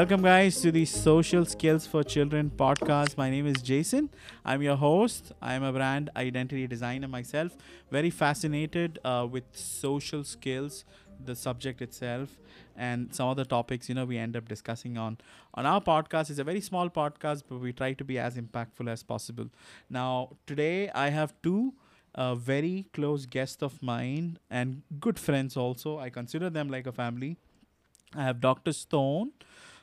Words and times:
Welcome, 0.00 0.22
guys, 0.22 0.58
to 0.62 0.72
the 0.72 0.86
Social 0.86 1.44
Skills 1.44 1.86
for 1.86 2.02
Children 2.02 2.52
podcast. 2.56 3.18
My 3.18 3.28
name 3.28 3.46
is 3.46 3.56
Jaison. 3.56 4.08
I'm 4.46 4.62
your 4.62 4.76
host. 4.76 5.32
I'm 5.42 5.62
a 5.62 5.74
brand 5.74 6.08
identity 6.16 6.66
designer 6.66 7.06
myself. 7.06 7.54
Very 7.90 8.08
fascinated 8.08 8.98
uh, 9.04 9.28
with 9.30 9.44
social 9.52 10.24
skills, 10.24 10.86
the 11.22 11.36
subject 11.36 11.82
itself, 11.82 12.38
and 12.74 13.14
some 13.14 13.28
of 13.28 13.36
the 13.36 13.44
topics 13.44 13.90
you 13.90 13.94
know 13.94 14.06
we 14.06 14.16
end 14.16 14.38
up 14.38 14.48
discussing 14.48 14.96
on 14.96 15.18
on 15.52 15.66
our 15.66 15.82
podcast. 15.82 16.30
It's 16.30 16.38
a 16.38 16.44
very 16.44 16.62
small 16.62 16.88
podcast, 16.88 17.42
but 17.46 17.60
we 17.60 17.74
try 17.74 17.92
to 17.92 18.02
be 18.02 18.18
as 18.18 18.38
impactful 18.38 18.88
as 18.88 19.02
possible. 19.02 19.50
Now, 19.90 20.30
today 20.46 20.88
I 20.94 21.10
have 21.10 21.34
two. 21.42 21.74
Uh, 22.12 22.34
very 22.34 22.86
close 22.92 23.24
guests 23.26 23.62
of 23.62 23.80
mine 23.82 24.38
and 24.50 24.82
good 24.98 25.18
friends 25.18 25.56
also. 25.56 25.98
I 25.98 26.08
consider 26.10 26.48
them 26.50 26.68
like 26.68 26.86
a 26.86 26.92
family. 26.92 27.36
I 28.16 28.24
have 28.24 28.40
Dr. 28.40 28.72
Stone, 28.72 29.30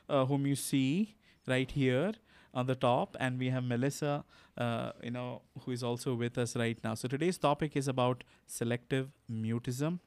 uh, 0.08 0.24
whom 0.26 0.46
you 0.46 0.56
see 0.56 1.16
right 1.46 1.70
here 1.70 2.12
on 2.54 2.66
the 2.66 2.74
top, 2.74 3.16
and 3.20 3.38
we 3.38 3.50
have 3.50 3.62
Melissa, 3.64 4.24
uh, 4.56 4.92
you 5.02 5.10
know, 5.10 5.42
who 5.64 5.70
is 5.72 5.82
also 5.82 6.14
with 6.14 6.38
us 6.38 6.56
right 6.56 6.78
now. 6.82 6.94
So 6.94 7.08
today's 7.08 7.38
topic 7.38 7.76
is 7.76 7.88
about 7.88 8.24
selective 8.46 9.10
mutism. 9.30 10.00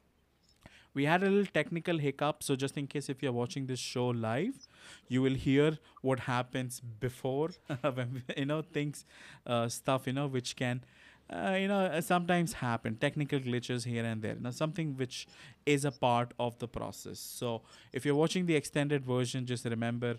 We 0.94 1.06
had 1.06 1.22
a 1.22 1.30
little 1.30 1.46
technical 1.46 1.96
hiccup, 1.96 2.42
so 2.42 2.54
just 2.54 2.76
in 2.76 2.86
case 2.86 3.08
if 3.08 3.22
you're 3.22 3.32
watching 3.32 3.66
this 3.66 3.78
show 3.78 4.08
live, 4.08 4.68
you 5.08 5.22
will 5.22 5.34
hear 5.34 5.78
what 6.02 6.20
happens 6.20 6.80
before, 6.80 7.50
when, 7.80 8.22
you 8.36 8.44
know, 8.44 8.60
things, 8.60 9.06
uh, 9.46 9.68
stuff, 9.68 10.06
you 10.06 10.12
know, 10.12 10.26
which 10.26 10.54
can 10.54 10.84
uh, 11.32 11.52
you 11.52 11.68
know 11.68 11.80
uh, 11.86 12.00
sometimes 12.00 12.52
happen 12.54 12.96
technical 12.96 13.38
glitches 13.40 13.84
here 13.84 14.04
and 14.04 14.22
there 14.22 14.36
now 14.40 14.50
something 14.50 14.96
which 14.96 15.26
is 15.66 15.84
a 15.84 15.92
part 15.92 16.32
of 16.40 16.58
the 16.58 16.66
process. 16.68 17.18
So 17.20 17.62
if 17.92 18.04
you're 18.04 18.14
watching 18.16 18.46
the 18.46 18.54
extended 18.56 19.04
version 19.04 19.46
just 19.46 19.64
remember 19.64 20.16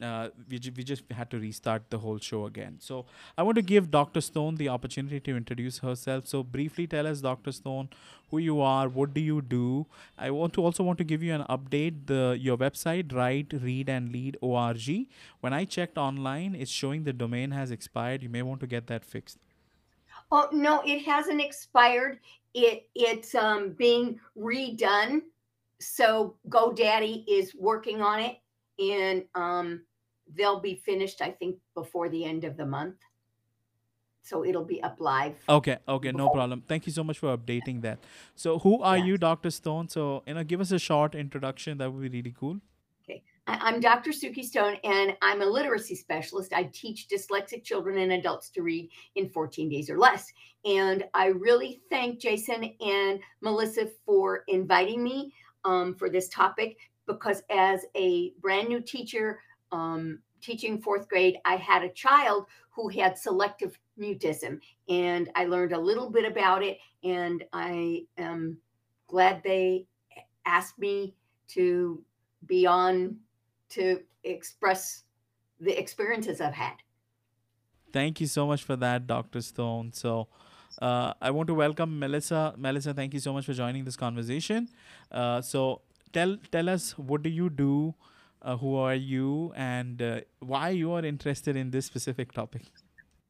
uh, 0.00 0.28
we, 0.48 0.58
ju- 0.58 0.72
we 0.76 0.82
just 0.82 1.02
had 1.10 1.30
to 1.30 1.38
restart 1.38 1.82
the 1.90 1.98
whole 1.98 2.18
show 2.18 2.46
again. 2.46 2.76
So 2.80 3.06
i 3.36 3.42
want 3.42 3.56
to 3.56 3.62
give 3.62 3.90
dr 3.90 4.20
stone 4.20 4.56
the 4.56 4.68
opportunity 4.68 5.20
to 5.20 5.36
introduce 5.36 5.78
herself. 5.78 6.26
So 6.26 6.42
briefly 6.42 6.86
tell 6.86 7.06
us 7.06 7.20
dr 7.20 7.52
stone 7.52 7.88
who 8.30 8.38
you 8.38 8.60
are 8.60 8.88
what 8.88 9.14
do 9.14 9.20
you 9.20 9.40
do? 9.42 9.86
I 10.18 10.30
want 10.30 10.52
to 10.54 10.64
also 10.64 10.82
want 10.82 10.98
to 10.98 11.04
give 11.04 11.22
you 11.22 11.34
an 11.34 11.44
update. 11.48 12.06
The 12.06 12.36
your 12.40 12.56
website 12.56 13.12
write 13.14 13.52
read 13.62 13.88
and 13.88 14.10
lead 14.12 14.36
org 14.40 14.88
when 15.40 15.52
i 15.52 15.64
checked 15.64 15.98
online 15.98 16.54
it's 16.54 16.70
showing 16.70 17.04
the 17.04 17.12
domain 17.12 17.50
has 17.50 17.70
expired. 17.70 18.22
You 18.22 18.28
may 18.28 18.42
want 18.42 18.60
to 18.60 18.66
get 18.66 18.86
that 18.88 19.04
fixed 19.04 19.38
Oh 20.32 20.48
no, 20.50 20.82
it 20.84 21.04
hasn't 21.04 21.42
expired. 21.42 22.18
It 22.54 22.88
it's 22.94 23.34
um 23.34 23.72
being 23.72 24.18
redone. 24.36 25.20
So 25.78 26.36
GoDaddy 26.48 27.24
is 27.28 27.54
working 27.54 28.00
on 28.00 28.20
it 28.20 28.38
and 28.78 29.24
um 29.34 29.82
they'll 30.34 30.60
be 30.60 30.76
finished 30.76 31.20
I 31.20 31.30
think 31.30 31.58
before 31.74 32.08
the 32.08 32.24
end 32.24 32.44
of 32.44 32.56
the 32.56 32.64
month. 32.64 32.96
So 34.22 34.44
it'll 34.44 34.64
be 34.64 34.82
up 34.82 34.96
live. 35.00 35.36
Okay, 35.48 35.78
okay, 35.86 36.12
no 36.12 36.30
problem. 36.30 36.62
Thank 36.66 36.86
you 36.86 36.92
so 36.92 37.04
much 37.04 37.18
for 37.18 37.36
updating 37.36 37.82
that. 37.82 37.98
So, 38.36 38.60
who 38.60 38.80
are 38.80 38.96
Yeah. 38.96 39.04
you, 39.04 39.18
Dr. 39.18 39.50
Stone? 39.50 39.88
So, 39.88 40.22
you 40.26 40.34
know, 40.34 40.44
give 40.44 40.60
us 40.60 40.70
a 40.70 40.78
short 40.78 41.16
introduction. 41.16 41.78
That 41.78 41.92
would 41.92 42.02
be 42.02 42.08
really 42.08 42.34
cool. 42.38 42.60
I'm 43.48 43.80
Dr. 43.80 44.10
Suki 44.10 44.44
Stone 44.44 44.76
and 44.84 45.16
I'm 45.20 45.42
a 45.42 45.46
literacy 45.46 45.96
specialist. 45.96 46.52
I 46.52 46.70
teach 46.72 47.08
dyslexic 47.08 47.64
children 47.64 47.98
and 47.98 48.12
adults 48.12 48.50
to 48.50 48.62
read 48.62 48.88
in 49.16 49.28
14 49.28 49.68
days 49.68 49.90
or 49.90 49.98
less. 49.98 50.32
And 50.64 51.04
I 51.12 51.26
really 51.26 51.82
thank 51.90 52.20
Jaison 52.20 52.72
and 52.80 53.18
Melissa 53.40 53.88
for 54.06 54.44
inviting 54.46 55.02
me 55.02 55.34
um, 55.64 55.96
for 55.96 56.08
this 56.08 56.28
topic 56.28 56.76
because 57.06 57.42
as 57.50 57.84
a 57.96 58.32
brand 58.40 58.68
new 58.68 58.80
teacher 58.80 59.40
um, 59.72 60.20
teaching 60.40 60.80
fourth 60.80 61.08
grade, 61.08 61.38
I 61.44 61.56
had 61.56 61.82
a 61.82 61.92
child 61.92 62.46
who 62.70 62.88
had 62.88 63.18
selective 63.18 63.76
mutism 63.98 64.60
and 64.88 65.28
I 65.34 65.46
learned 65.46 65.72
a 65.72 65.80
little 65.80 66.10
bit 66.10 66.24
about 66.24 66.62
it. 66.62 66.78
And 67.02 67.42
I 67.52 68.04
am 68.18 68.58
glad 69.08 69.42
they 69.42 69.88
asked 70.46 70.78
me 70.78 71.16
to 71.48 72.04
be 72.46 72.66
on 72.66 73.16
to 73.72 74.00
express 74.24 75.04
the 75.60 75.78
experiences 75.78 76.40
I've 76.40 76.54
had. 76.54 76.74
Thank 77.92 78.20
you 78.20 78.26
so 78.26 78.46
much 78.46 78.62
for 78.64 78.76
that, 78.76 79.06
Dr. 79.06 79.40
Stone. 79.40 79.92
So, 79.92 80.28
uh, 80.80 81.12
I 81.20 81.30
want 81.30 81.46
to 81.48 81.54
welcome 81.54 81.98
Melissa. 81.98 82.54
Melissa, 82.56 82.94
thank 82.94 83.12
you 83.14 83.20
so 83.20 83.32
much 83.32 83.44
for 83.44 83.52
joining 83.52 83.84
this 83.84 83.96
conversation. 83.96 84.68
Uh, 85.10 85.40
so, 85.40 85.82
tell 86.12 86.38
tell 86.50 86.68
us 86.68 86.98
what 86.98 87.22
do 87.22 87.30
you 87.30 87.50
do, 87.50 87.94
uh, 88.40 88.56
who 88.56 88.76
are 88.76 88.94
you, 88.94 89.52
and 89.54 90.00
uh, 90.00 90.20
why 90.40 90.70
you 90.70 90.92
are 90.92 91.04
interested 91.04 91.56
in 91.56 91.70
this 91.70 91.86
specific 91.86 92.32
topic. 92.32 92.62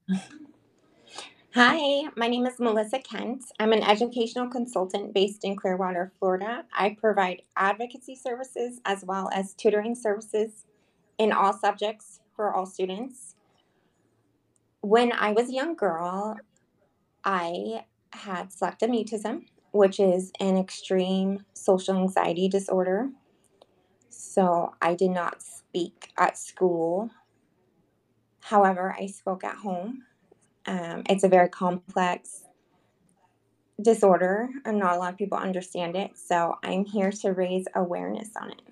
Hi, 1.54 2.08
my 2.16 2.28
name 2.28 2.46
is 2.46 2.58
Melissa 2.58 2.98
Kent. 2.98 3.44
I'm 3.60 3.74
an 3.74 3.82
educational 3.82 4.48
consultant 4.48 5.12
based 5.12 5.44
in 5.44 5.54
Clearwater, 5.54 6.10
Florida. 6.18 6.64
I 6.72 6.96
provide 6.98 7.42
advocacy 7.54 8.16
services 8.16 8.80
as 8.86 9.04
well 9.04 9.28
as 9.34 9.52
tutoring 9.52 9.94
services 9.94 10.64
in 11.18 11.30
all 11.30 11.52
subjects 11.52 12.20
for 12.34 12.54
all 12.54 12.64
students. 12.64 13.34
When 14.80 15.12
I 15.12 15.32
was 15.32 15.50
a 15.50 15.52
young 15.52 15.74
girl, 15.74 16.38
I 17.22 17.84
had 18.14 18.50
selective 18.50 18.88
mutism, 18.88 19.42
which 19.72 20.00
is 20.00 20.32
an 20.40 20.56
extreme 20.56 21.44
social 21.52 21.98
anxiety 21.98 22.48
disorder. 22.48 23.10
So 24.08 24.72
I 24.80 24.94
did 24.94 25.10
not 25.10 25.42
speak 25.42 26.12
at 26.16 26.38
school. 26.38 27.10
However, 28.40 28.96
I 28.98 29.06
spoke 29.08 29.44
at 29.44 29.56
home. 29.56 30.04
Um, 30.66 31.02
it's 31.08 31.24
a 31.24 31.28
very 31.28 31.48
complex 31.48 32.44
disorder, 33.80 34.48
and 34.64 34.78
not 34.78 34.94
a 34.94 34.98
lot 34.98 35.12
of 35.12 35.18
people 35.18 35.38
understand 35.38 35.96
it. 35.96 36.12
So 36.16 36.56
I'm 36.62 36.84
here 36.84 37.10
to 37.10 37.32
raise 37.32 37.66
awareness 37.74 38.30
on 38.40 38.50
it. 38.50 38.62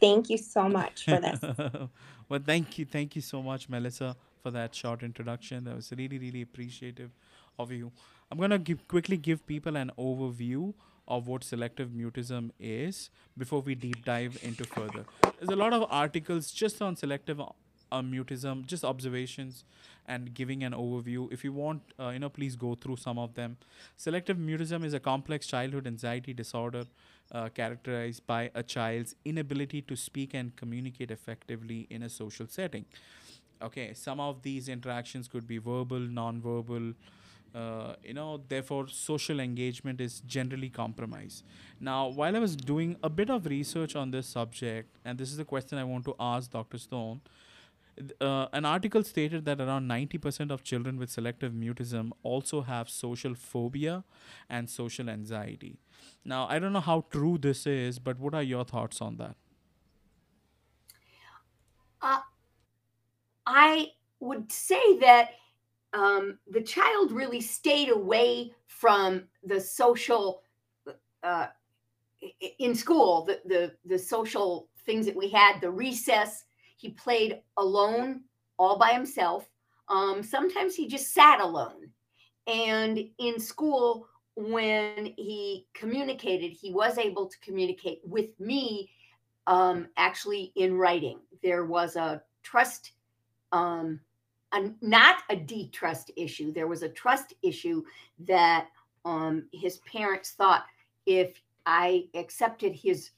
Thank 0.00 0.30
you 0.30 0.38
so 0.38 0.68
much 0.68 1.04
for 1.04 1.20
this. 1.20 1.40
well, 2.28 2.40
thank 2.44 2.78
you, 2.78 2.84
thank 2.84 3.16
you 3.16 3.22
so 3.22 3.42
much, 3.42 3.68
Melissa, 3.68 4.16
for 4.42 4.50
that 4.52 4.74
short 4.74 5.02
introduction. 5.02 5.64
That 5.64 5.76
was 5.76 5.92
really, 5.96 6.18
really 6.18 6.42
appreciative 6.42 7.10
of 7.58 7.72
you. 7.72 7.90
I'm 8.30 8.38
gonna 8.38 8.58
give, 8.58 8.86
quickly 8.86 9.16
give 9.16 9.46
people 9.46 9.76
an 9.76 9.90
overview 9.98 10.74
of 11.08 11.26
what 11.26 11.42
selective 11.42 11.88
mutism 11.88 12.50
is 12.60 13.10
before 13.36 13.62
we 13.62 13.74
deep 13.74 14.04
dive 14.04 14.38
into 14.42 14.64
further. 14.64 15.04
There's 15.38 15.50
a 15.50 15.56
lot 15.56 15.72
of 15.72 15.86
articles 15.90 16.50
just 16.50 16.80
on 16.82 16.96
selective 16.96 17.40
uh, 17.92 18.00
mutism, 18.00 18.66
just 18.66 18.84
observations 18.84 19.64
and 20.06 20.32
giving 20.34 20.64
an 20.64 20.72
overview. 20.72 21.30
If 21.32 21.44
you 21.44 21.52
want, 21.52 21.82
uh, 22.00 22.08
you 22.08 22.18
know, 22.18 22.28
please 22.28 22.56
go 22.56 22.74
through 22.74 22.96
some 22.96 23.18
of 23.18 23.34
them. 23.34 23.58
Selective 23.96 24.36
mutism 24.36 24.84
is 24.84 24.94
a 24.94 25.00
complex 25.00 25.46
childhood 25.46 25.86
anxiety 25.86 26.32
disorder 26.32 26.84
uh, 27.30 27.48
characterized 27.50 28.26
by 28.26 28.50
a 28.54 28.62
child's 28.62 29.14
inability 29.24 29.82
to 29.82 29.96
speak 29.96 30.34
and 30.34 30.56
communicate 30.56 31.10
effectively 31.10 31.86
in 31.90 32.02
a 32.02 32.08
social 32.08 32.46
setting. 32.48 32.86
Okay, 33.60 33.92
some 33.92 34.20
of 34.20 34.42
these 34.42 34.68
interactions 34.68 35.28
could 35.28 35.46
be 35.46 35.58
verbal, 35.58 35.98
non-verbal. 35.98 36.94
Uh, 37.54 37.94
you 38.04 38.14
know, 38.14 38.40
therefore, 38.48 38.86
social 38.88 39.40
engagement 39.40 40.00
is 40.00 40.20
generally 40.26 40.68
compromised. 40.68 41.44
Now, 41.80 42.08
while 42.08 42.36
I 42.36 42.38
was 42.38 42.54
doing 42.54 42.96
a 43.02 43.10
bit 43.10 43.30
of 43.30 43.46
research 43.46 43.96
on 43.96 44.10
this 44.10 44.26
subject, 44.26 44.96
and 45.04 45.18
this 45.18 45.30
is 45.30 45.38
the 45.38 45.44
question 45.44 45.78
I 45.78 45.84
want 45.84 46.04
to 46.04 46.14
ask 46.20 46.50
Dr. 46.50 46.78
Stone, 46.78 47.20
uh, 48.20 48.46
an 48.52 48.64
article 48.64 49.02
stated 49.02 49.44
that 49.44 49.60
around 49.60 49.88
90% 49.88 50.50
of 50.50 50.62
children 50.62 50.98
with 50.98 51.10
selective 51.10 51.52
mutism 51.52 52.10
also 52.22 52.62
have 52.62 52.88
social 52.88 53.34
phobia 53.34 54.04
and 54.48 54.68
social 54.70 55.08
anxiety. 55.08 55.78
Now, 56.24 56.46
I 56.48 56.58
don't 56.58 56.72
know 56.72 56.80
how 56.80 57.06
true 57.10 57.38
this 57.38 57.66
is, 57.66 57.98
but 57.98 58.18
what 58.18 58.34
are 58.34 58.42
your 58.42 58.64
thoughts 58.64 59.00
on 59.00 59.16
that? 59.16 59.36
Uh, 62.00 62.20
I 63.46 63.92
would 64.20 64.52
say 64.52 64.98
that 64.98 65.30
um, 65.92 66.38
the 66.46 66.62
child 66.62 67.12
really 67.12 67.40
stayed 67.40 67.88
away 67.88 68.52
from 68.66 69.28
the 69.42 69.60
social 69.60 70.42
uh, 71.22 71.48
in 72.58 72.74
school, 72.74 73.24
the, 73.24 73.40
the 73.44 73.76
the 73.84 73.98
social 73.98 74.68
things 74.84 75.06
that 75.06 75.16
we 75.16 75.28
had, 75.28 75.60
the 75.60 75.70
recess. 75.70 76.44
He 76.78 76.90
played 76.90 77.40
alone, 77.56 78.22
all 78.58 78.78
by 78.78 78.92
himself. 78.92 79.46
Um, 79.88 80.22
sometimes 80.22 80.74
he 80.74 80.88
just 80.88 81.12
sat 81.12 81.40
alone. 81.40 81.90
And 82.46 82.98
in 83.18 83.38
school, 83.38 84.08
when 84.36 85.12
he 85.16 85.66
communicated, 85.74 86.52
he 86.52 86.72
was 86.72 86.96
able 86.96 87.26
to 87.26 87.38
communicate 87.40 88.00
with 88.04 88.38
me 88.40 88.90
um, 89.46 89.88
actually 89.96 90.52
in 90.56 90.74
writing. 90.74 91.18
There 91.42 91.66
was 91.66 91.96
a 91.96 92.22
trust 92.42 92.92
um, 93.52 94.00
a, 94.52 94.70
not 94.80 95.16
a 95.30 95.68
trust 95.72 96.10
issue. 96.16 96.52
There 96.52 96.66
was 96.66 96.82
a 96.82 96.88
trust 96.88 97.34
issue 97.42 97.82
that 98.20 98.68
um, 99.04 99.48
his 99.52 99.78
parents 99.78 100.32
thought 100.32 100.64
if 101.06 101.40
I 101.66 102.06
accepted 102.14 102.74
his 102.74 103.10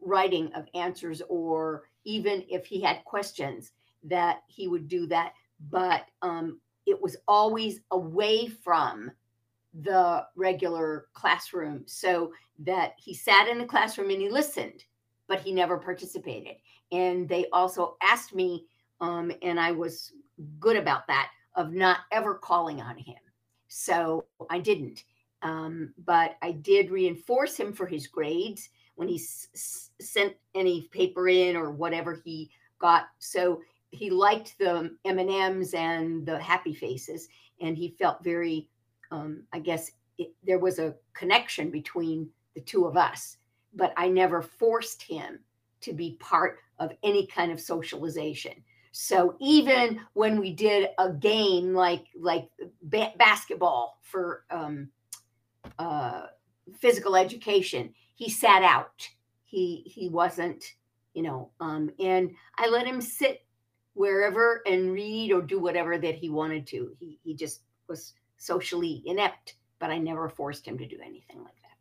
writing 0.00 0.52
of 0.54 0.68
answers 0.74 1.22
or 1.28 1.84
even 2.04 2.44
if 2.48 2.66
he 2.66 2.80
had 2.80 3.04
questions 3.04 3.72
that 4.02 4.40
he 4.48 4.68
would 4.68 4.88
do 4.88 5.06
that 5.06 5.32
but 5.70 6.06
um, 6.22 6.58
it 6.86 7.00
was 7.00 7.16
always 7.28 7.80
away 7.90 8.46
from 8.46 9.10
the 9.82 10.24
regular 10.36 11.06
classroom 11.12 11.82
so 11.86 12.32
that 12.58 12.94
he 12.98 13.14
sat 13.14 13.46
in 13.46 13.58
the 13.58 13.64
classroom 13.64 14.10
and 14.10 14.20
he 14.20 14.30
listened 14.30 14.84
but 15.28 15.40
he 15.40 15.52
never 15.52 15.76
participated 15.76 16.56
and 16.92 17.28
they 17.28 17.46
also 17.52 17.96
asked 18.02 18.34
me 18.34 18.66
um, 19.00 19.30
and 19.42 19.60
i 19.60 19.70
was 19.70 20.12
good 20.58 20.76
about 20.76 21.06
that 21.06 21.30
of 21.54 21.72
not 21.72 21.98
ever 22.12 22.34
calling 22.34 22.80
on 22.80 22.96
him. 22.96 23.16
So 23.68 24.26
I 24.48 24.58
didn't. 24.58 25.04
Um, 25.42 25.94
but 26.04 26.36
I 26.42 26.52
did 26.52 26.90
reinforce 26.90 27.56
him 27.56 27.72
for 27.72 27.86
his 27.86 28.06
grades 28.06 28.68
when 29.00 29.08
he 29.08 29.16
s- 29.16 29.88
sent 29.98 30.34
any 30.54 30.82
paper 30.92 31.26
in 31.26 31.56
or 31.56 31.70
whatever 31.70 32.20
he 32.22 32.50
got. 32.78 33.06
So 33.18 33.62
he 33.92 34.10
liked 34.10 34.58
the 34.58 34.94
M 35.06 35.18
and 35.18 35.30
M's 35.30 35.72
and 35.72 36.26
the 36.26 36.38
happy 36.38 36.74
faces, 36.74 37.28
and 37.62 37.78
he 37.78 37.96
felt 37.98 38.22
very. 38.22 38.68
Um, 39.10 39.44
I 39.54 39.58
guess 39.58 39.90
it, 40.18 40.34
there 40.44 40.58
was 40.58 40.78
a 40.78 40.94
connection 41.14 41.70
between 41.70 42.28
the 42.54 42.60
two 42.60 42.84
of 42.84 42.98
us, 42.98 43.38
but 43.74 43.94
I 43.96 44.06
never 44.08 44.42
forced 44.42 45.02
him 45.02 45.40
to 45.80 45.94
be 45.94 46.18
part 46.20 46.58
of 46.78 46.92
any 47.02 47.26
kind 47.26 47.50
of 47.50 47.58
socialization. 47.58 48.52
So 48.92 49.34
even 49.40 49.98
when 50.12 50.38
we 50.38 50.52
did 50.52 50.90
a 50.98 51.10
game 51.10 51.72
like 51.72 52.04
like 52.14 52.50
ba- 52.82 53.14
basketball 53.16 53.98
for 54.02 54.44
um, 54.50 54.90
uh, 55.78 56.26
physical 56.78 57.16
education, 57.16 57.94
he 58.20 58.28
sat 58.28 58.62
out. 58.62 59.08
He 59.44 59.82
he 59.86 60.08
wasn't, 60.10 60.62
you 61.14 61.22
know, 61.22 61.50
um, 61.58 61.90
and 61.98 62.30
I 62.58 62.68
let 62.68 62.86
him 62.86 63.00
sit 63.00 63.46
wherever 63.94 64.62
and 64.66 64.92
read 64.92 65.32
or 65.32 65.40
do 65.40 65.58
whatever 65.58 65.96
that 65.98 66.16
he 66.16 66.28
wanted 66.28 66.66
to. 66.72 66.80
He 67.00 67.18
he 67.24 67.34
just 67.34 67.62
was 67.88 68.12
socially 68.36 69.02
inept, 69.06 69.54
but 69.78 69.90
I 69.90 69.98
never 69.98 70.28
forced 70.28 70.66
him 70.66 70.76
to 70.78 70.86
do 70.86 70.98
anything 71.02 71.38
like 71.46 71.58
that. 71.64 71.76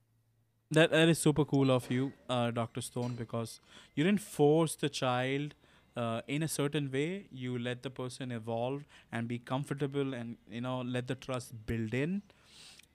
That 0.71 0.91
that 0.91 1.09
is 1.09 1.19
super 1.19 1.43
cool 1.43 1.69
of 1.77 1.91
you, 1.91 2.13
uh, 2.29 2.51
Dr. 2.51 2.81
Stone, 2.89 3.15
because 3.15 3.59
you 3.93 4.05
didn't 4.05 4.21
force 4.21 4.75
the 4.77 4.89
child 4.89 5.55
uh, 5.97 6.21
in 6.27 6.41
a 6.41 6.47
certain 6.47 6.89
way 6.89 7.25
you 7.31 7.59
let 7.59 7.83
the 7.83 7.89
person 7.89 8.31
evolve 8.31 8.83
and 9.11 9.27
be 9.27 9.39
comfortable 9.39 10.13
and 10.13 10.37
you 10.49 10.61
know 10.61 10.81
let 10.97 11.07
the 11.07 11.15
trust 11.15 11.55
build 11.65 11.93
in 11.93 12.21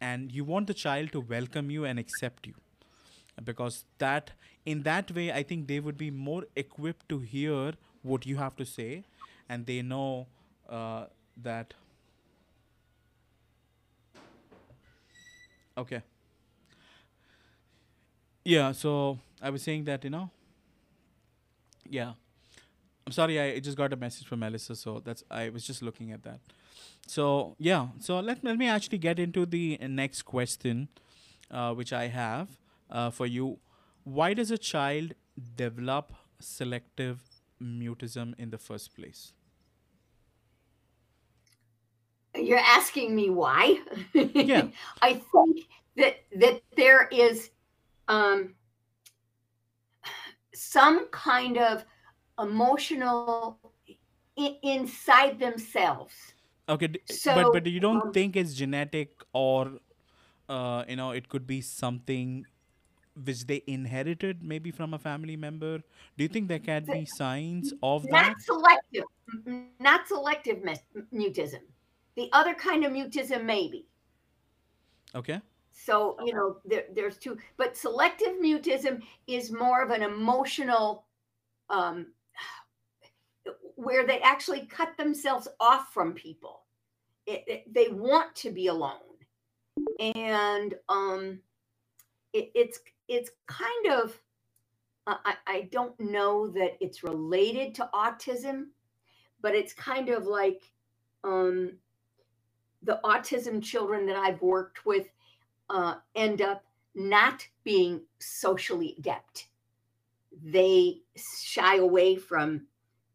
and 0.01 0.33
you 0.33 0.45
want 0.45 0.67
the 0.67 0.83
child 0.83 1.13
to 1.13 1.21
welcome 1.21 1.71
you 1.71 1.85
and 1.85 1.99
accept 1.99 2.47
you 2.47 2.55
because 3.43 3.85
that 3.99 4.31
in 4.65 4.83
that 4.83 5.11
way 5.11 5.33
i 5.33 5.43
think 5.43 5.67
they 5.67 5.81
would 5.81 5.97
be 5.97 6.11
more 6.11 6.45
equipped 6.57 7.09
to 7.09 7.19
hear 7.19 7.73
what 8.03 8.27
you 8.27 8.37
have 8.37 8.55
to 8.57 8.65
say 8.65 9.03
and 9.49 9.67
they 9.67 9.83
know 9.83 10.27
uh, 10.69 11.05
that 11.37 11.75
okay. 15.77 16.03
Yeah 18.45 18.73
so 18.73 19.19
i 19.43 19.51
was 19.51 19.63
saying 19.63 19.85
that 19.85 20.05
you 20.05 20.11
know 20.11 20.31
yeah. 21.89 22.13
I'm 23.07 23.13
sorry, 23.13 23.39
I 23.39 23.59
just 23.59 23.77
got 23.77 23.93
a 23.93 23.97
message 23.97 24.27
from 24.27 24.41
Melissa, 24.41 24.75
so 24.75 25.01
that's 25.05 25.23
I 25.31 25.51
was 25.51 25.67
just 25.67 25.83
looking 25.83 26.13
at 26.13 26.23
that. 26.23 26.41
So 27.07 27.55
yeah, 27.59 27.89
so 28.01 28.21
let 28.21 28.43
let 28.43 28.57
me 28.57 28.67
actually 28.67 28.99
get 28.99 29.19
into 29.19 29.45
the 29.45 29.79
next 29.83 30.23
question, 30.23 30.89
uh, 31.51 31.75
which 31.75 31.93
I 31.93 32.07
have 32.09 32.49
uh, 32.91 33.11
for 33.11 33.27
you. 33.27 33.59
Why 34.05 34.35
does 34.35 34.51
a 34.51 34.59
child 34.59 35.15
develop 35.57 36.13
selective 36.41 37.23
mutism 37.63 38.35
in 38.39 38.51
the 38.51 38.59
first 38.59 38.95
place? 38.95 39.33
You're 42.37 42.59
asking 42.59 43.15
me 43.15 43.31
why? 43.31 43.81
Yeah. 44.15 44.69
I 45.01 45.15
think 45.15 45.67
that 45.97 46.17
that 46.37 46.63
there 46.77 47.07
is 47.09 47.51
um, 48.09 48.55
some 50.55 51.09
kind 51.11 51.59
of 51.59 51.85
emotional 52.39 53.61
I- 54.39 54.59
inside 54.63 55.39
themselves. 55.39 56.15
Okay, 56.69 56.89
So, 57.07 57.35
but 57.35 57.53
but 57.53 57.67
you 57.67 57.79
don't 57.81 58.01
um, 58.01 58.13
think 58.13 58.37
it's 58.37 58.55
genetic 58.55 59.23
or 59.33 59.79
uh, 60.49 60.85
you 60.89 60.97
know 60.97 61.11
it 61.13 61.29
could 61.29 61.47
be 61.47 61.61
something 61.61 62.47
which 63.23 63.47
they 63.47 63.63
inherited 63.67 64.43
maybe 64.43 64.71
from 64.71 64.95
a 64.95 64.99
family 64.99 65.37
member. 65.37 65.79
Do 65.79 66.25
you 66.25 66.29
think 66.29 66.49
there 66.49 66.59
can 66.59 66.85
be 66.85 67.05
signs 67.07 67.73
of 67.83 68.03
that? 68.05 68.11
Not 68.29 68.41
selective, 68.41 69.05
not 69.81 70.09
selective 70.09 70.59
mutism. 71.13 71.61
The 72.17 72.29
other 72.33 72.55
kind 72.55 72.85
of 72.85 72.93
mutism, 72.93 73.45
maybe. 73.45 73.87
Okay. 75.15 75.41
So, 75.73 76.17
you 76.25 76.35
know, 76.35 76.61
there, 76.65 76.85
there's 76.95 77.19
two, 77.19 77.37
but 77.57 77.77
selective 77.77 78.35
mutism 78.41 79.03
is 79.27 79.51
more 79.53 79.83
of 79.83 79.91
an 79.91 80.03
emotional, 80.03 81.07
um, 81.69 82.13
where 83.77 84.07
they 84.07 84.21
actually 84.21 84.67
cut 84.67 84.97
themselves 84.97 85.49
off 85.61 85.93
from 85.93 86.15
people. 86.15 86.63
It, 87.27 87.45
it- 87.47 87.75
they 87.75 87.89
want 87.89 88.35
to 88.37 88.51
be 88.51 88.69
alone, 88.69 89.01
and 89.99 90.75
um, 90.89 91.41
it, 92.33 92.51
it's 92.55 92.79
it's 93.09 93.31
kind 93.47 93.87
of 93.93 94.21
I, 95.07 95.17
I 95.25 95.35
I 95.47 95.69
don't 95.73 95.99
know 96.01 96.49
that 96.49 96.77
it's 96.81 97.05
related 97.05 97.75
to 97.77 97.89
autism, 97.95 98.67
but 99.41 99.55
it's 99.55 99.73
kind 99.73 100.09
of 100.09 100.27
like 100.27 100.63
um, 101.25 101.73
the 102.83 103.01
autism 103.05 103.63
children 103.63 104.07
that 104.07 104.17
I've 104.17 104.43
worked 104.43 104.87
with 104.87 105.09
uh, 105.71 105.97
end 106.15 106.43
up 106.43 106.65
not 106.95 107.47
being 107.65 108.03
socially 108.21 108.95
adept. 108.99 109.49
They 110.45 111.01
shy 111.17 111.77
away 111.77 112.17
from 112.17 112.67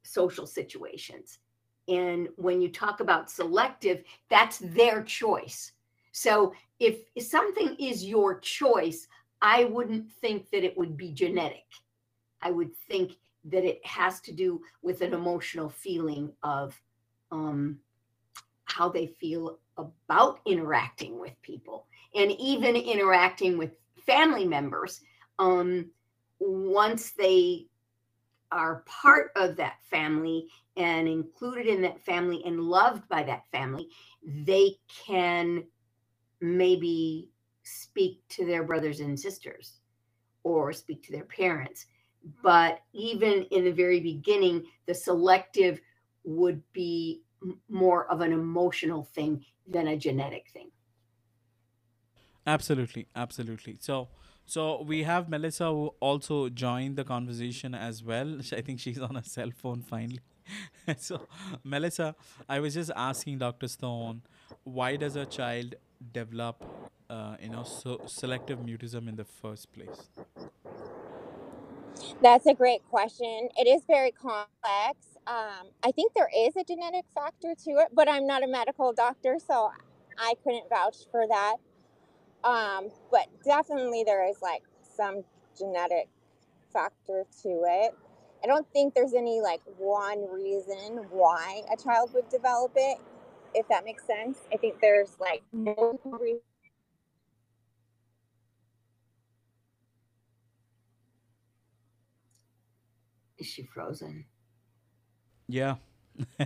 social 0.03 0.47
situations. 0.47 1.39
And 1.87 2.29
when 2.35 2.61
you 2.61 2.69
talk 2.69 2.99
about 2.99 3.31
selective, 3.31 4.03
that's 4.29 4.59
their 4.59 5.03
choice. 5.03 5.73
So 6.11 6.53
if 6.79 6.99
something 7.19 7.75
is 7.79 8.05
your 8.05 8.39
choice, 8.39 9.07
I 9.41 9.65
wouldn't 9.65 10.11
think 10.11 10.49
that 10.51 10.63
it 10.63 10.77
would 10.77 10.97
be 10.97 11.11
genetic. 11.11 11.65
I 12.41 12.51
would 12.51 12.75
think 12.75 13.13
that 13.45 13.63
it 13.63 13.85
has 13.85 14.19
to 14.21 14.33
do 14.33 14.61
with 14.81 15.01
an 15.01 15.13
emotional 15.13 15.69
feeling 15.69 16.31
of 16.43 16.79
um, 17.31 17.79
how 18.65 18.89
they 18.89 19.07
feel 19.07 19.59
about 19.77 20.39
interacting 20.45 21.19
with 21.19 21.33
people 21.41 21.87
and 22.15 22.31
even 22.33 22.75
interacting 22.75 23.57
with 23.57 23.71
family 24.05 24.45
members. 24.45 25.01
Um, 25.37 25.89
once 26.39 27.11
they 27.11 27.67
are 28.51 28.83
part 28.85 29.31
of 29.35 29.55
that 29.55 29.75
family 29.83 30.47
and 30.75 31.07
included 31.07 31.67
in 31.67 31.81
that 31.81 32.03
family 32.03 32.41
and 32.45 32.61
loved 32.61 33.07
by 33.07 33.23
that 33.23 33.43
family, 33.51 33.89
they 34.23 34.75
can 35.05 35.63
maybe 36.41 37.29
speak 37.69 38.21
to 38.29 38.45
their 38.45 38.63
brothers 38.63 38.99
and 38.99 39.19
sisters 39.19 39.79
or 40.43 40.73
speak 40.73 41.03
to 41.03 41.11
their 41.11 41.25
parents. 41.25 41.85
But 42.43 42.81
even 42.93 43.43
in 43.51 43.63
the 43.63 43.71
very 43.71 43.99
beginning, 43.99 44.65
the 44.85 44.93
selective 44.93 45.79
would 46.23 46.61
be 46.73 47.21
more 47.69 48.11
of 48.11 48.21
an 48.21 48.33
emotional 48.33 49.03
thing 49.03 49.45
than 49.67 49.87
a 49.87 49.97
genetic 49.97 50.49
thing. 50.51 50.71
Absolutely, 52.45 53.07
absolutely. 53.15 53.77
So, 53.79 54.09
So 54.45 54.81
we 54.81 55.03
have 55.03 55.29
Melissa 55.29 55.65
who 55.65 55.93
also 55.99 56.49
joined 56.49 56.95
the 56.95 57.03
conversation 57.03 57.75
as 57.75 58.03
well. 58.03 58.39
I 58.57 58.61
think 58.61 58.79
she's 58.79 58.99
on 58.99 59.15
a 59.15 59.23
cell 59.23 59.51
phone 59.55 59.83
finally. 59.83 60.21
so, 60.97 61.27
Melissa, 61.63 62.15
I 62.47 62.59
was 62.59 62.73
just 62.73 62.91
asking 62.95 63.37
Dr. 63.37 63.67
Stone, 63.67 64.23
why 64.63 64.95
does 64.95 65.15
a 65.15 65.25
child 65.27 65.75
develop, 66.11 66.65
uh, 67.09 67.35
you 67.41 67.49
know, 67.49 67.63
so 67.63 68.01
selective 68.05 68.59
mutism 68.59 69.07
in 69.09 69.15
the 69.15 69.25
first 69.25 69.71
place? 69.73 70.09
That's 72.21 72.45
a 72.47 72.53
great 72.53 72.83
question. 72.89 73.49
It 73.57 73.67
is 73.67 73.83
very 73.87 74.11
complex. 74.11 75.17
Um, 75.27 75.71
I 75.83 75.91
think 75.91 76.13
there 76.15 76.29
is 76.35 76.55
a 76.57 76.63
genetic 76.63 77.05
factor 77.15 77.53
to 77.65 77.71
it, 77.79 77.89
but 77.93 78.09
I'm 78.09 78.27
not 78.27 78.43
a 78.43 78.47
medical 78.47 78.93
doctor, 78.93 79.37
so 79.45 79.71
I 80.17 80.33
couldn't 80.43 80.69
vouch 80.69 80.97
for 81.11 81.27
that. 81.27 81.55
Um, 82.43 82.89
but 83.11 83.27
definitely 83.45 84.03
there 84.05 84.27
is 84.29 84.37
like 84.41 84.63
some 84.97 85.23
genetic 85.57 86.09
factor 86.73 87.25
to 87.43 87.49
it. 87.67 87.95
I 88.43 88.47
don't 88.47 88.67
think 88.71 88.93
there's 88.93 89.13
any 89.13 89.41
like 89.41 89.61
one 89.77 90.29
reason 90.31 91.05
why 91.11 91.63
a 91.71 91.77
child 91.81 92.13
would 92.13 92.29
develop 92.29 92.71
it, 92.75 92.99
if 93.53 93.67
that 93.69 93.85
makes 93.85 94.05
sense. 94.05 94.39
I 94.53 94.57
think 94.57 94.75
there's 94.81 95.17
like 95.19 95.43
reasons. 96.19 96.41
Is 103.39 103.47
she 103.47 103.63
frozen? 103.63 104.25
Yeah. 105.47 105.75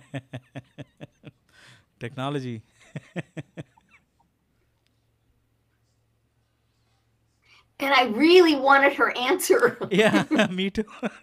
Technology. 1.99 2.63
And 7.79 7.93
I 7.93 8.05
really 8.05 8.55
wanted 8.55 8.93
her 8.93 9.15
answer. 9.17 9.77
yeah, 9.91 10.23
me 10.51 10.69
too. 10.69 10.85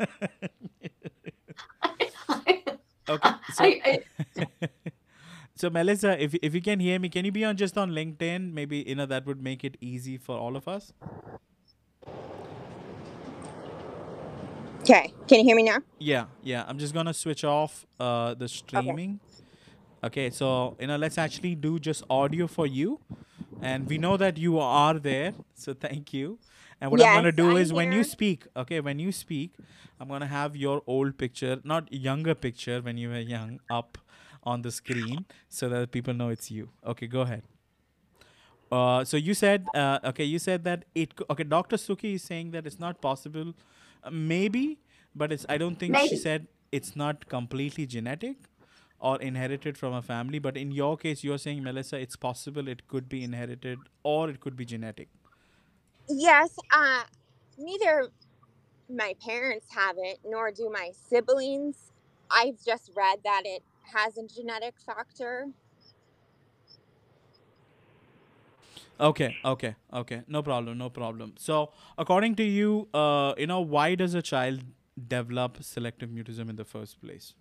okay. 3.08 3.30
So, 3.48 3.64
I- 3.64 4.04
so 5.54 5.70
Melissa, 5.70 6.22
if 6.22 6.34
if 6.42 6.54
you 6.54 6.60
can 6.62 6.80
hear 6.80 6.98
me, 6.98 7.08
can 7.08 7.24
you 7.24 7.32
be 7.32 7.44
on 7.44 7.56
just 7.56 7.78
on 7.78 7.90
LinkedIn? 7.92 8.52
Maybe 8.52 8.84
you 8.86 8.94
know 8.96 9.06
that 9.06 9.26
would 9.26 9.42
make 9.42 9.64
it 9.64 9.76
easy 9.80 10.18
for 10.18 10.36
all 10.38 10.56
of 10.56 10.68
us. 10.68 10.92
Okay, 14.80 15.12
can 15.28 15.38
you 15.40 15.44
hear 15.44 15.56
me 15.56 15.62
now? 15.62 15.78
Yeah, 15.99 16.25
yeah. 16.42 16.64
I'm 16.66 16.78
just 16.78 16.94
gonna 16.94 17.12
switch 17.12 17.44
off 17.44 17.87
uh 17.99 18.34
the 18.34 18.49
streaming. 18.49 19.20
Okay, 20.02 20.30
so 20.30 20.76
you 20.80 20.87
know, 20.87 20.96
let's 20.96 21.18
actually 21.18 21.54
do 21.54 21.78
just 21.78 22.02
audio 22.08 22.46
for 22.46 22.66
you, 22.66 23.00
and 23.60 23.87
we 23.88 23.99
know 23.99 24.16
that 24.16 24.38
you 24.38 24.58
are 24.58 24.99
there. 24.99 25.34
So 25.54 25.75
thank 25.75 26.14
you. 26.14 26.38
And 26.80 26.90
what 26.90 27.02
I'm 27.02 27.14
gonna 27.14 27.32
do 27.32 27.50
I'm 27.50 27.56
is 27.58 27.72
when 27.72 27.92
you 27.92 28.04
speak, 28.04 28.46
okay, 28.56 28.80
when 28.80 28.99
you 28.99 29.12
speak, 29.12 29.52
I'm 30.00 30.08
gonna 30.08 30.26
have 30.26 30.56
your 30.56 30.82
old 30.87 31.18
picture, 31.18 31.60
not 31.62 31.92
younger 31.92 32.34
picture 32.34 32.80
when 32.80 32.96
you 32.96 33.10
were 33.10 33.20
young, 33.20 33.60
up 33.70 33.99
on 34.44 34.62
the 34.62 34.70
screen 34.70 35.26
so 35.49 35.68
that 35.68 35.90
people 35.92 36.14
know 36.14 36.30
it's 36.30 36.50
you. 36.50 36.70
Okay, 36.87 37.06
go 37.06 37.20
ahead. 37.20 37.42
Uh, 38.72 39.04
so 39.04 39.16
you 39.16 39.34
said, 39.34 39.66
uh, 39.75 39.99
okay, 40.04 40.25
you 40.25 40.38
said 40.38 40.64
that 40.64 40.84
it. 40.94 41.12
Okay, 41.28 41.44
Dr. 41.44 41.76
Suki 41.76 42.14
is 42.14 42.22
saying 42.22 42.52
that 42.52 42.66
it's 42.66 42.78
not 42.78 43.00
possible, 43.02 43.52
uh, 44.02 44.11
maybe, 44.11 44.78
but 45.14 45.33
it's. 45.33 45.47
I 45.49 45.59
don't 45.59 45.76
think 45.76 45.97
she 45.99 46.16
said 46.16 46.47
it's 46.73 46.97
not 46.97 47.28
completely 47.28 47.87
genetic 47.87 48.37
or 49.00 49.21
inherited 49.21 49.76
from 49.78 49.92
a 49.95 50.02
family. 50.02 50.38
But 50.38 50.57
in 50.57 50.71
your 50.73 50.97
case, 50.97 51.25
you're 51.25 51.38
saying, 51.38 51.62
Melissa, 51.62 51.99
it's 51.99 52.16
possible 52.16 52.69
it 52.69 52.87
could 52.88 53.09
be 53.09 53.25
inherited 53.25 53.78
or 54.02 54.28
it 54.30 54.40
could 54.40 54.57
be 54.57 54.64
genetic. 54.64 55.09
Yes, 56.09 56.57
uh, 56.73 57.04
neither 57.59 58.09
my 58.88 59.14
parents 59.25 59.66
have 59.75 59.97
it, 59.99 60.19
nor 60.25 60.50
do 60.50 60.71
my 60.71 60.90
siblings. 61.09 61.92
I've 62.30 62.62
just 62.64 62.90
read 62.97 63.21
that 63.25 63.42
it 63.45 63.62
has 63.95 64.16
a 64.19 64.26
genetic 64.26 64.75
factor. 64.85 65.47
Okay, 69.00 69.35
okay, 69.45 69.75
okay. 69.95 70.23
No 70.28 70.42
problem, 70.42 70.76
no 70.76 70.90
problem. 70.90 71.33
So, 71.38 71.71
according 71.97 72.35
to 72.37 72.42
you, 72.42 72.88
uh, 72.92 73.33
you 73.38 73.47
know, 73.47 73.61
why 73.61 73.95
does 73.95 74.14
a 74.14 74.21
child 74.21 74.62
develop 75.09 75.62
selective 75.62 76.11
mutism 76.11 76.50
in 76.50 76.57
the 76.57 76.66
first 76.66 77.00
place? 77.00 77.33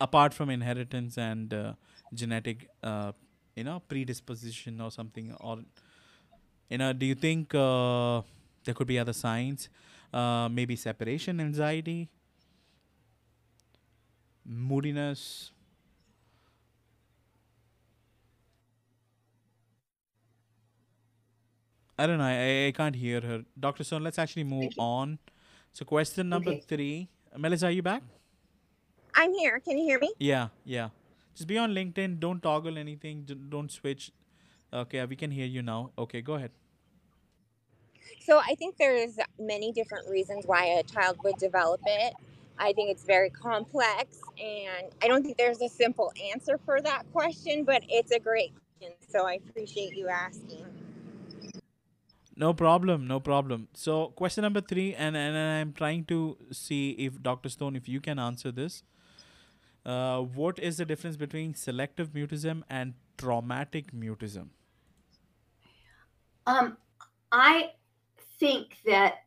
Apart 0.00 0.34
from 0.34 0.50
inheritance 0.50 1.18
and 1.18 1.52
uh, 1.54 1.72
genetic, 2.12 2.68
uh, 2.82 3.12
you 3.54 3.64
know, 3.64 3.80
predisposition 3.86 4.80
or 4.80 4.90
something, 4.90 5.32
or 5.40 5.58
you 6.68 6.78
know, 6.78 6.92
do 6.92 7.06
you 7.06 7.14
think 7.14 7.54
uh, 7.54 8.22
there 8.64 8.74
could 8.74 8.86
be 8.86 8.98
other 8.98 9.12
signs? 9.12 9.68
Uh, 10.12 10.48
maybe 10.50 10.76
separation 10.76 11.40
anxiety, 11.40 12.08
moodiness. 14.44 15.53
I 21.98 22.06
don't 22.06 22.18
know. 22.18 22.24
I, 22.24 22.66
I 22.68 22.72
can't 22.72 22.96
hear 22.96 23.20
her. 23.20 23.44
Dr. 23.58 23.84
Stone, 23.84 24.02
let's 24.02 24.18
actually 24.18 24.44
move 24.44 24.72
on. 24.78 25.18
So, 25.72 25.84
question 25.84 26.28
number 26.28 26.50
Okay. 26.50 26.60
three. 26.68 27.08
Melissa, 27.36 27.66
are 27.66 27.70
you 27.70 27.82
back? 27.82 28.02
I'm 29.14 29.32
here. 29.34 29.60
Can 29.60 29.78
you 29.78 29.84
hear 29.84 29.98
me? 29.98 30.12
Yeah, 30.18 30.48
yeah. 30.64 30.88
Just 31.34 31.46
be 31.48 31.58
on 31.58 31.72
LinkedIn. 31.74 32.20
Don't 32.20 32.42
toggle 32.42 32.78
anything. 32.78 33.26
Don't 33.48 33.70
switch. 33.70 34.12
Okay, 34.72 35.04
we 35.04 35.16
can 35.16 35.30
hear 35.30 35.46
you 35.46 35.62
now. 35.62 35.90
Okay, 35.98 36.20
go 36.20 36.34
ahead. 36.34 36.50
So 38.20 38.38
I 38.38 38.54
think 38.56 38.76
there's 38.76 39.18
many 39.38 39.72
different 39.72 40.08
reasons 40.08 40.46
why 40.46 40.64
a 40.66 40.82
child 40.82 41.18
would 41.24 41.36
develop 41.36 41.80
it. 41.86 42.14
I 42.58 42.72
think 42.72 42.90
it's 42.90 43.04
very 43.04 43.30
complex, 43.30 44.18
and 44.40 44.86
I 45.02 45.08
don't 45.08 45.22
think 45.24 45.36
there's 45.36 45.60
a 45.60 45.68
simple 45.68 46.12
answer 46.32 46.58
for 46.64 46.80
that 46.80 47.04
question, 47.12 47.64
but 47.64 47.82
it's 47.88 48.12
a 48.12 48.18
great 48.20 48.52
question. 48.54 48.94
So 49.08 49.26
I 49.26 49.34
appreciate 49.34 49.96
you 49.96 50.08
asking. 50.08 50.64
No 52.36 52.52
problem, 52.52 53.06
no 53.06 53.20
problem. 53.20 53.68
So, 53.74 54.08
question 54.08 54.42
number 54.42 54.60
three, 54.60 54.94
and, 54.94 55.16
and 55.16 55.36
I'm 55.36 55.72
trying 55.72 56.04
to 56.06 56.36
see 56.50 56.90
if 56.92 57.22
Dr. 57.22 57.48
Stone, 57.48 57.76
if 57.76 57.88
you 57.88 58.00
can 58.00 58.18
answer 58.18 58.50
this. 58.50 58.82
Uh, 59.86 60.20
what 60.20 60.58
is 60.58 60.78
the 60.78 60.84
difference 60.84 61.16
between 61.16 61.54
selective 61.54 62.08
mutism 62.12 62.62
and 62.70 62.94
traumatic 63.18 63.92
mutism? 63.92 64.48
Um, 66.46 66.76
I 67.30 67.72
think 68.38 68.78
that 68.86 69.24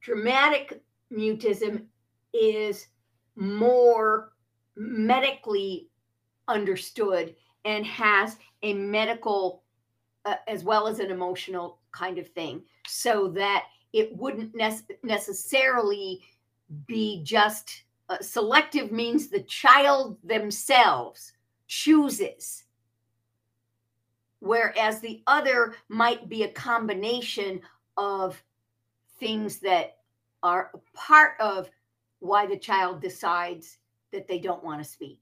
dramatic 0.00 0.82
mutism 1.12 1.84
is 2.32 2.88
more 3.36 4.32
medically 4.76 5.88
understood 6.48 7.34
and 7.64 7.86
has 7.86 8.36
a 8.62 8.74
medical 8.74 9.63
uh, 10.24 10.36
as 10.46 10.64
well 10.64 10.86
as 10.86 10.98
an 10.98 11.10
emotional 11.10 11.78
kind 11.92 12.18
of 12.18 12.28
thing 12.28 12.62
so 12.86 13.28
that 13.28 13.64
it 13.92 14.16
wouldn't 14.16 14.54
nec- 14.54 14.98
necessarily 15.02 16.20
be 16.86 17.22
just 17.22 17.84
uh, 18.08 18.18
selective 18.20 18.90
means 18.90 19.28
the 19.28 19.42
child 19.42 20.18
themselves 20.24 21.32
chooses 21.66 22.64
whereas 24.44 25.00
the 25.00 25.22
other 25.26 25.74
might 25.88 26.28
be 26.28 26.42
a 26.42 26.48
combination 26.48 27.60
of 27.96 28.42
things 29.18 29.58
that 29.58 29.98
are 30.42 30.70
a 30.74 30.96
part 30.96 31.32
of 31.40 31.70
why 32.18 32.46
the 32.46 32.58
child 32.58 33.00
decides 33.00 33.78
that 34.12 34.28
they 34.28 34.38
don't 34.38 34.62
want 34.62 34.82
to 34.82 34.88
speak. 34.88 35.20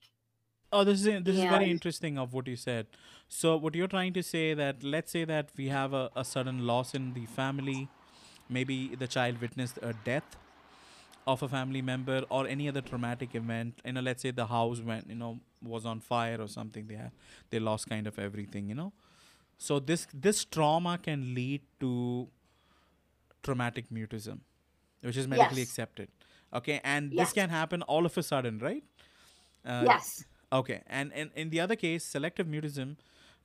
Oh, 0.72 0.84
this 0.84 1.04
is 1.04 1.22
this 1.22 1.36
is 1.36 1.44
very 1.44 1.70
interesting 1.70 2.18
of 2.18 2.32
what 2.32 2.48
you 2.48 2.56
said. 2.56 2.86
So, 3.34 3.56
what 3.56 3.74
you're 3.74 3.88
trying 3.88 4.12
to 4.14 4.22
say 4.22 4.54
that 4.54 4.82
let's 4.84 5.10
say 5.10 5.24
that 5.24 5.50
we 5.56 5.68
have 5.68 5.94
a, 5.94 6.10
a 6.14 6.24
sudden 6.24 6.66
loss 6.66 6.94
in 6.94 7.14
the 7.14 7.26
family, 7.26 7.88
maybe 8.48 8.94
the 8.94 9.08
child 9.08 9.40
witnessed 9.40 9.78
a 9.82 9.94
death 9.94 10.36
of 11.26 11.42
a 11.42 11.48
family 11.48 11.82
member 11.82 12.22
or 12.30 12.46
any 12.46 12.68
other 12.68 12.82
traumatic 12.82 13.34
event. 13.34 13.80
You 13.84 13.92
know, 13.92 14.00
let's 14.00 14.22
say 14.22 14.30
the 14.32 14.46
house 14.46 14.80
went, 14.80 15.08
you 15.08 15.14
know, 15.16 15.40
was 15.62 15.86
on 15.86 16.00
fire 16.00 16.40
or 16.40 16.48
something. 16.48 16.86
They 16.88 16.96
had 16.96 17.12
they 17.50 17.58
lost 17.58 17.88
kind 17.88 18.06
of 18.06 18.18
everything. 18.18 18.68
You 18.68 18.74
know, 18.74 18.92
so 19.58 19.78
this 19.80 20.06
this 20.14 20.44
trauma 20.44 20.98
can 20.98 21.34
lead 21.34 21.62
to 21.80 22.28
traumatic 23.42 23.90
mutism, 23.90 24.40
which 25.00 25.16
is 25.16 25.28
medically 25.28 25.62
Yes. 25.62 25.68
accepted. 25.68 26.08
Okay, 26.54 26.80
and 26.84 27.16
this 27.16 27.32
can 27.32 27.48
happen 27.50 27.82
all 27.82 28.06
of 28.06 28.16
a 28.18 28.22
sudden, 28.22 28.58
right? 28.58 28.84
Uh, 29.64 29.88
yes. 29.88 30.24
Okay, 30.52 30.82
and 30.86 31.12
in, 31.12 31.30
in 31.34 31.50
the 31.50 31.60
other 31.60 31.76
case, 31.76 32.04
selective 32.04 32.46
mutism, 32.46 32.96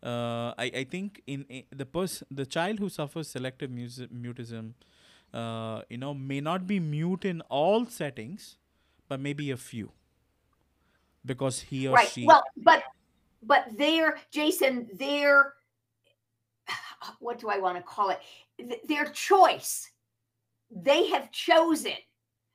uh, 0.03 0.53
I, 0.57 0.71
I 0.75 0.83
think 0.83 1.21
in, 1.27 1.45
in 1.49 1.63
the 1.75 1.85
person, 1.85 2.27
the 2.29 2.45
child 2.45 2.79
who 2.79 2.89
suffers 2.89 3.29
selective 3.29 3.71
mutism, 3.71 4.73
uh, 5.33 5.81
you 5.89 5.97
know, 5.97 6.13
may 6.13 6.41
not 6.41 6.67
be 6.67 6.79
mute 6.79 7.25
in 7.25 7.41
all 7.41 7.85
settings, 7.85 8.57
but 9.07 9.19
maybe 9.19 9.51
a 9.51 9.57
few, 9.57 9.91
because 11.25 11.61
he 11.61 11.87
or 11.87 11.95
Right. 11.95 12.07
she. 12.07 12.25
Well, 12.25 12.43
but 12.57 12.83
but 13.43 13.65
there, 13.77 14.17
Jaison, 14.33 14.87
there 14.97 15.53
what 17.19 17.39
do 17.39 17.49
I 17.49 17.57
want 17.57 17.77
to 17.77 17.83
call 17.83 18.11
it? 18.11 18.81
Their 18.87 19.05
choice. 19.05 19.89
They 20.69 21.07
have 21.07 21.31
chosen 21.31 21.93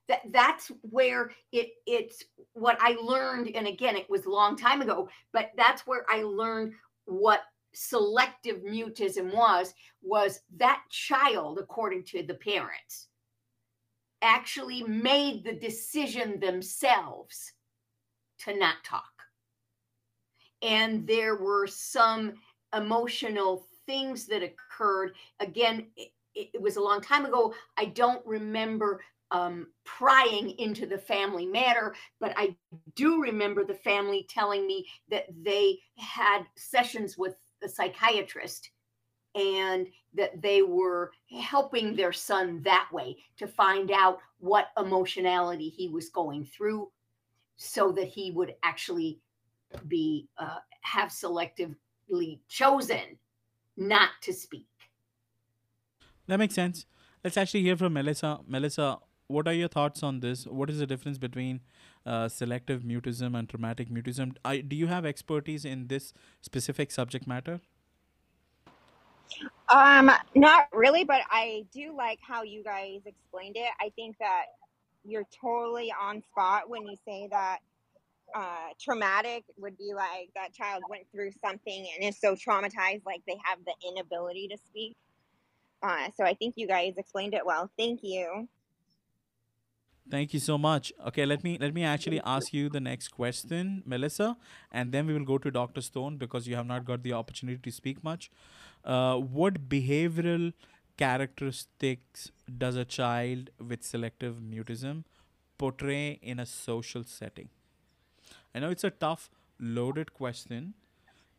that 0.08 0.20
that's 0.30 0.70
where 0.82 1.30
it 1.52 1.70
it's 1.86 2.24
what 2.52 2.76
I 2.80 2.96
learned 3.00 3.50
and 3.54 3.66
again 3.66 3.96
it 3.96 4.10
was 4.10 4.26
a 4.26 4.30
long 4.30 4.56
time 4.56 4.82
ago 4.82 5.08
but 5.32 5.52
that's 5.56 5.86
where 5.86 6.04
I 6.10 6.22
learned 6.22 6.74
what 7.06 7.42
selective 7.74 8.62
mutism 8.62 9.34
was 9.34 9.74
was 10.02 10.40
that 10.56 10.82
child 10.90 11.58
according 11.58 12.04
to 12.04 12.22
the 12.22 12.34
parents 12.34 13.08
actually 14.20 14.82
made 14.84 15.44
the 15.44 15.54
decision 15.54 16.38
themselves 16.38 17.52
to 18.38 18.56
not 18.56 18.76
talk. 18.84 19.04
And 20.60 21.06
there 21.06 21.36
were 21.36 21.66
some 21.66 22.34
emotional 22.74 23.66
things 23.86 24.26
that 24.26 24.42
occurred. 24.42 25.12
Again 25.40 25.86
it, 25.96 26.12
it 26.34 26.60
was 26.60 26.76
a 26.76 26.82
long 26.82 27.00
time 27.00 27.24
ago. 27.24 27.54
I 27.76 27.86
don't 27.86 28.24
remember 28.26 29.00
um, 29.32 29.68
prying 29.84 30.50
into 30.58 30.86
the 30.86 30.98
family 30.98 31.46
matter, 31.46 31.94
but 32.20 32.34
I 32.36 32.54
do 32.94 33.20
remember 33.20 33.64
the 33.64 33.74
family 33.74 34.26
telling 34.28 34.66
me 34.66 34.86
that 35.10 35.24
they 35.42 35.78
had 35.96 36.44
sessions 36.54 37.16
with 37.16 37.34
a 37.64 37.68
psychiatrist 37.68 38.70
and 39.34 39.88
that 40.14 40.42
they 40.42 40.60
were 40.60 41.12
helping 41.40 41.96
their 41.96 42.12
son 42.12 42.60
that 42.62 42.88
way 42.92 43.16
to 43.38 43.46
find 43.46 43.90
out 43.90 44.18
what 44.38 44.68
emotionality 44.76 45.70
he 45.70 45.88
was 45.88 46.10
going 46.10 46.44
through 46.44 46.90
so 47.56 47.90
that 47.92 48.08
he 48.08 48.30
would 48.32 48.54
actually 48.62 49.18
be 49.88 50.28
uh, 50.36 50.58
have 50.82 51.08
selectively 51.08 52.38
chosen 52.48 53.16
not 53.78 54.10
to 54.20 54.34
speak. 54.34 54.66
That 56.26 56.38
makes 56.38 56.54
sense. 56.54 56.84
Let's 57.24 57.38
actually 57.38 57.62
hear 57.62 57.76
from 57.76 57.94
melissa. 57.94 58.40
Melissa 58.46 58.98
what 59.32 59.48
are 59.48 59.52
your 59.52 59.68
thoughts 59.68 60.02
on 60.02 60.20
this? 60.20 60.46
What 60.46 60.70
is 60.70 60.78
the 60.78 60.86
difference 60.86 61.18
between 61.18 61.60
uh, 62.06 62.28
selective 62.28 62.82
mutism 62.82 63.36
and 63.38 63.48
traumatic 63.48 63.88
mutism? 63.90 64.36
I, 64.44 64.58
do 64.58 64.76
you 64.76 64.86
have 64.86 65.06
expertise 65.06 65.64
in 65.64 65.88
this 65.88 66.12
specific 66.40 66.90
subject 66.90 67.26
matter? 67.26 67.60
Um, 69.68 70.10
not 70.34 70.66
really, 70.72 71.04
but 71.04 71.22
I 71.30 71.64
do 71.72 71.94
like 71.96 72.18
how 72.20 72.42
you 72.42 72.62
guys 72.62 73.00
explained 73.06 73.56
it. 73.56 73.70
I 73.80 73.90
think 73.96 74.18
that 74.18 74.44
you're 75.04 75.26
totally 75.40 75.92
on 76.00 76.22
spot 76.22 76.68
when 76.68 76.86
you 76.86 76.96
say 77.04 77.28
that 77.30 77.58
uh, 78.34 78.68
traumatic 78.80 79.44
would 79.58 79.76
be 79.78 79.92
like 79.94 80.30
that 80.34 80.52
child 80.52 80.82
went 80.88 81.04
through 81.12 81.30
something 81.44 81.86
and 81.94 82.08
is 82.08 82.20
so 82.20 82.34
traumatized, 82.34 83.04
like 83.06 83.22
they 83.26 83.38
have 83.44 83.58
the 83.64 83.74
inability 83.88 84.48
to 84.48 84.56
speak. 84.66 84.96
Uh, 85.82 86.08
so 86.16 86.24
I 86.24 86.34
think 86.34 86.54
you 86.56 86.66
guys 86.66 86.94
explained 86.96 87.34
it 87.34 87.44
well. 87.44 87.70
Thank 87.76 88.00
you. 88.02 88.48
Thank 90.10 90.34
you 90.34 90.40
so 90.40 90.58
much. 90.58 90.92
Okay, 91.08 91.24
let 91.24 91.42
me 91.44 91.56
let 91.60 91.72
me 91.74 91.84
actually 91.84 92.20
ask 92.24 92.52
you 92.52 92.68
the 92.68 92.80
next 92.80 93.08
question, 93.08 93.82
Melissa, 93.86 94.36
and 94.70 94.92
then 94.92 95.06
we 95.06 95.14
will 95.14 95.24
go 95.24 95.38
to 95.38 95.50
Dr. 95.50 95.80
Stone 95.80 96.16
because 96.18 96.46
you 96.48 96.56
have 96.56 96.66
not 96.66 96.84
got 96.84 97.02
the 97.02 97.12
opportunity 97.12 97.58
to 97.62 97.70
speak 97.70 98.02
much. 98.04 98.30
Uh, 98.84 99.16
what 99.16 99.68
behavioral 99.68 100.52
characteristics 100.96 102.30
does 102.58 102.76
a 102.76 102.84
child 102.84 103.50
with 103.58 103.82
selective 103.84 104.36
mutism 104.36 105.04
portray 105.56 106.18
in 106.20 106.40
a 106.40 106.46
social 106.46 107.04
setting? 107.04 107.48
I 108.54 108.60
know 108.60 108.70
it's 108.70 108.84
a 108.84 108.90
tough, 108.90 109.30
loaded 109.58 110.12
question. 110.14 110.74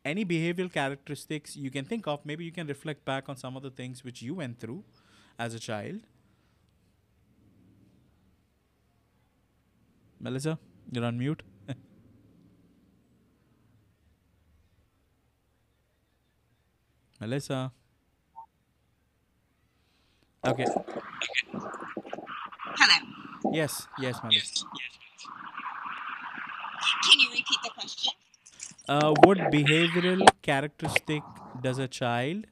Any 0.04 0.24
behavioral 0.24 0.72
characteristics 0.72 1.56
you 1.56 1.70
can 1.70 1.84
think 1.84 2.06
of, 2.06 2.24
maybe 2.26 2.44
you 2.44 2.52
can 2.52 2.66
reflect 2.66 3.04
back 3.04 3.28
on 3.28 3.36
some 3.36 3.56
of 3.56 3.62
the 3.62 3.70
things 3.70 4.04
which 4.04 4.22
you 4.22 4.34
went 4.34 4.58
through 4.60 4.84
as 5.38 5.54
a 5.54 5.58
child 5.58 6.00
Melissa, 10.24 10.58
you're 10.90 11.04
on 11.04 11.18
mute. 11.18 11.42
Melissa. 17.20 17.72
Okay. 20.46 20.64
Hello. 22.80 22.96
Yes, 23.52 23.86
yes, 24.00 24.18
Melissa. 24.24 24.64
Can 27.04 27.20
you 27.20 27.28
repeat 27.28 27.58
the 27.62 27.70
question? 27.74 28.12
Uh, 28.88 29.12
what 29.24 29.36
behavioral 29.52 30.26
characteristic 30.40 31.22
does 31.60 31.78
a 31.78 31.86
child 31.86 32.46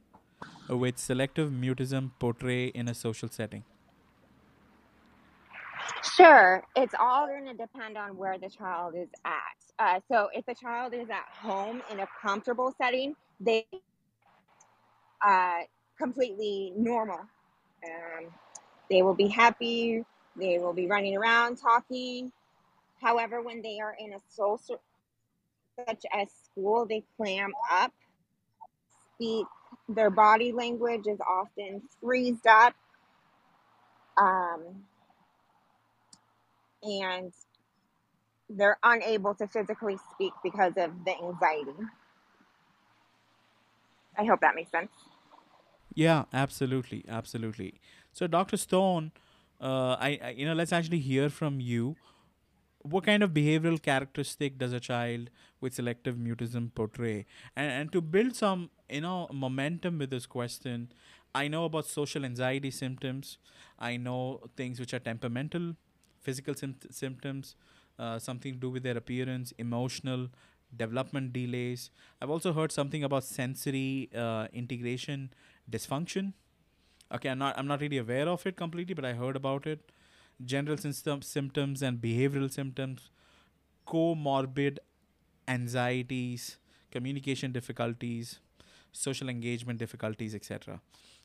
with 0.69 0.99
selective 0.99 1.51
mutism 1.51 2.11
portray 2.19 2.67
in 2.67 2.89
a 2.89 2.95
social 2.95 3.31
setting? 3.31 3.65
Sure. 6.17 6.65
It's 6.77 6.95
all 6.99 7.27
going 7.27 7.47
to 7.47 7.55
depend 7.55 7.99
on 7.99 8.17
where 8.17 8.39
the 8.39 8.51
child 8.51 8.95
is 8.97 9.09
at. 9.25 9.43
Uh, 9.79 10.01
so 10.11 10.29
if 10.35 10.47
the 10.47 10.55
child 10.55 10.95
is 10.95 11.11
at 11.11 11.27
home 11.41 11.83
in 11.93 12.01
a 12.01 12.09
comfortable 12.23 12.75
setting, 12.79 13.15
they 13.41 13.67
uh, 15.27 15.61
completely 15.99 16.73
normal. 16.77 17.21
Um, 17.85 18.27
they 18.91 19.03
will 19.03 19.15
be 19.15 19.29
happy. 19.29 20.05
They 20.37 20.59
will 20.59 20.75
be 20.75 20.87
running 20.87 21.17
around 21.17 21.57
talking. 21.59 22.33
However, 23.03 23.43
when 23.43 23.63
they 23.63 23.81
are 23.81 23.97
in 23.99 24.15
a 24.15 24.19
social, 24.31 24.81
such 25.89 26.05
as 26.15 26.29
school, 26.45 26.87
they 26.89 27.05
clam 27.17 27.53
up, 27.73 27.93
speak. 29.15 29.47
Their 29.89 30.11
body 30.11 30.53
language 30.53 31.07
is 31.09 31.19
often 31.21 31.83
freezed 32.03 32.47
up. 32.47 32.75
Um, 34.19 34.85
and 36.83 37.33
they're 38.49 38.79
unable 38.85 39.35
to 39.35 39.49
physically 39.49 39.97
speak 40.13 40.33
because 40.45 40.75
of 40.77 41.05
the 41.05 41.17
anxiety. 41.23 41.75
I 44.17 44.25
hope 44.25 44.41
that 44.41 44.55
makes 44.55 44.71
sense. 44.71 44.91
Yeah, 45.95 46.25
absolutely, 46.33 47.05
absolutely. 47.09 47.81
So, 48.13 48.27
Dr. 48.27 48.57
Stone, 48.57 49.13
uh, 49.61 49.97
I, 49.99 50.19
I, 50.23 50.31
you 50.31 50.47
know, 50.47 50.55
let's 50.55 50.73
actually 50.73 51.01
hear 51.01 51.29
from 51.29 51.61
you. 51.61 51.97
What 52.83 53.05
kind 53.05 53.23
of 53.23 53.31
behavioral 53.31 53.81
characteristic 53.83 54.59
does 54.59 54.73
a 54.73 54.81
child 54.81 55.31
with 55.61 55.75
selective 55.75 56.17
mutism 56.17 56.75
portray? 56.75 57.27
And 57.57 57.71
and 57.71 57.93
to 57.93 58.01
build 58.01 58.37
some, 58.37 58.71
you 58.91 59.03
know, 59.03 59.29
momentum 59.33 59.99
with 59.99 60.11
this 60.11 60.27
question, 60.27 60.93
I 61.35 61.49
know 61.49 61.65
about 61.67 61.87
social 61.87 62.25
anxiety 62.25 62.71
symptoms. 62.71 63.39
I 63.79 63.97
know 63.99 64.43
things 64.57 64.81
which 64.81 64.95
are 64.95 65.01
temperamental 65.01 65.77
physical 66.23 66.55
symptoms, 66.91 67.57
uh, 67.99 68.19
something 68.19 68.55
to 68.55 68.59
do 68.59 68.71
with 68.71 68.83
their 68.83 68.97
appearance, 68.97 69.53
emotional, 69.59 70.29
development 70.77 71.33
delays. 71.33 71.91
I've 72.21 72.31
also 72.31 72.53
heard 72.53 72.73
something 72.73 73.05
about 73.05 73.25
sensory 73.25 74.11
uh, 74.15 74.49
integration 74.53 75.33
dysfunction. 75.71 76.33
Okay, 77.15 77.29
I'm 77.29 77.39
not 77.39 77.59
I'm 77.59 77.67
not 77.67 77.81
really 77.81 77.99
aware 77.99 78.29
of 78.29 78.47
it 78.47 78.57
completely, 78.57 78.95
but 78.95 79.05
I 79.05 79.13
heard 79.13 79.37
about 79.37 79.67
it. 79.67 79.93
General 80.45 80.77
symptoms, 80.79 81.27
symptoms 81.27 81.83
and 81.83 82.01
behavioral 82.01 82.51
symptoms, 82.51 83.11
comorbid 83.87 84.79
anxieties, 85.47 86.57
communication 86.91 87.53
difficulties, 87.53 88.41
social 88.93 89.29
engagement 89.29 89.79
difficulties, 89.79 90.35
etc. 90.35 90.81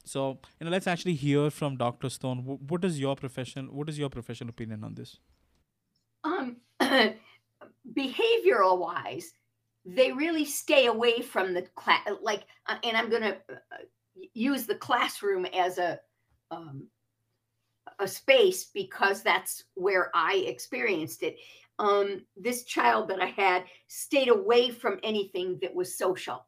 So, 0.07 0.39
you 0.59 0.65
know, 0.65 0.71
let's 0.71 0.87
actually 0.87 1.15
hear 1.15 1.49
from 1.49 1.77
Dr. 1.77 2.09
Stone. 2.09 2.39
what 2.67 2.83
is 2.85 2.99
your 2.99 3.15
profession? 3.15 3.73
What 3.73 3.89
is 3.89 3.99
your 3.99 4.09
professional 4.09 4.49
opinion 4.49 4.83
on 4.83 4.95
this? 4.95 5.19
Um, 6.23 6.57
behavioral 7.93 8.77
wise, 8.79 9.33
they 9.85 10.11
really 10.11 10.45
stay 10.45 10.87
away 10.87 11.21
from 11.21 11.53
the 11.53 11.63
class. 11.75 12.07
Like, 12.21 12.43
uh, 12.67 12.77
and 12.83 12.95
I'm 12.97 13.09
going 13.09 13.23
to 13.23 13.35
uh, 13.49 13.77
use 14.33 14.65
the 14.65 14.75
classroom 14.75 15.45
as 15.45 15.77
a 15.77 15.99
um, 16.51 16.87
a 17.99 18.07
space 18.07 18.65
because 18.73 19.23
that's 19.23 19.63
where 19.73 20.11
I 20.13 20.45
experienced 20.47 21.23
it. 21.23 21.37
Um, 21.79 22.21
this 22.35 22.63
child 22.63 23.07
that 23.09 23.21
I 23.21 23.27
had 23.27 23.65
stayed 23.87 24.29
away 24.29 24.71
from 24.71 24.99
anything 25.03 25.59
that 25.61 25.73
was 25.73 25.97
social. 25.97 26.45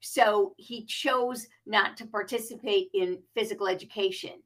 So 0.00 0.54
he 0.56 0.84
chose 0.84 1.48
not 1.64 1.96
to 1.96 2.06
participate 2.06 2.90
in 2.94 3.18
physical 3.34 3.66
education. 3.66 4.42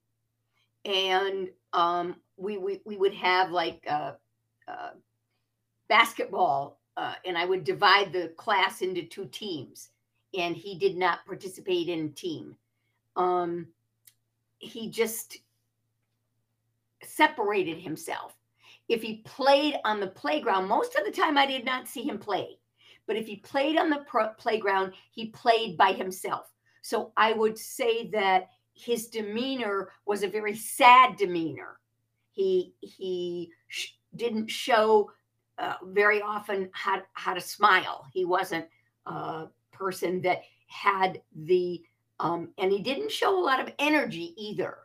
And 0.84 1.48
um, 1.72 2.16
we, 2.36 2.56
we, 2.56 2.80
we 2.84 2.96
would 2.96 3.14
have 3.14 3.50
like 3.50 3.84
uh, 3.88 4.12
uh, 4.68 4.90
basketball, 5.88 6.80
uh, 6.96 7.14
and 7.24 7.36
I 7.36 7.44
would 7.44 7.64
divide 7.64 8.12
the 8.12 8.28
class 8.36 8.82
into 8.82 9.02
two 9.02 9.26
teams. 9.26 9.90
And 10.38 10.56
he 10.56 10.78
did 10.78 10.96
not 10.96 11.26
participate 11.26 11.88
in 11.88 12.12
team. 12.12 12.54
Um, 13.16 13.66
he 14.58 14.88
just 14.88 15.38
separated 17.02 17.78
himself. 17.78 18.36
If 18.88 19.02
he 19.02 19.22
played 19.24 19.76
on 19.84 19.98
the 20.00 20.06
playground, 20.06 20.68
most 20.68 20.94
of 20.96 21.04
the 21.04 21.10
time 21.10 21.36
I 21.36 21.46
did 21.46 21.64
not 21.64 21.88
see 21.88 22.02
him 22.02 22.18
play 22.18 22.59
but 23.10 23.16
if 23.16 23.26
he 23.26 23.38
played 23.38 23.76
on 23.76 23.90
the 23.90 24.04
playground, 24.38 24.92
he 25.10 25.30
played 25.30 25.76
by 25.76 25.90
himself. 25.90 26.52
So 26.80 27.10
I 27.16 27.32
would 27.32 27.58
say 27.58 28.08
that 28.10 28.50
his 28.72 29.08
demeanor 29.08 29.90
was 30.06 30.22
a 30.22 30.28
very 30.28 30.54
sad 30.54 31.16
demeanor. 31.16 31.80
He 32.30 32.72
he 32.78 33.50
sh- 33.66 33.94
didn't 34.14 34.48
show 34.48 35.10
uh, 35.58 35.74
very 35.86 36.22
often 36.22 36.70
how 36.70 37.02
how 37.14 37.34
to 37.34 37.40
smile. 37.40 38.06
He 38.12 38.24
wasn't 38.24 38.66
a 39.06 39.46
person 39.72 40.22
that 40.22 40.42
had 40.68 41.20
the 41.34 41.82
um, 42.20 42.50
and 42.58 42.70
he 42.70 42.78
didn't 42.78 43.10
show 43.10 43.36
a 43.36 43.42
lot 43.44 43.58
of 43.58 43.74
energy 43.80 44.34
either. 44.36 44.78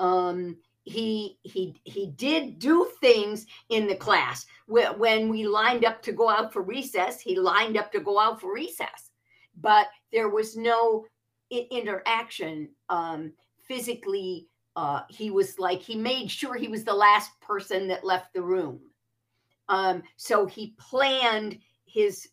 Um, 0.00 0.56
he 0.86 1.36
he 1.42 1.74
he 1.82 2.06
did 2.06 2.60
do 2.60 2.88
things 3.00 3.46
in 3.70 3.88
the 3.88 3.96
class 3.96 4.46
when 4.68 5.28
we 5.28 5.46
lined 5.46 5.84
up 5.84 6.00
to 6.02 6.12
go 6.12 6.30
out 6.30 6.52
for 6.52 6.62
recess. 6.62 7.20
He 7.20 7.36
lined 7.36 7.76
up 7.76 7.90
to 7.92 8.00
go 8.00 8.18
out 8.20 8.40
for 8.40 8.54
recess, 8.54 9.10
but 9.60 9.88
there 10.12 10.28
was 10.28 10.56
no 10.56 11.04
interaction 11.50 12.70
um, 12.88 13.32
physically. 13.60 14.46
Uh, 14.76 15.00
he 15.08 15.30
was 15.30 15.58
like 15.58 15.82
he 15.82 15.96
made 15.96 16.30
sure 16.30 16.54
he 16.54 16.68
was 16.68 16.84
the 16.84 16.94
last 16.94 17.32
person 17.40 17.88
that 17.88 18.04
left 18.04 18.32
the 18.32 18.42
room. 18.42 18.80
Um, 19.68 20.04
so 20.16 20.46
he 20.46 20.76
planned 20.78 21.58
his 21.84 22.28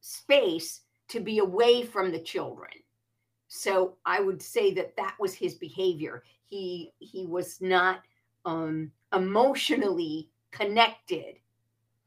space 0.00 0.80
to 1.08 1.20
be 1.20 1.38
away 1.38 1.84
from 1.84 2.10
the 2.10 2.18
children. 2.18 2.70
So 3.46 3.98
I 4.04 4.20
would 4.20 4.42
say 4.42 4.74
that 4.74 4.96
that 4.96 5.14
was 5.20 5.34
his 5.34 5.54
behavior. 5.54 6.24
He 6.52 6.92
he 6.98 7.24
was 7.24 7.62
not 7.62 8.02
um, 8.44 8.92
emotionally 9.14 10.28
connected 10.50 11.36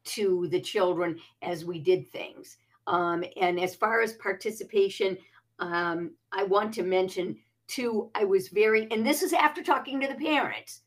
to 0.03 0.47
the 0.49 0.61
children 0.61 1.19
as 1.41 1.65
we 1.65 1.79
did 1.79 2.07
things. 2.11 2.57
Um, 2.85 3.23
and 3.41 3.59
as 3.59 3.73
far 3.73 4.01
as 4.01 4.13
participation, 4.13 5.17
um, 5.57 6.11
I 6.31 6.43
want 6.43 6.75
to 6.75 6.83
mention 6.83 7.35
too, 7.65 8.11
I 8.13 8.23
was 8.23 8.49
very, 8.49 8.87
and 8.91 9.03
this 9.03 9.23
is 9.23 9.33
after 9.33 9.63
talking 9.63 9.99
to 10.01 10.07
the 10.07 10.13
parents, 10.13 10.81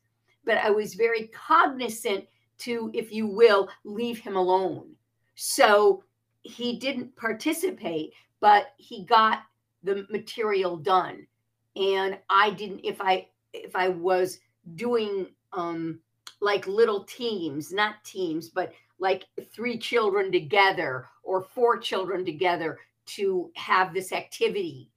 but 0.45 0.57
I 0.59 0.69
was 0.69 0.93
very 0.93 1.27
cognizant 1.27 2.23
to, 2.59 2.89
if 2.93 3.11
you 3.11 3.27
will, 3.27 3.67
leave 3.83 4.19
him 4.19 4.37
alone. 4.37 4.87
So 5.35 6.01
he 6.43 6.79
didn't 6.79 7.13
participate, 7.17 8.13
but 8.39 8.67
he 8.77 9.03
got 9.03 9.39
the 9.83 10.07
material 10.09 10.77
done. 10.77 11.27
And 11.75 12.17
I 12.29 12.51
didn't, 12.51 12.85
if 12.85 13.01
I, 13.01 13.27
if 13.53 13.75
I 13.75 13.89
was 13.89 14.39
doing 14.75 15.27
um 15.53 15.99
like 16.41 16.67
little 16.67 17.03
teams, 17.03 17.73
not 17.73 18.03
teams, 18.03 18.49
but 18.49 18.73
like 18.99 19.25
three 19.53 19.77
children 19.77 20.31
together 20.31 21.07
or 21.23 21.41
four 21.41 21.77
children 21.77 22.25
together 22.25 22.77
to 23.05 23.51
have 23.55 23.93
this 23.93 24.11
activity, 24.11 24.89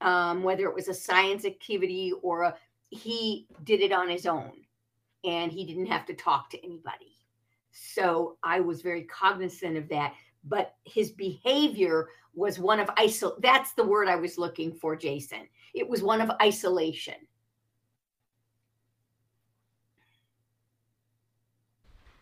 um, 0.00 0.42
whether 0.42 0.64
it 0.64 0.74
was 0.74 0.88
a 0.88 0.94
science 0.94 1.44
activity 1.44 2.12
or 2.22 2.42
a, 2.42 2.54
he 2.90 3.46
did 3.64 3.80
it 3.80 3.92
on 3.92 4.08
his 4.08 4.26
own 4.26 4.52
and 5.24 5.52
he 5.52 5.64
didn't 5.64 5.86
have 5.86 6.06
to 6.06 6.14
talk 6.14 6.50
to 6.50 6.64
anybody. 6.64 7.16
So 7.72 8.36
I 8.42 8.60
was 8.60 8.82
very 8.82 9.04
cognizant 9.04 9.76
of 9.76 9.88
that. 9.90 10.14
But 10.44 10.74
his 10.84 11.10
behavior 11.10 12.08
was 12.34 12.58
one 12.58 12.80
of 12.80 12.88
isol. 12.96 13.40
That's 13.42 13.72
the 13.72 13.84
word 13.84 14.08
I 14.08 14.16
was 14.16 14.38
looking 14.38 14.72
for, 14.72 14.96
Jaison. 14.96 15.46
It 15.74 15.88
was 15.88 16.02
one 16.02 16.20
of 16.20 16.30
isolation. 16.40 17.14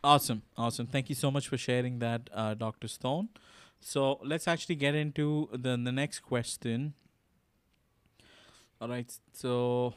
Awesome, 0.02 0.42
awesome. 0.56 0.86
Thank 0.86 1.08
you 1.08 1.14
so 1.14 1.30
much 1.30 1.48
for 1.48 1.56
sharing 1.58 1.98
that, 1.98 2.30
uh, 2.32 2.54
Dr. 2.54 2.88
Stone. 2.88 3.28
So 3.80 4.18
let's 4.24 4.46
actually 4.48 4.76
get 4.76 4.94
into 4.94 5.48
the, 5.52 5.76
the 5.76 5.92
next 5.92 6.20
question. 6.20 6.94
All 8.80 8.88
right. 8.88 9.12
So 9.32 9.94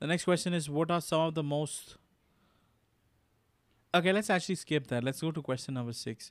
the 0.00 0.06
next 0.06 0.24
question 0.24 0.54
is 0.54 0.68
what 0.70 0.90
are 0.90 1.00
some 1.00 1.20
of 1.20 1.34
the 1.34 1.42
most 1.42 1.96
Okay, 3.94 4.12
let's 4.12 4.30
actually 4.30 4.54
skip 4.56 4.86
that. 4.88 5.02
Let's 5.04 5.20
go 5.20 5.30
to 5.30 5.42
question 5.42 5.74
number 5.74 5.92
6. 5.92 6.30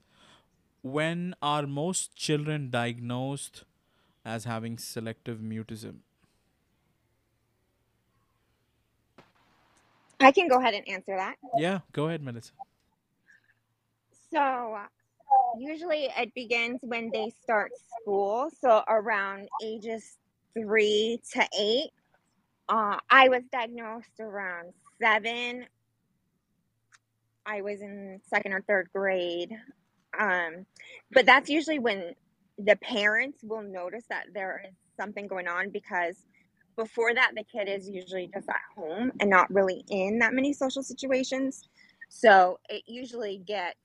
When 0.82 1.36
are 1.42 1.66
most 1.68 2.16
children 2.16 2.70
diagnosed 2.70 3.64
as 4.26 4.46
having 4.46 4.78
selective 4.78 5.40
mutism? 5.40 5.98
I 10.20 10.32
can 10.32 10.48
go 10.48 10.60
ahead 10.60 10.74
and 10.74 10.88
answer 10.88 11.16
that. 11.16 11.36
Yeah, 11.58 11.80
go 11.94 12.08
ahead, 12.08 12.24
Melissa. 12.24 12.54
So 14.32 14.78
usually 15.60 16.10
it 16.18 16.34
begins 16.34 16.80
when 16.82 17.12
they 17.12 17.32
start 17.44 17.72
school, 18.02 18.50
so 18.62 18.84
around 18.88 19.50
ages 19.64 20.18
three 20.54 21.22
to 21.34 21.48
eight. 21.58 21.92
Uh, 22.70 22.98
I 23.10 23.30
was 23.30 23.44
diagnosed 23.52 24.20
around 24.20 24.74
seven. 25.02 25.66
I 27.46 27.62
was 27.62 27.82
in 27.82 28.20
second 28.28 28.54
or 28.54 28.62
third 28.62 28.90
grade. 28.94 29.56
Um, 30.18 30.66
but 31.12 31.26
that's 31.26 31.50
usually 31.50 31.80
when 31.80 32.14
the 32.58 32.76
parents 32.76 33.40
will 33.44 33.62
notice 33.62 34.04
that 34.10 34.26
there 34.34 34.64
is 34.68 34.74
something 35.00 35.28
going 35.28 35.48
on 35.48 35.70
because 35.70 36.18
before 36.78 37.14
that, 37.14 37.32
the 37.36 37.44
kid 37.44 37.68
is 37.68 37.90
usually 37.90 38.30
just 38.34 38.48
at 38.48 38.56
home 38.76 39.12
and 39.20 39.30
not 39.30 39.54
really 39.54 39.84
in 39.90 40.20
that 40.20 40.34
many 40.34 40.54
social 40.54 40.84
situations. 40.84 41.68
So 42.08 42.60
it 42.70 42.84
usually 42.86 43.40
gets 43.46 43.80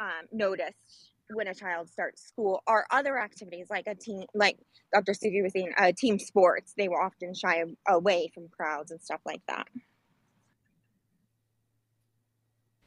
um, 0.00 0.26
noticed 0.32 1.12
when 1.32 1.46
a 1.46 1.54
child 1.54 1.88
starts 1.88 2.26
school 2.26 2.62
or 2.66 2.86
other 2.90 3.18
activities 3.18 3.66
like 3.70 3.86
a 3.86 3.94
team 3.94 4.24
like 4.34 4.58
dr 4.92 5.12
suki 5.12 5.40
was 5.40 5.52
saying 5.52 5.72
uh, 5.78 5.92
team 5.96 6.18
sports. 6.18 6.74
They 6.76 6.88
will 6.88 6.96
often 7.00 7.34
shy 7.34 7.62
away 7.86 8.32
from 8.34 8.48
crowds 8.48 8.90
and 8.90 9.00
stuff 9.00 9.20
like 9.24 9.42
that. 9.46 9.68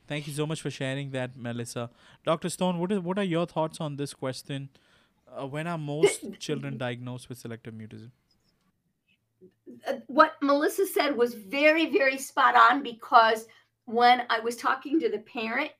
Thank 0.08 0.28
you 0.28 0.34
so 0.34 0.45
much 0.45 0.62
for 0.62 0.69
sharing 0.69 1.12
that 1.12 1.38
melissa. 1.38 1.89
Dr 2.26 2.49
stone 2.49 2.80
what, 2.80 2.91
is, 2.91 2.99
what 2.99 3.17
are 3.17 3.23
your 3.23 3.45
thoughts 3.45 3.80
on 3.80 3.95
this 3.95 4.13
question? 4.13 4.69
Uh, 5.32 5.47
when 5.47 5.67
are 5.67 5.78
most 5.78 6.26
children 6.39 6.78
diagnosed 6.78 7.30
with 7.30 7.38
selective 7.38 7.73
mutism 7.73 8.12
what 10.08 10.34
melissa 10.41 10.86
said 10.86 11.15
was 11.15 11.34
very 11.34 11.91
very 11.91 12.17
spot 12.17 12.56
on 12.56 12.82
because 12.82 13.46
when 13.86 14.24
i 14.30 14.39
was 14.39 14.56
talking 14.56 15.00
to 15.00 15.10
the 15.10 15.19
parent 15.19 15.72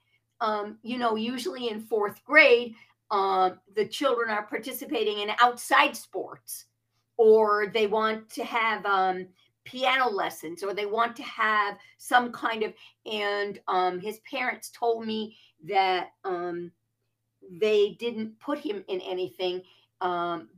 um, 0.44 0.78
you 0.84 0.98
know, 0.98 1.16
usually 1.16 1.70
in 1.70 1.80
fourth 1.80 2.24
grade, 2.26 2.76
um, 3.12 3.60
the 3.76 3.88
children 3.88 4.30
are 4.30 4.46
participating 4.46 5.20
in 5.20 5.32
outside 5.40 5.96
sports, 5.96 6.66
or 7.18 7.68
they 7.74 7.88
want 7.88 8.30
to 8.32 8.44
have 8.44 8.86
um, 8.86 9.28
piano 9.64 10.10
lessons, 10.10 10.62
or 10.62 10.74
they 10.74 10.86
want 10.86 11.16
to 11.16 11.24
have 11.24 11.78
some 11.98 12.32
kind 12.34 12.64
of. 12.64 12.74
And 13.10 13.60
um, 13.70 14.00
his 14.02 14.20
parents 14.30 14.70
told 14.72 15.06
me 15.08 15.38
that 15.66 16.10
um, 16.26 16.72
they 17.50 17.96
didn't 18.00 18.38
put 18.40 18.60
him 18.60 18.84
in 18.90 19.00
anything 19.00 19.62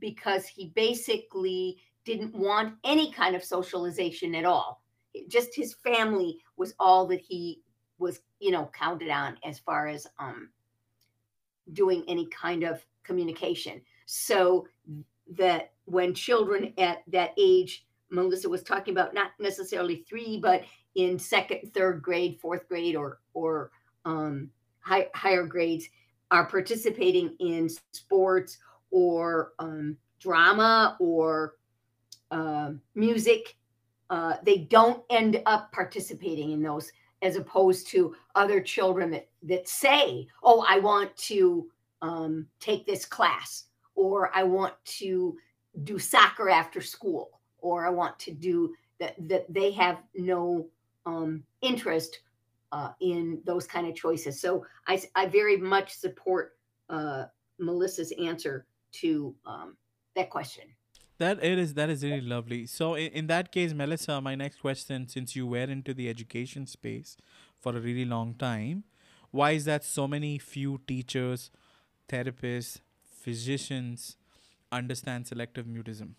because 0.00 0.48
he 0.48 0.72
basically 0.74 1.78
didn't 2.06 2.34
want 2.34 2.74
any 2.84 3.12
kind 3.12 3.36
of 3.36 3.44
socialization 3.44 4.34
at 4.34 4.46
all. 4.46 4.82
Just 5.28 5.54
his 5.54 5.74
family 5.74 6.38
was 6.56 6.74
all 6.78 7.06
that 7.08 7.20
he 7.20 7.60
was 7.98 8.20
you 8.40 8.50
know 8.50 8.70
counted 8.72 9.10
on 9.10 9.36
as 9.44 9.58
far 9.58 9.88
as 9.88 10.06
um 10.18 10.50
doing 11.72 12.04
any 12.08 12.26
kind 12.26 12.62
of 12.62 12.84
communication 13.04 13.80
so 14.04 14.66
that 15.30 15.72
when 15.86 16.14
children 16.14 16.72
at 16.78 17.02
that 17.06 17.30
age 17.38 17.86
melissa 18.10 18.48
was 18.48 18.62
talking 18.62 18.92
about 18.92 19.14
not 19.14 19.30
necessarily 19.40 20.04
three 20.08 20.38
but 20.38 20.62
in 20.94 21.18
second 21.18 21.60
third 21.72 22.02
grade 22.02 22.38
fourth 22.40 22.68
grade 22.68 22.94
or 22.94 23.20
or 23.34 23.70
um, 24.04 24.50
high, 24.80 25.08
higher 25.14 25.44
grades 25.44 25.88
are 26.30 26.46
participating 26.46 27.34
in 27.40 27.68
sports 27.92 28.58
or 28.90 29.52
um, 29.58 29.96
drama 30.20 30.96
or 31.00 31.54
uh, 32.30 32.72
music 32.94 33.56
uh, 34.10 34.34
they 34.44 34.58
don't 34.58 35.02
end 35.10 35.42
up 35.46 35.72
participating 35.72 36.52
in 36.52 36.62
those 36.62 36.92
as 37.22 37.36
opposed 37.36 37.88
to 37.88 38.14
other 38.34 38.60
children 38.60 39.10
that 39.10 39.28
that 39.42 39.68
say, 39.68 40.28
"Oh, 40.42 40.64
I 40.68 40.78
want 40.78 41.16
to 41.16 41.68
um, 42.02 42.46
take 42.60 42.86
this 42.86 43.04
class," 43.04 43.64
or 43.94 44.30
"I 44.34 44.42
want 44.44 44.74
to 44.98 45.36
do 45.84 45.98
soccer 45.98 46.48
after 46.48 46.80
school," 46.80 47.40
or 47.58 47.86
"I 47.86 47.90
want 47.90 48.18
to 48.20 48.30
do 48.30 48.74
that." 49.00 49.16
That 49.28 49.52
they 49.52 49.72
have 49.72 49.98
no 50.14 50.68
um, 51.04 51.42
interest 51.62 52.20
uh, 52.70 52.92
in 53.00 53.40
those 53.44 53.66
kind 53.66 53.88
of 53.88 53.96
choices. 53.96 54.40
So 54.40 54.64
I, 54.86 55.02
I 55.16 55.26
very 55.26 55.56
much 55.56 55.94
support 55.94 56.56
uh, 56.90 57.24
Melissa's 57.58 58.12
answer 58.22 58.66
to 58.92 59.34
um, 59.46 59.76
that 60.14 60.30
question. 60.30 60.64
That 61.18 61.42
it 61.42 61.58
is 61.58 61.74
that 61.74 61.88
is 61.88 62.04
really 62.04 62.20
lovely. 62.20 62.66
So 62.66 62.94
in, 62.94 63.10
in 63.12 63.26
that 63.28 63.50
case, 63.50 63.72
Melissa, 63.72 64.20
my 64.20 64.34
next 64.34 64.60
question, 64.60 65.08
since 65.08 65.34
you 65.34 65.46
were 65.46 65.64
into 65.76 65.94
the 65.94 66.10
education 66.10 66.66
space 66.66 67.16
for 67.58 67.74
a 67.74 67.80
really 67.80 68.04
long 68.04 68.34
time, 68.34 68.84
why 69.30 69.52
is 69.52 69.64
that 69.64 69.82
so 69.82 70.06
many 70.06 70.38
few 70.38 70.80
teachers, 70.86 71.50
therapists, 72.08 72.80
physicians, 73.02 74.16
understand 74.70 75.26
selective 75.26 75.66
mutism? 75.66 76.10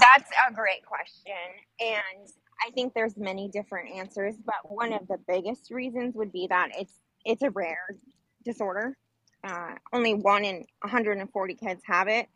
That's 0.00 0.30
a 0.48 0.52
great 0.52 0.84
question. 0.84 1.32
And 1.80 2.28
I 2.66 2.70
think 2.72 2.92
there's 2.92 3.16
many 3.16 3.48
different 3.48 3.94
answers, 3.94 4.34
but 4.44 4.56
one 4.64 4.92
of 4.92 5.06
the 5.08 5.18
biggest 5.28 5.70
reasons 5.70 6.14
would 6.16 6.32
be 6.32 6.46
that 6.48 6.70
it's 6.76 7.00
it's 7.24 7.42
a 7.42 7.50
rare 7.50 7.96
disorder. 8.44 8.96
Uh, 9.46 9.74
only 9.92 10.14
one 10.14 10.44
in 10.44 10.64
140 10.80 11.54
kids 11.54 11.82
have 11.86 12.08
it. 12.08 12.26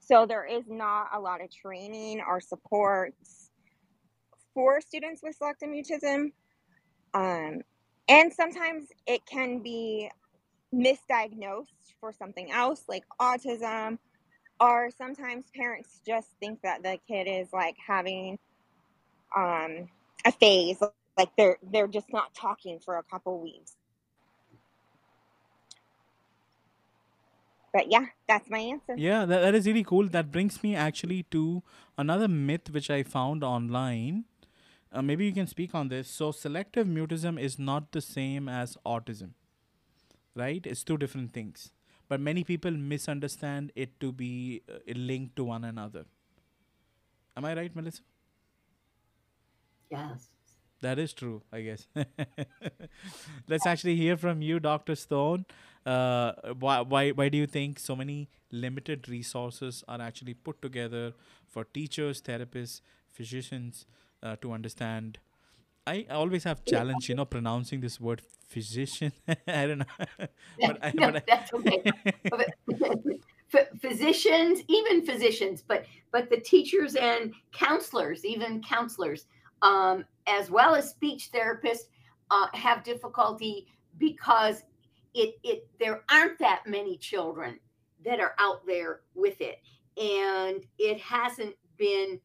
So 0.00 0.26
there 0.26 0.44
is 0.44 0.64
not 0.68 1.08
a 1.14 1.20
lot 1.20 1.42
of 1.42 1.50
training 1.50 2.22
or 2.26 2.40
supports 2.40 3.50
for 4.52 4.80
students 4.80 5.22
with 5.22 5.36
selective 5.36 5.70
mutism. 5.70 6.32
Um, 7.14 7.62
and 8.08 8.32
sometimes 8.32 8.88
it 9.06 9.24
can 9.24 9.60
be 9.60 10.10
misdiagnosed 10.74 11.94
for 12.00 12.12
something 12.12 12.50
else 12.50 12.84
like 12.88 13.04
autism 13.20 13.98
or 14.60 14.90
sometimes 14.96 15.44
parents 15.54 16.00
just 16.06 16.28
think 16.40 16.60
that 16.62 16.82
the 16.82 16.98
kid 17.08 17.24
is 17.28 17.48
like 17.52 17.76
having 17.86 18.38
um, 19.36 19.88
a 20.24 20.32
phase 20.32 20.82
like 21.18 21.28
they're 21.36 21.58
they're 21.72 21.88
just 21.88 22.10
not 22.12 22.34
talking 22.34 22.78
for 22.78 22.96
a 22.96 23.02
couple 23.02 23.38
weeks 23.40 23.76
but 27.72 27.90
yeah 27.90 28.06
that's 28.28 28.48
my 28.50 28.58
answer 28.58 28.96
Yeah, 28.96 29.24
that, 29.24 29.40
that 29.40 29.54
is 29.54 29.66
really 29.66 29.84
cool. 29.84 30.08
That 30.08 30.30
brings 30.32 30.62
me 30.62 30.74
actually 30.76 31.24
to 31.30 31.62
another 31.98 32.28
myth 32.28 32.70
which 32.70 32.90
I 32.90 33.02
found 33.02 33.42
online. 33.44 34.24
Uh, 34.92 35.02
maybe 35.02 35.24
you 35.26 35.32
can 35.32 35.46
speak 35.46 35.74
on 35.74 35.88
this. 35.88 36.08
So, 36.08 36.32
selective 36.32 36.86
mutism 36.86 37.40
is 37.40 37.58
not 37.58 37.92
the 37.92 38.00
same 38.00 38.48
as 38.48 38.76
autism, 38.86 39.30
right? 40.34 40.64
It's 40.66 40.84
two 40.84 40.96
different 40.98 41.32
things. 41.32 41.72
But 42.08 42.20
many 42.20 42.44
people 42.44 42.70
misunderstand 42.72 43.72
it 43.74 43.98
to 44.00 44.12
be 44.12 44.62
uh, 44.70 44.78
linked 44.94 45.36
to 45.36 45.44
one 45.44 45.64
another. 45.64 46.04
Am 47.36 47.44
I 47.44 47.54
right, 47.54 47.74
Melissa? 47.74 48.02
Yes. 49.90 50.31
That 50.82 50.98
is 50.98 51.12
true, 51.12 51.42
I 51.52 51.62
guess. 51.62 51.86
Let's 53.48 53.66
actually 53.66 53.96
hear 53.96 54.16
from 54.16 54.42
you, 54.42 54.60
Dr. 54.60 54.96
Stone. 54.96 55.46
Uh, 55.86 56.32
why, 56.58 56.80
why, 56.80 57.10
why 57.10 57.28
do 57.28 57.38
you 57.38 57.46
think 57.46 57.78
so 57.78 57.96
many 57.96 58.28
limited 58.50 59.08
resources 59.08 59.84
are 59.88 60.00
actually 60.00 60.34
put 60.34 60.60
together 60.60 61.14
for 61.48 61.64
teachers, 61.64 62.20
therapists, 62.20 62.80
physicians 63.12 63.86
uh, 64.22 64.36
to 64.42 64.52
understand? 64.52 65.18
I 65.86 66.06
always 66.10 66.44
have 66.44 66.64
challenge, 66.64 67.08
you 67.08 67.14
know, 67.16 67.24
pronouncing 67.24 67.80
this 67.80 68.00
word 68.00 68.22
physician. 68.48 69.12
I 69.48 69.66
don't 69.66 69.78
know, 69.78 69.84
but 70.60 70.78
I, 70.82 70.92
no, 70.94 71.12
but 71.12 71.26
that's 71.26 71.52
okay. 71.54 71.82
Physicians, 73.80 74.62
even 74.68 75.04
physicians, 75.04 75.62
but 75.66 75.84
but 76.12 76.30
the 76.30 76.38
teachers 76.38 76.94
and 76.94 77.34
counselors, 77.52 78.24
even 78.24 78.62
counselors, 78.62 79.26
um, 79.62 80.04
as 80.26 80.50
well 80.50 80.74
as 80.74 80.90
speech 80.90 81.30
therapists, 81.32 81.88
uh, 82.30 82.46
have 82.54 82.82
difficulty 82.82 83.66
because 83.98 84.62
it 85.14 85.34
it 85.44 85.68
there 85.78 86.02
aren't 86.10 86.38
that 86.38 86.62
many 86.66 86.96
children 86.96 87.58
that 88.04 88.20
are 88.20 88.34
out 88.38 88.66
there 88.66 89.00
with 89.14 89.40
it, 89.40 89.60
and 89.96 90.64
it 90.78 91.00
hasn't 91.00 91.54
been. 91.76 92.20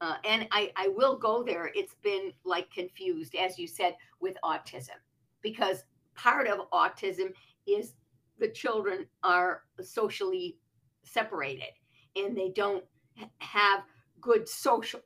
Uh, 0.00 0.14
and 0.24 0.46
I, 0.52 0.70
I 0.76 0.86
will 0.86 1.18
go 1.18 1.42
there. 1.42 1.72
It's 1.74 1.96
been 2.04 2.32
like 2.44 2.70
confused, 2.70 3.34
as 3.34 3.58
you 3.58 3.66
said, 3.66 3.96
with 4.20 4.36
autism, 4.44 4.94
because 5.42 5.82
part 6.14 6.46
of 6.46 6.70
autism 6.70 7.32
is 7.66 7.94
the 8.38 8.48
children 8.48 9.06
are 9.24 9.62
socially 9.80 10.56
separated 11.02 11.72
and 12.16 12.36
they 12.36 12.50
don't 12.50 12.84
have 13.38 13.82
good 14.20 14.48
social 14.48 15.00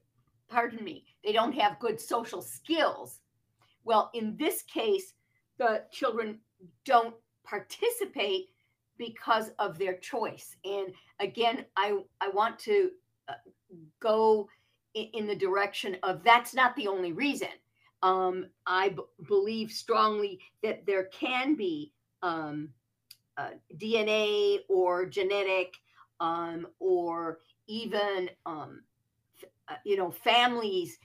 pardon 0.49 0.85
me 0.85 1.05
they 1.25 1.33
don't 1.33 1.55
have 1.55 1.79
good 1.79 2.01
social 2.01 2.43
skills. 2.43 3.21
Well 3.85 4.11
in 4.15 4.37
this 4.37 4.63
case 4.63 5.15
the 5.59 5.85
children 5.93 6.39
don't 6.85 7.15
participate 7.45 8.51
because 8.99 9.51
of 9.59 9.79
their 9.79 9.97
choice. 9.99 10.57
And 10.65 10.89
again 11.21 11.65
i 11.77 11.99
i 12.21 12.29
want 12.29 12.59
to 12.61 12.91
uh, 13.29 13.35
go 14.01 14.49
in 14.95 15.27
the 15.27 15.35
direction 15.37 15.97
of 16.03 16.23
that's 16.23 16.55
not 16.55 16.77
the 16.77 16.89
only 16.89 17.13
reason. 17.13 17.49
Um, 18.03 18.47
i 18.67 18.91
b- 18.91 19.03
believe 19.29 19.71
strongly 19.71 20.41
that 20.63 20.85
there 20.87 21.05
can 21.05 21.55
be 21.55 21.93
um, 22.23 22.71
uh, 23.37 23.51
dna 23.77 24.59
or 24.69 25.07
genetic 25.07 25.75
um, 26.21 26.67
or 26.81 27.39
even 27.69 28.29
um, 28.47 28.83
f- 29.41 29.49
uh, 29.69 29.77
you 29.85 29.97
know 29.97 30.11
families 30.11 30.99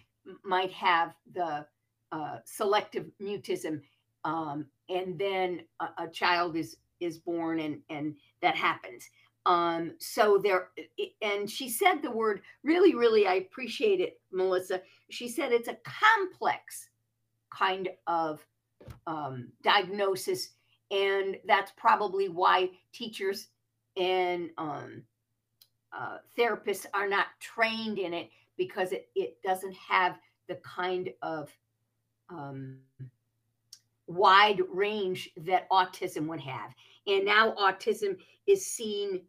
might 0.44 0.72
have 0.72 1.14
the 1.34 1.66
uh, 2.12 2.38
selective 2.46 3.06
mutism 3.22 3.82
um, 4.28 4.66
and 4.90 5.18
then 5.18 5.62
a, 5.80 6.04
a 6.04 6.08
child 6.10 6.56
is 6.56 6.78
is 7.00 7.18
born 7.18 7.60
and 7.60 7.80
and 7.90 8.16
that 8.42 8.56
happens. 8.56 9.10
Um, 9.46 9.94
so 10.00 10.38
there 10.44 10.70
and 11.22 11.50
she 11.50 11.70
said 11.70 12.02
the 12.02 12.12
word 12.12 12.42
really 12.64 12.96
really 12.96 13.28
i 13.28 13.36
appreciate 13.36 14.02
it 14.02 14.20
melissa. 14.32 14.82
She 15.10 15.30
said 15.30 15.54
it's 15.54 15.70
a 15.70 15.78
complex 15.86 16.90
kind 17.50 17.88
of 18.08 18.46
um, 19.06 19.50
diagnosis 19.64 20.50
and 20.92 21.38
that's 21.48 21.72
probably 21.78 22.28
why 22.28 22.70
teachers 22.94 23.48
and 23.96 24.50
um, 24.58 25.04
uh, 25.98 26.18
therapists 26.38 26.86
are 26.94 27.08
not 27.08 27.28
trained 27.40 28.00
in 28.00 28.14
it 28.14 28.30
because 28.58 28.92
it, 28.92 29.10
it 29.16 29.38
doesn't 29.44 29.76
have 29.76 30.20
the 30.48 30.56
kind 30.56 31.10
of 31.22 31.52
um, 32.30 32.78
wide 34.08 34.62
range 34.70 35.30
that 35.38 35.70
autism 35.70 36.28
would 36.28 36.40
have. 36.42 36.74
And 37.06 37.26
now 37.26 37.54
autism 37.54 38.18
is 38.48 38.66
seen 38.66 39.22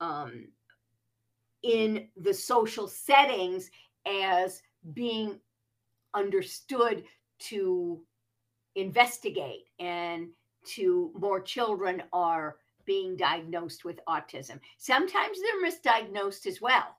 um, 0.00 0.48
in 1.62 2.08
the 2.16 2.32
social 2.32 2.86
settings 2.86 3.70
as 4.06 4.62
being 4.92 5.38
understood 6.14 7.04
to 7.38 8.00
investigate 8.74 9.64
and 9.78 10.28
to 10.64 11.12
more 11.18 11.40
children 11.40 12.02
are 12.12 12.56
being 12.84 13.16
diagnosed 13.16 13.84
with 13.84 14.00
autism. 14.08 14.60
Sometimes 14.78 15.38
they're 15.40 15.70
misdiagnosed 15.70 16.46
as 16.46 16.60
well. 16.60 16.96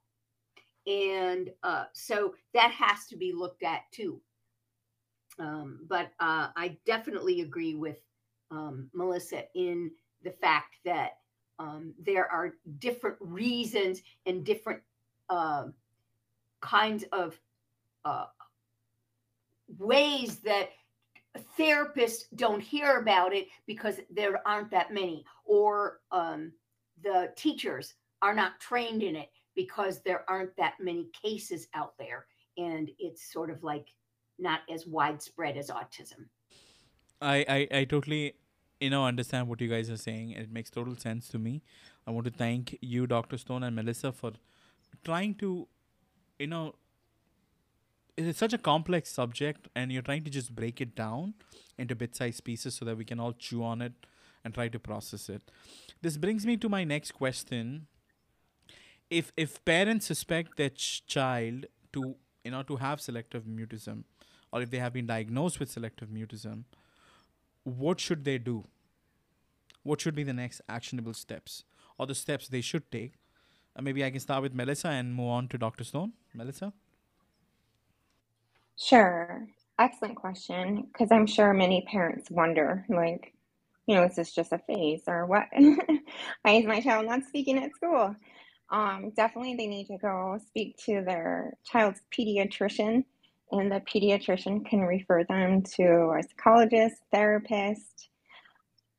And 0.88 1.52
uh, 1.64 1.86
so 1.94 2.34
that 2.54 2.72
has 2.72 3.08
to 3.08 3.18
be 3.18 3.34
looked 3.34 3.64
at 3.64 3.82
too. 3.92 4.22
Um, 5.38 5.82
but 5.88 6.12
uh, 6.20 6.48
I 6.56 6.78
definitely 6.86 7.42
agree 7.42 7.76
with 7.76 7.98
um, 8.50 8.90
Melissa 8.94 9.44
in 9.54 9.92
the 10.24 10.32
fact 10.32 10.78
that 10.86 11.18
um, 11.60 11.94
there 12.00 12.32
are 12.32 12.54
different 12.80 13.18
reasons 13.20 14.02
and 14.26 14.46
different 14.46 14.82
uh, 15.30 15.66
kinds 16.62 17.04
of 17.12 17.40
uh, 18.06 18.26
ways 19.78 20.38
that 20.40 20.70
therapists 21.60 22.24
don't 22.36 22.62
hear 22.62 22.98
about 22.98 23.34
it 23.34 23.48
because 23.66 24.00
there 24.10 24.46
aren't 24.48 24.72
that 24.72 24.94
many, 24.94 25.26
or 25.46 26.00
um, 26.12 26.52
the 27.04 27.32
teachers 27.36 27.96
are 28.22 28.34
not 28.34 28.60
trained 28.60 29.04
in 29.04 29.16
it 29.16 29.30
because 29.58 30.00
there 30.04 30.24
aren't 30.30 30.56
that 30.56 30.76
many 30.80 31.10
cases 31.22 31.68
out 31.74 31.96
there. 32.00 32.28
And 32.58 32.90
it's 33.00 33.34
sort 33.34 33.50
of 33.50 33.64
like 33.64 33.88
not 34.40 34.62
as 34.74 34.88
widespread 34.88 35.58
as 35.58 35.70
autism. 35.70 36.30
I, 37.20 37.46
I, 37.50 37.80
I 37.80 37.84
totally 37.84 38.36
you 38.80 38.92
know 38.92 39.06
understand 39.06 39.48
what 39.48 39.60
you 39.60 39.68
guys 39.68 39.90
are 39.90 39.98
saying 39.98 40.30
it 40.30 40.52
makes 40.52 40.70
total 40.70 40.96
sense 40.96 41.28
to 41.30 41.40
me 41.40 41.64
i 42.06 42.12
want 42.12 42.26
to 42.26 42.32
thank 42.32 42.78
you 42.80 43.08
dr 43.08 43.36
stone 43.40 43.64
and 43.64 43.76
melissa 43.76 44.12
for 44.12 44.34
trying 45.04 45.34
to 45.34 45.68
you 46.38 46.46
know 46.46 46.76
it's 48.16 48.38
such 48.38 48.54
a 48.54 48.58
complex 48.60 49.10
subject 49.12 49.68
and 49.76 49.92
you're 49.92 50.04
trying 50.04 50.24
to 50.24 50.30
just 50.30 50.54
break 50.54 50.80
it 50.80 50.96
down 50.96 51.34
into 51.80 51.96
bit-sized 51.96 52.44
pieces 52.44 52.76
so 52.76 52.86
that 52.86 52.96
we 52.96 53.04
can 53.04 53.20
all 53.20 53.34
chew 53.34 53.64
on 53.64 53.82
it 53.82 53.94
and 54.46 54.54
try 54.54 54.68
to 54.68 54.78
process 54.78 55.28
it 55.28 55.42
this 56.04 56.18
brings 56.18 56.46
me 56.46 56.56
to 56.56 56.70
my 56.70 56.84
next 56.84 57.14
question 57.14 57.88
if 59.10 59.32
if 59.38 59.64
parents 59.66 60.06
suspect 60.06 60.58
their 60.58 60.70
ch- 60.70 61.06
child 61.06 61.66
to 61.94 62.16
you 62.44 62.52
know 62.52 62.64
to 62.64 62.78
have 62.78 63.02
selective 63.02 63.44
mutism 63.44 64.04
or 64.52 64.62
if 64.62 64.70
they 64.70 64.80
have 64.80 64.94
been 64.94 65.08
diagnosed 65.08 65.60
with 65.60 65.70
selective 65.70 66.10
mutism 66.10 66.64
what 67.68 68.00
should 68.00 68.24
they 68.24 68.38
do? 68.38 68.64
What 69.84 70.00
should 70.00 70.16
be 70.16 70.24
the 70.24 70.34
next 70.34 70.62
actionable 70.70 71.14
steps 71.14 71.64
or 71.98 72.08
the 72.08 72.16
steps 72.16 72.48
they 72.48 72.62
should 72.62 72.90
take? 72.92 73.14
Uh, 73.76 73.82
maybe 73.82 74.04
I 74.04 74.10
can 74.10 74.20
start 74.20 74.42
with 74.42 74.54
Melissa 74.54 74.88
and 74.88 75.14
move 75.14 75.30
on 75.30 75.48
to 75.50 75.58
Dr. 75.58 75.84
Stone. 75.84 76.14
Melissa? 76.34 76.72
Sure. 78.78 79.48
Excellent 79.80 80.16
question. 80.16 80.88
Because 80.92 81.12
I'm 81.12 81.28
sure 81.28 81.54
many 81.54 81.86
parents 81.92 82.32
wonder, 82.32 82.86
like, 82.90 83.34
you 83.86 83.96
know, 83.96 84.04
is 84.04 84.16
this 84.16 84.34
just 84.34 84.54
a 84.54 84.60
phase 84.60 85.04
or 85.08 85.26
what? 85.26 85.48
Why 86.42 86.54
is 86.54 86.66
my 86.66 86.80
child 86.80 87.06
not 87.06 87.24
speaking 87.24 87.58
at 87.58 87.74
school? 87.74 88.16
Um, 88.72 89.12
definitely, 89.16 89.56
they 89.56 89.68
need 89.68 89.88
to 89.88 89.98
go 89.98 90.40
speak 90.48 90.78
to 90.86 91.02
their 91.06 91.54
child's 91.66 92.02
pediatrician, 92.18 93.06
and 93.52 93.72
the 93.72 93.82
pediatrician 93.82 94.66
can 94.66 94.82
refer 94.82 95.24
them 95.24 95.64
to 95.78 96.16
a 96.20 96.24
psychologist, 96.24 96.98
therapist. 97.12 98.10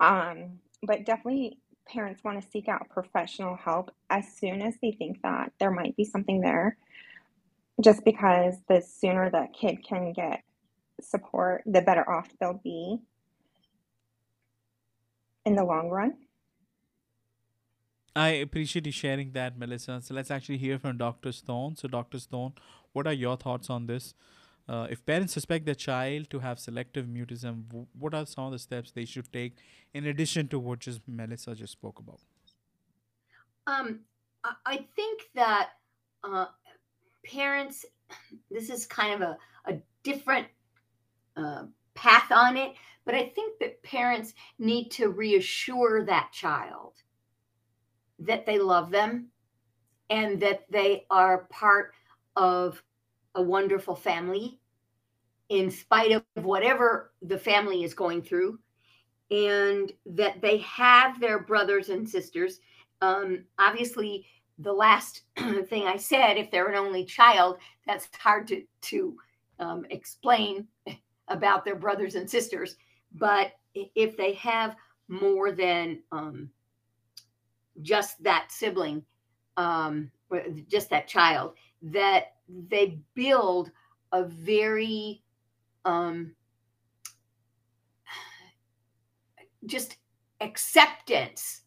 Um, 0.00 0.60
but 0.82 1.04
definitely, 1.06 1.58
parents 1.88 2.24
want 2.24 2.42
to 2.42 2.50
seek 2.50 2.68
out 2.68 2.88
professional 2.90 3.56
help 3.56 3.90
as 4.10 4.24
soon 4.38 4.62
as 4.62 4.74
they 4.82 4.92
think 4.92 5.22
that 5.22 5.52
there 5.60 5.70
might 5.70 5.96
be 5.96 6.04
something 6.04 6.40
there, 6.40 6.76
just 7.82 8.04
because 8.04 8.54
the 8.68 8.80
sooner 8.82 9.30
that 9.30 9.54
kid 9.54 9.78
can 9.86 10.12
get 10.12 10.42
support, 11.00 11.62
the 11.66 11.82
better 11.82 12.08
off 12.10 12.28
they'll 12.40 12.60
be 12.64 12.98
in 15.46 15.56
the 15.56 15.64
long 15.64 15.90
run. 15.90 16.14
I 18.18 18.30
appreciate 18.30 18.84
you 18.84 18.90
sharing 18.90 19.30
that, 19.32 19.56
Melissa. 19.56 20.00
So 20.02 20.12
let's 20.12 20.30
actually 20.30 20.58
hear 20.58 20.76
from 20.76 20.98
Dr. 20.98 21.30
Stone. 21.30 21.76
So, 21.76 21.86
Dr. 21.86 22.18
Stone, 22.18 22.54
what 22.92 23.06
are 23.06 23.12
your 23.12 23.36
thoughts 23.36 23.70
on 23.70 23.86
this? 23.86 24.14
Uh, 24.68 24.88
if 24.90 25.06
parents 25.06 25.32
suspect 25.32 25.66
their 25.66 25.76
child 25.76 26.28
to 26.30 26.40
have 26.40 26.58
selective 26.58 27.06
mutism, 27.06 27.68
w- 27.68 27.86
what 27.96 28.14
are 28.14 28.26
some 28.26 28.46
of 28.46 28.52
the 28.52 28.58
steps 28.58 28.90
they 28.90 29.04
should 29.04 29.32
take 29.32 29.54
in 29.94 30.06
addition 30.06 30.48
to 30.48 30.58
what 30.58 30.80
just 30.80 31.00
Melissa 31.06 31.54
just 31.54 31.72
spoke 31.72 32.00
about? 32.00 32.18
Um, 33.68 34.00
I, 34.66 34.84
think 34.96 35.22
that 35.36 35.70
uh, 36.24 36.46
parents, 37.24 37.86
this 38.50 38.68
is 38.68 38.84
kind 38.84 39.14
of 39.14 39.20
a, 39.20 39.36
a 39.72 39.78
different 40.02 40.48
uh, 41.36 41.66
path 41.94 42.32
on 42.32 42.56
it, 42.56 42.72
but 43.04 43.14
I 43.14 43.28
think 43.28 43.60
that 43.60 43.80
parents 43.84 44.34
need 44.58 44.90
to 44.92 45.08
reassure 45.08 46.04
that 46.04 46.32
child 46.32 46.94
that 48.18 48.46
they 48.46 48.58
love 48.58 48.90
them 48.90 49.28
and 50.10 50.40
that 50.40 50.64
they 50.70 51.06
are 51.10 51.46
part 51.50 51.92
of 52.36 52.82
a 53.34 53.42
wonderful 53.42 53.94
family 53.94 54.60
in 55.48 55.70
spite 55.70 56.12
of 56.12 56.22
whatever 56.44 57.12
the 57.22 57.38
family 57.38 57.84
is 57.84 57.94
going 57.94 58.22
through 58.22 58.58
and 59.30 59.92
that 60.06 60.40
they 60.40 60.58
have 60.58 61.20
their 61.20 61.38
brothers 61.38 61.88
and 61.90 62.08
sisters. 62.08 62.60
Um, 63.00 63.44
obviously 63.58 64.26
the 64.58 64.72
last 64.72 65.22
thing 65.68 65.86
i 65.86 65.96
said 65.96 66.36
if 66.36 66.50
they're 66.50 66.66
an 66.66 66.74
only 66.74 67.04
child 67.04 67.58
that's 67.86 68.08
hard 68.18 68.48
to 68.48 68.64
to 68.80 69.16
um, 69.60 69.84
explain 69.90 70.66
about 71.28 71.64
their 71.64 71.76
brothers 71.76 72.14
and 72.14 72.28
sisters. 72.28 72.76
But 73.14 73.52
if 73.74 74.16
they 74.16 74.34
have 74.34 74.76
more 75.08 75.52
than 75.52 76.02
um, 76.12 76.50
just 77.82 78.22
that 78.22 78.50
sibling, 78.50 79.04
um, 79.56 80.10
just 80.68 80.90
that 80.90 81.08
child, 81.08 81.54
that 81.82 82.34
they 82.48 82.98
build 83.14 83.70
a 84.12 84.24
very 84.24 85.22
um, 85.84 86.34
just 89.66 89.96
acceptance 90.40 91.62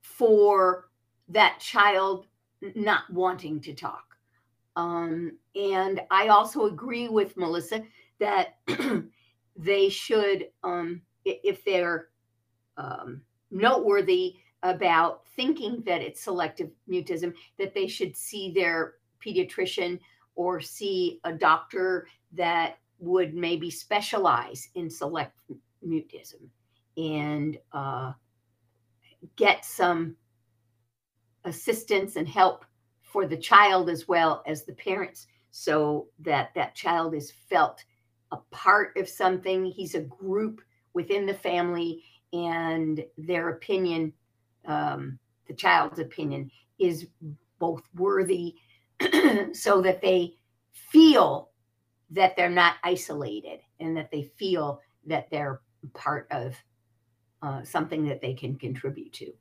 for 0.00 0.90
that 1.28 1.58
child 1.60 2.26
not 2.74 3.10
wanting 3.10 3.60
to 3.60 3.74
talk. 3.74 4.16
Um, 4.76 5.38
and 5.54 6.00
I 6.10 6.28
also 6.28 6.66
agree 6.66 7.08
with 7.08 7.36
Melissa 7.36 7.82
that 8.18 8.58
they 9.56 9.88
should, 9.88 10.48
um, 10.62 11.02
if 11.24 11.64
they're 11.64 12.08
um, 12.76 13.22
noteworthy, 13.50 14.36
about 14.62 15.22
thinking 15.36 15.82
that 15.86 16.02
it's 16.02 16.22
selective 16.22 16.70
mutism, 16.88 17.32
that 17.58 17.74
they 17.74 17.86
should 17.86 18.16
see 18.16 18.52
their 18.52 18.94
pediatrician 19.24 19.98
or 20.34 20.60
see 20.60 21.20
a 21.24 21.32
doctor 21.32 22.06
that 22.32 22.78
would 22.98 23.34
maybe 23.34 23.70
specialize 23.70 24.68
in 24.74 24.90
select 24.90 25.32
mutism 25.86 26.48
and 26.96 27.58
uh, 27.72 28.12
get 29.36 29.64
some 29.64 30.16
assistance 31.44 32.16
and 32.16 32.28
help 32.28 32.64
for 33.02 33.26
the 33.26 33.36
child 33.36 33.88
as 33.88 34.06
well 34.06 34.42
as 34.46 34.64
the 34.64 34.72
parents 34.74 35.26
so 35.50 36.06
that 36.20 36.50
that 36.54 36.74
child 36.74 37.14
is 37.14 37.32
felt 37.48 37.82
a 38.32 38.36
part 38.50 38.96
of 38.96 39.08
something. 39.08 39.64
He's 39.64 39.94
a 39.94 40.02
group 40.02 40.60
within 40.94 41.26
the 41.26 41.34
family 41.34 42.04
and 42.32 43.04
their 43.18 43.48
opinion 43.50 44.12
um, 44.70 45.18
the 45.48 45.54
child's 45.54 45.98
opinion 45.98 46.50
is 46.78 47.08
both 47.58 47.82
worthy 47.96 48.54
so 49.52 49.80
that 49.82 50.00
they 50.00 50.34
feel 50.72 51.50
that 52.10 52.36
they're 52.36 52.48
not 52.50 52.76
isolated 52.84 53.60
and 53.80 53.96
that 53.96 54.10
they 54.10 54.22
feel 54.22 54.80
that 55.06 55.28
they're 55.30 55.60
part 55.94 56.26
of 56.30 56.54
uh, 57.42 57.62
something 57.64 58.06
that 58.06 58.20
they 58.20 58.34
can 58.34 58.56
contribute 58.56 59.12
to. 59.12 59.32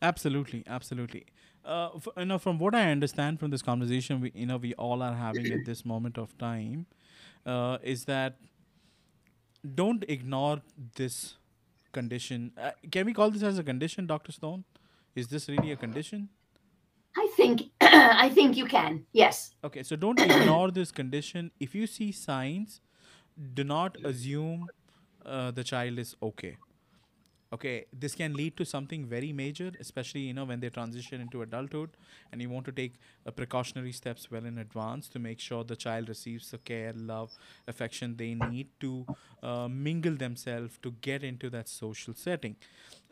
Absolutely, 0.00 0.64
absolutely. 0.66 1.26
Uh, 1.64 1.90
f- 1.96 2.08
you 2.16 2.24
know, 2.24 2.38
from 2.38 2.58
what 2.58 2.74
I 2.74 2.90
understand 2.90 3.40
from 3.40 3.50
this 3.50 3.62
conversation, 3.62 4.20
we 4.20 4.32
you 4.34 4.46
know 4.46 4.56
we 4.56 4.74
all 4.74 5.02
are 5.02 5.14
having 5.14 5.52
at 5.52 5.64
this 5.64 5.84
moment 5.84 6.16
of 6.16 6.36
time, 6.38 6.86
uh, 7.44 7.78
is 7.82 8.04
that 8.04 8.38
don't 9.74 10.04
ignore 10.08 10.62
this 10.96 11.37
condition. 11.98 12.52
Uh, 12.56 12.70
can 12.96 13.06
we 13.10 13.14
call 13.20 13.30
this 13.36 13.42
as 13.50 13.58
a 13.58 13.64
condition, 13.70 14.06
Doctor 14.14 14.32
Stone? 14.40 14.64
Is 15.14 15.28
this 15.28 15.48
really 15.48 15.72
a 15.72 15.76
condition? 15.76 16.28
I 17.16 17.26
think 17.36 17.62
I 17.80 18.28
think 18.38 18.56
you 18.56 18.66
can. 18.66 19.04
Yes. 19.12 19.54
Okay, 19.70 19.82
so 19.82 19.96
don't 20.06 20.20
ignore 20.28 20.70
this 20.70 20.92
condition. 21.02 21.50
If 21.68 21.74
you 21.74 21.86
see 21.86 22.12
signs, 22.12 22.80
do 23.60 23.64
not 23.64 23.96
assume 24.12 24.66
uh, 25.24 25.50
the 25.50 25.64
child 25.64 25.98
is 26.06 26.16
okay 26.30 26.56
okay 27.52 27.86
this 27.92 28.14
can 28.14 28.34
lead 28.34 28.56
to 28.56 28.64
something 28.64 29.06
very 29.06 29.32
major 29.32 29.72
especially 29.80 30.20
you 30.20 30.34
know 30.34 30.44
when 30.44 30.60
they 30.60 30.68
transition 30.68 31.20
into 31.20 31.42
adulthood 31.42 31.90
and 32.32 32.42
you 32.42 32.48
want 32.50 32.64
to 32.66 32.72
take 32.72 32.94
uh, 33.26 33.30
precautionary 33.30 33.92
steps 33.92 34.30
well 34.30 34.44
in 34.44 34.58
advance 34.58 35.08
to 35.08 35.18
make 35.18 35.40
sure 35.40 35.64
the 35.64 35.76
child 35.76 36.08
receives 36.08 36.50
the 36.50 36.58
care 36.58 36.92
love 36.94 37.30
affection 37.66 38.16
they 38.16 38.34
need 38.34 38.68
to 38.80 39.06
uh, 39.42 39.68
mingle 39.68 40.14
themselves 40.14 40.78
to 40.82 40.90
get 41.00 41.22
into 41.24 41.48
that 41.50 41.68
social 41.68 42.14
setting. 42.14 42.56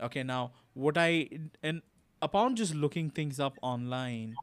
Okay 0.00 0.22
now 0.22 0.52
what 0.74 0.96
i 0.98 1.28
and 1.62 1.82
upon 2.22 2.54
just 2.56 2.74
looking 2.74 3.10
things 3.10 3.40
up 3.40 3.58
online 3.62 4.36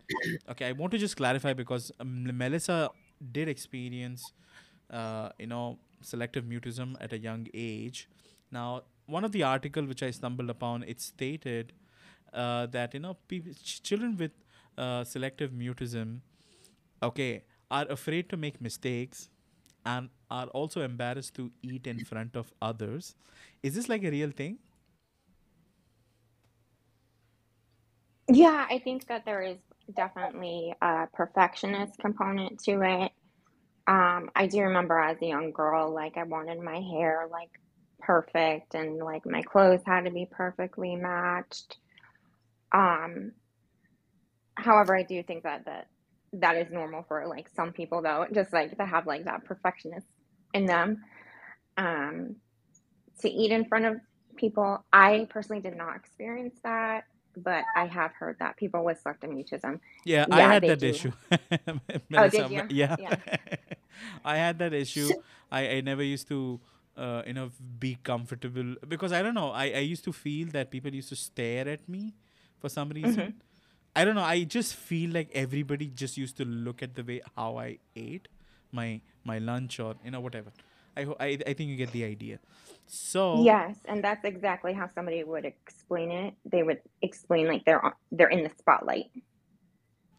okay 0.50 0.68
i 0.68 0.72
want 0.72 0.92
to 0.92 0.98
just 0.98 1.16
clarify 1.16 1.54
because 1.54 1.92
um, 2.00 2.38
melissa 2.38 2.90
did 3.32 3.48
experience 3.48 4.32
uh, 4.92 5.30
you 5.40 5.48
know 5.48 5.78
selective 6.02 6.46
mutism 6.46 6.96
at 7.00 7.14
a 7.14 7.18
young 7.18 7.48
age. 7.54 8.10
Now 8.52 8.84
one 9.06 9.24
of 9.24 9.32
the 9.32 9.44
article 9.44 9.86
which 9.86 10.04
I 10.04 10.12
stumbled 10.12 10.50
upon, 10.50 10.84
it 10.84 11.02
stated 11.02 11.74
uh, 12.34 12.66
that 12.68 12.94
you 12.94 13.00
know 13.00 13.18
children 13.64 14.18
with 14.18 14.32
uh, 14.78 15.04
selective 15.04 15.52
mutism, 15.52 16.20
okay, 17.02 17.44
are 17.70 17.86
afraid 17.90 18.30
to 18.30 18.38
make 18.38 18.62
mistakes, 18.62 19.30
and 19.86 20.10
are 20.32 20.48
also 20.48 20.82
embarrassed 20.82 21.36
to 21.36 21.52
eat 21.62 21.88
in 21.88 22.00
front 22.00 22.36
of 22.36 22.54
others. 22.62 23.16
Is 23.62 23.76
this 23.76 23.90
like 23.90 24.04
a 24.04 24.12
real 24.12 24.32
thing? 24.32 24.60
Yeah, 28.30 28.66
I 28.70 28.80
think 28.80 29.08
that 29.08 29.26
there 29.26 29.42
is 29.42 29.58
definitely 29.94 30.74
a 30.82 31.08
perfectionist 31.14 31.98
component 32.00 32.60
to 32.64 32.82
it. 32.82 33.12
Um, 33.88 34.30
I 34.36 34.48
do 34.48 34.62
remember 34.62 34.98
as 35.00 35.22
a 35.22 35.26
young 35.26 35.52
girl, 35.52 35.94
like 35.94 36.18
I 36.18 36.24
wanted 36.24 36.60
my 36.62 36.80
hair 36.80 37.28
like 37.30 37.50
perfect 38.06 38.76
and 38.76 38.98
like 39.00 39.26
my 39.26 39.42
clothes 39.42 39.82
had 39.86 40.06
to 40.06 40.12
be 40.12 40.28
perfectly 40.30 40.96
matched. 40.96 41.78
Um, 42.74 43.34
however, 44.56 44.96
I 44.96 45.04
do 45.04 45.24
think 45.24 45.44
that 45.44 45.66
that 45.66 45.88
that 46.34 46.58
is 46.58 46.72
normal 46.72 47.04
for 47.08 47.28
like 47.28 47.48
some 47.56 47.74
people 47.74 48.02
though, 48.02 48.26
just 48.34 48.54
like 48.54 48.78
to 48.78 48.86
have 48.86 49.06
like 49.08 49.26
that 49.26 49.46
perfectionist 49.46 50.08
in 50.54 50.66
them. 50.66 50.98
Um, 51.78 52.38
to 53.22 53.30
eat 53.30 53.52
in 53.52 53.66
front 53.66 53.86
of 53.86 53.96
people, 54.38 54.84
I 54.92 55.28
personally 55.30 55.62
did 55.62 55.78
not 55.78 55.96
experience 55.96 56.56
that, 56.64 57.06
but 57.38 57.64
I 57.76 57.86
have 57.88 58.12
heard 58.20 58.38
that 58.40 58.58
people 58.58 58.84
with 58.84 59.00
selective 59.00 59.30
mutism, 59.30 59.80
Yeah, 60.06 60.26
I 60.32 60.42
had 60.42 60.66
that 60.68 60.80
do. 60.80 60.90
issue. 60.90 61.12
Oh, 62.18 62.28
did 62.30 62.50
you? 62.50 62.62
yeah, 62.70 62.96
Yeah. 62.98 63.16
I 64.26 64.38
had 64.38 64.60
that 64.60 64.74
issue. 64.74 65.10
I, 65.52 65.70
I 65.70 65.82
never 65.82 66.04
used 66.04 66.28
to, 66.30 66.60
uh, 66.98 67.24
you 67.26 67.34
know, 67.34 67.52
be 67.80 67.98
comfortable 68.04 68.76
because 68.88 69.12
I 69.12 69.22
don't 69.22 69.34
know. 69.34 69.52
I, 69.52 69.66
I 69.66 69.80
used 69.80 70.04
to 70.06 70.14
feel 70.14 70.48
that 70.50 70.72
people 70.72 70.94
used 70.94 71.10
to 71.10 71.16
stare 71.16 71.68
at 71.68 71.88
me 71.88 72.14
for 72.60 72.70
some 72.70 72.90
hmm 73.04 73.30
reason. 73.30 73.34
I 73.96 74.06
don't 74.06 74.16
know. 74.16 74.24
I 74.24 74.44
just 74.44 74.76
feel 74.76 75.12
like 75.12 75.30
everybody 75.34 75.88
just 75.88 76.18
used 76.18 76.38
to 76.38 76.46
look 76.46 76.82
at 76.84 76.96
the 76.96 77.04
way 77.04 77.22
how 77.36 77.58
I 77.58 77.78
ate 77.96 78.28
my 78.72 79.02
my 79.24 79.38
lunch 79.40 79.80
or 79.80 79.96
you 80.04 80.12
know 80.12 80.20
whatever. 80.22 80.52
I, 80.98 81.04
ho- 81.04 81.18
I 81.20 81.38
I 81.48 81.54
think 81.54 81.70
you 81.70 81.76
get 81.76 81.92
the 81.92 82.04
idea. 82.06 82.40
So 82.88 83.56
Yes, 83.56 83.78
and 83.86 84.04
that's 84.04 84.24
exactly 84.26 84.74
how 84.74 84.88
somebody 84.88 85.24
would 85.24 85.46
explain 85.46 86.12
it. 86.12 86.36
They 86.46 86.64
would 86.64 86.82
explain 87.02 87.48
like 87.48 87.66
they're 87.66 87.84
on, 87.84 87.94
they're 88.12 88.30
in 88.30 88.44
the 88.44 88.52
spotlight. 88.60 89.12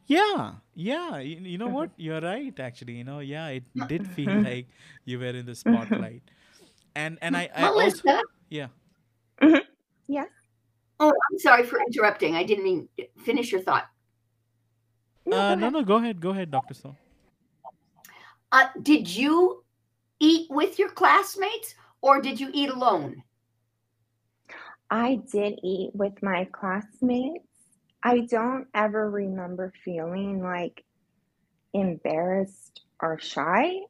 yeah, 0.06 0.52
yeah. 0.74 1.18
You, 1.18 1.36
you 1.36 1.58
know 1.58 1.68
Mhm. 1.68 1.70
what? 1.70 1.90
You're 1.96 2.20
right. 2.20 2.58
Actually, 2.58 2.94
you 2.94 3.04
know, 3.04 3.20
yeah, 3.20 3.48
it 3.48 3.64
did 3.86 4.06
feel 4.06 4.38
like 4.40 4.68
you 5.04 5.18
were 5.18 5.26
in 5.26 5.46
the 5.46 5.54
spotlight. 5.54 6.22
And 6.96 7.18
and 7.22 7.36
I, 7.36 7.50
I 7.54 7.64
also 7.64 7.80
Melissa. 8.04 8.22
yeah. 8.50 8.68
Yes. 10.06 10.28
Oh, 11.00 11.08
I'm 11.10 11.38
sorry 11.38 11.64
for 11.64 11.80
interrupting. 11.80 12.36
I 12.36 12.44
didn't 12.44 12.64
mean 12.64 12.88
finish 13.24 13.50
your 13.50 13.62
thought. 13.62 13.86
No, 15.26 15.38
Uh, 15.38 15.54
no, 15.54 15.70
no. 15.70 15.82
Go 15.82 15.96
ahead. 15.96 16.20
Go 16.20 16.30
ahead, 16.30 16.50
Doctor 16.50 16.74
Stone. 16.74 16.96
Uh, 18.52 18.68
did 18.82 19.08
you 19.08 19.64
eat 20.20 20.46
with 20.50 20.78
your 20.78 20.90
classmates 20.90 21.74
or 22.00 22.20
did 22.20 22.38
you 22.38 22.50
eat 22.52 22.70
alone? 22.70 23.22
I 24.90 25.20
did 25.32 25.58
eat 25.64 25.90
with 25.94 26.22
my 26.22 26.44
classmates. 26.52 27.48
I 28.02 28.20
don't 28.20 28.68
ever 28.74 29.10
remember 29.10 29.72
feeling 29.84 30.42
like 30.42 30.84
embarrassed 31.72 32.82
or 33.00 33.18
shy 33.18 33.80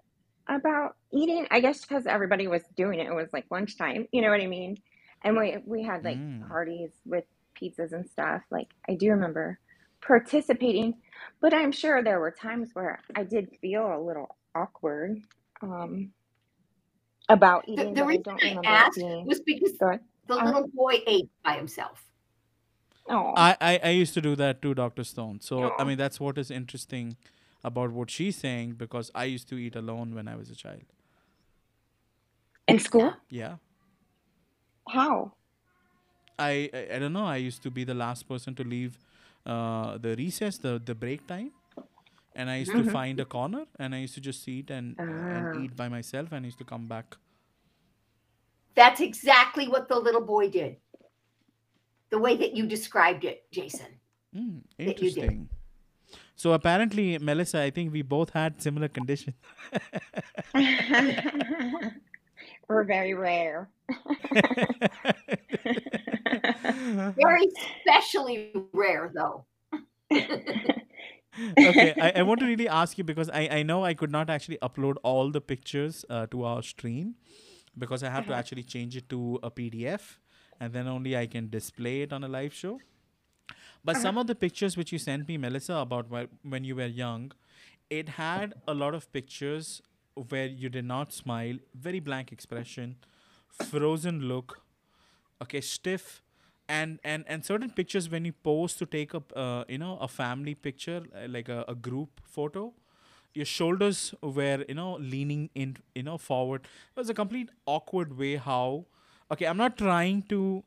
about 0.48 0.96
eating. 1.12 1.46
I 1.50 1.60
guess 1.60 1.82
because 1.82 2.06
everybody 2.06 2.48
was 2.48 2.62
doing 2.76 3.00
it. 3.00 3.08
It 3.08 3.14
was 3.14 3.30
like 3.32 3.46
lunchtime, 3.50 4.06
you 4.12 4.22
know 4.22 4.30
what 4.30 4.42
I 4.42 4.46
mean? 4.48 4.76
And 5.24 5.36
we 5.38 5.58
we 5.66 5.82
had 5.84 6.04
like 6.04 6.20
Mm. 6.20 6.48
parties 6.48 6.90
with 7.06 7.24
pizzas 7.60 7.92
and 7.92 8.08
stuff. 8.08 8.42
Like 8.50 8.68
I 8.88 8.94
do 8.96 9.10
remember 9.10 9.58
participating, 10.06 10.94
but 11.42 11.54
I'm 11.54 11.72
sure 11.72 12.02
there 12.02 12.20
were 12.20 12.32
times 12.32 12.70
where 12.74 13.00
I 13.16 13.24
did 13.24 13.50
feel 13.60 13.86
a 13.86 14.00
little 14.04 14.28
awkward 14.54 15.18
um, 15.62 16.12
about 17.28 17.68
The, 17.74 17.84
eating, 17.84 17.94
the 17.94 18.04
but 18.04 18.08
I 18.08 18.16
reason 18.16 18.24
don't 18.24 18.42
I 18.42 18.48
remember 18.48 18.78
it 18.78 18.88
asked 18.88 18.94
being. 18.94 19.30
was 19.30 19.40
because 19.40 19.72
Go 19.80 19.98
the 20.28 20.36
Uh-huh. 20.38 20.54
little 20.54 20.68
boy 20.74 21.02
ate 21.06 21.30
by 21.44 21.54
himself. 21.56 22.04
Oh, 23.08 23.34
I, 23.36 23.56
I 23.60 23.80
I 23.84 23.90
used 23.90 24.14
to 24.14 24.22
do 24.22 24.36
that 24.36 24.62
too, 24.62 24.74
Doctor 24.74 25.04
Stone. 25.04 25.40
So 25.42 25.74
I 25.78 25.84
mean, 25.84 25.98
that's 25.98 26.20
what 26.20 26.38
is 26.38 26.50
interesting 26.50 27.16
about 27.64 27.92
what 27.92 28.10
she's 28.10 28.36
saying 28.36 28.74
because 28.74 29.10
I 29.14 29.24
used 29.24 29.48
to 29.50 29.56
eat 29.56 29.76
alone 29.76 30.14
when 30.14 30.28
I 30.28 30.36
was 30.36 30.50
a 30.50 30.54
child. 30.56 30.84
in 32.68 32.78
school? 32.78 33.14
Yeah. 33.30 33.56
How? 34.88 35.32
I, 36.38 36.70
I 36.74 36.96
I 36.96 36.98
don't 36.98 37.12
know. 37.12 37.26
I 37.26 37.36
used 37.36 37.62
to 37.62 37.70
be 37.70 37.84
the 37.84 37.94
last 37.94 38.28
person 38.28 38.54
to 38.56 38.64
leave 38.64 38.98
uh, 39.46 39.98
the 39.98 40.14
recess, 40.16 40.58
the 40.58 40.80
the 40.84 40.94
break 40.94 41.26
time, 41.26 41.52
and 42.34 42.50
I 42.50 42.56
used 42.58 42.76
to 42.76 42.84
Mhm. 42.84 42.92
find 42.92 43.20
a 43.20 43.24
corner 43.26 43.66
and 43.78 43.94
I 43.94 43.98
used 44.00 44.14
to 44.14 44.20
just 44.20 44.48
eat 44.48 44.70
and 44.70 44.96
Ah. 44.98 45.04
and 45.30 45.54
eat 45.54 45.76
by 45.76 45.88
myself 45.88 46.32
and 46.32 46.44
I 46.44 46.48
used 46.48 46.58
to 46.58 46.64
come 46.64 46.88
back. 46.88 47.16
That's 48.74 49.00
exactly 49.00 49.68
what 49.68 49.88
the 49.88 49.98
little 49.98 50.20
boy 50.24 50.50
did. 50.50 50.76
The 52.10 52.18
way 52.18 52.36
that 52.36 52.56
you 52.56 52.66
described 52.66 53.24
it, 53.24 53.50
Jaison. 53.52 54.00
Mm, 54.34 54.62
That 54.84 55.00
you 55.02 55.10
did. 55.10 55.30
interesting. 55.30 55.48
So 56.36 56.52
apparently, 56.52 57.18
Melissa, 57.18 57.60
I 57.62 57.70
think 57.70 57.92
we 57.92 58.02
both 58.02 58.30
had 58.30 58.60
similar 58.60 58.88
conditions. 58.88 59.36
We're 62.68 62.84
very 62.84 63.14
rare. 63.14 63.68
Very 67.16 67.48
specially 67.80 68.52
rare, 68.72 69.12
though. 69.14 69.44
okay, 70.12 71.94
I, 72.00 72.12
I 72.16 72.22
want 72.22 72.40
to 72.40 72.46
really 72.46 72.68
ask 72.68 72.96
you 72.98 73.04
because 73.04 73.28
I, 73.30 73.48
I 73.50 73.62
know 73.62 73.84
I 73.84 73.94
could 73.94 74.10
not 74.10 74.30
actually 74.30 74.58
upload 74.62 74.96
all 75.02 75.30
the 75.30 75.40
pictures 75.40 76.04
uh, 76.08 76.26
to 76.28 76.44
our 76.44 76.62
stream 76.62 77.14
because 77.78 78.02
I 78.02 78.10
have 78.10 78.26
to 78.26 78.32
Uh-huh. 78.32 78.38
actually 78.38 78.62
change 78.64 78.96
it 78.96 79.08
to 79.10 79.38
a 79.42 79.50
PDF 79.50 80.18
and 80.60 80.72
then 80.72 80.86
only 80.88 81.16
I 81.16 81.26
can 81.26 81.48
display 81.50 82.02
it 82.02 82.12
on 82.12 82.24
a 82.24 82.28
live 82.28 82.54
show. 82.54 82.78
But 83.84 83.96
some 83.96 84.16
of 84.18 84.26
the 84.26 84.34
pictures 84.34 84.76
which 84.76 84.92
you 84.92 84.98
sent 84.98 85.28
me, 85.28 85.36
Melissa, 85.36 85.74
about 85.74 86.06
when 86.42 86.64
you 86.64 86.76
were 86.76 86.86
young, 86.86 87.32
it 87.90 88.10
had 88.10 88.54
a 88.66 88.74
lot 88.74 88.94
of 88.94 89.12
pictures 89.12 89.82
where 90.28 90.46
you 90.46 90.68
did 90.68 90.84
not 90.84 91.12
smile, 91.12 91.56
very 91.74 92.00
blank 92.00 92.32
expression, 92.32 92.96
frozen 93.48 94.22
look, 94.22 94.62
okay, 95.42 95.60
stiff, 95.60 96.22
and 96.68 96.98
and 97.04 97.24
and 97.28 97.44
certain 97.44 97.70
pictures 97.70 98.08
when 98.08 98.24
you 98.24 98.32
pose 98.32 98.74
to 98.76 98.86
take 98.86 99.14
up, 99.14 99.32
uh, 99.36 99.64
you 99.68 99.78
know, 99.78 99.98
a 100.00 100.08
family 100.08 100.54
picture 100.54 101.02
uh, 101.14 101.26
like 101.28 101.48
a, 101.48 101.64
a 101.68 101.74
group 101.74 102.20
photo, 102.24 102.72
your 103.34 103.44
shoulders 103.46 104.14
were 104.22 104.64
you 104.68 104.74
know 104.74 104.94
leaning 104.94 105.50
in, 105.54 105.76
you 105.94 106.02
know, 106.02 106.18
forward. 106.18 106.62
It 106.64 107.00
was 107.00 107.10
a 107.10 107.14
complete 107.14 107.50
awkward 107.66 108.16
way 108.16 108.36
how. 108.36 108.86
Okay, 109.32 109.46
I'm 109.46 109.56
not 109.56 109.78
trying 109.78 110.22
to, 110.28 110.62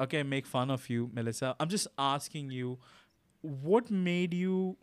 okay, 0.00 0.22
make 0.22 0.46
fun 0.46 0.70
of 0.70 0.88
you, 0.88 1.10
Melissa. 1.12 1.54
I'm 1.60 1.68
just 1.68 1.88
asking 1.98 2.50
you, 2.50 2.78
what 3.42 3.90
made 3.90 4.34
you 4.34 4.76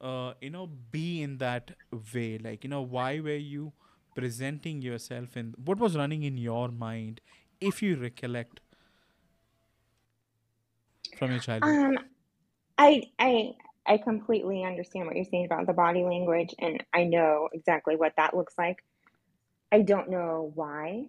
uh, 0.00 0.34
you 0.40 0.50
know 0.50 0.68
be 0.90 1.22
in 1.22 1.38
that 1.38 1.72
way 2.14 2.38
like 2.38 2.64
you 2.64 2.70
know 2.70 2.82
why 2.82 3.20
were 3.20 3.36
you 3.36 3.72
presenting 4.14 4.82
yourself 4.82 5.36
in 5.36 5.54
what 5.64 5.78
was 5.78 5.96
running 5.96 6.22
in 6.22 6.36
your 6.36 6.68
mind 6.68 7.20
if 7.60 7.82
you 7.82 7.96
recollect 7.96 8.60
from 11.16 11.30
your 11.30 11.40
childhood 11.40 11.78
Um, 11.78 11.98
I 12.78 13.04
I 13.18 13.52
I 13.86 13.98
completely 13.98 14.64
understand 14.64 15.06
what 15.06 15.16
you're 15.16 15.24
saying 15.24 15.46
about 15.46 15.66
the 15.66 15.72
body 15.72 16.04
language, 16.04 16.54
and 16.58 16.82
I 16.92 17.04
know 17.04 17.48
exactly 17.52 17.96
what 17.96 18.14
that 18.16 18.36
looks 18.36 18.54
like. 18.58 18.84
I 19.72 19.82
don't 19.82 20.10
know 20.10 20.52
why 20.54 21.06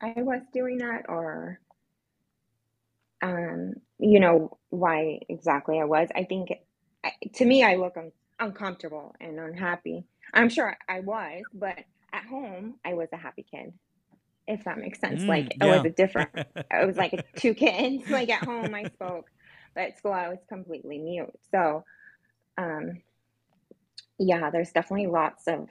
I 0.00 0.14
was 0.18 0.42
doing 0.52 0.78
that, 0.78 1.06
or 1.08 1.60
um, 3.24 3.74
you 3.98 4.20
know, 4.20 4.58
why 4.68 5.20
exactly 5.28 5.80
I 5.80 5.84
was. 5.84 6.08
I 6.14 6.24
think 6.24 6.50
to 7.36 7.44
me, 7.44 7.64
I 7.64 7.76
look 7.76 7.96
un 7.96 8.12
uncomfortable 8.38 9.14
and 9.20 9.40
unhappy. 9.40 10.04
I'm 10.34 10.50
sure 10.50 10.76
I 10.88 11.00
was, 11.00 11.42
but 11.54 11.78
at 12.12 12.24
home, 12.26 12.74
I 12.84 12.94
was 12.94 13.08
a 13.12 13.16
happy 13.16 13.46
kid, 13.50 13.72
if 14.46 14.64
that 14.64 14.76
makes 14.78 15.00
sense. 15.00 15.22
Mm, 15.22 15.28
Like 15.28 15.56
I 15.60 15.66
was 15.66 15.86
a 15.86 15.90
different. 15.90 16.30
I 16.70 16.84
was 16.84 16.96
like 16.96 17.26
two 17.36 17.54
kids. 17.54 18.04
Like 18.10 18.28
at 18.28 18.44
home, 18.44 18.74
I 18.74 18.84
spoke, 18.84 19.30
but 19.74 19.84
at 19.84 19.98
school, 19.98 20.12
I 20.12 20.28
was 20.28 20.40
completely 20.48 20.98
mute. 20.98 21.32
So, 21.50 21.84
um, 22.58 23.00
yeah, 24.18 24.50
there's 24.50 24.72
definitely 24.72 25.06
lots 25.06 25.48
of 25.48 25.68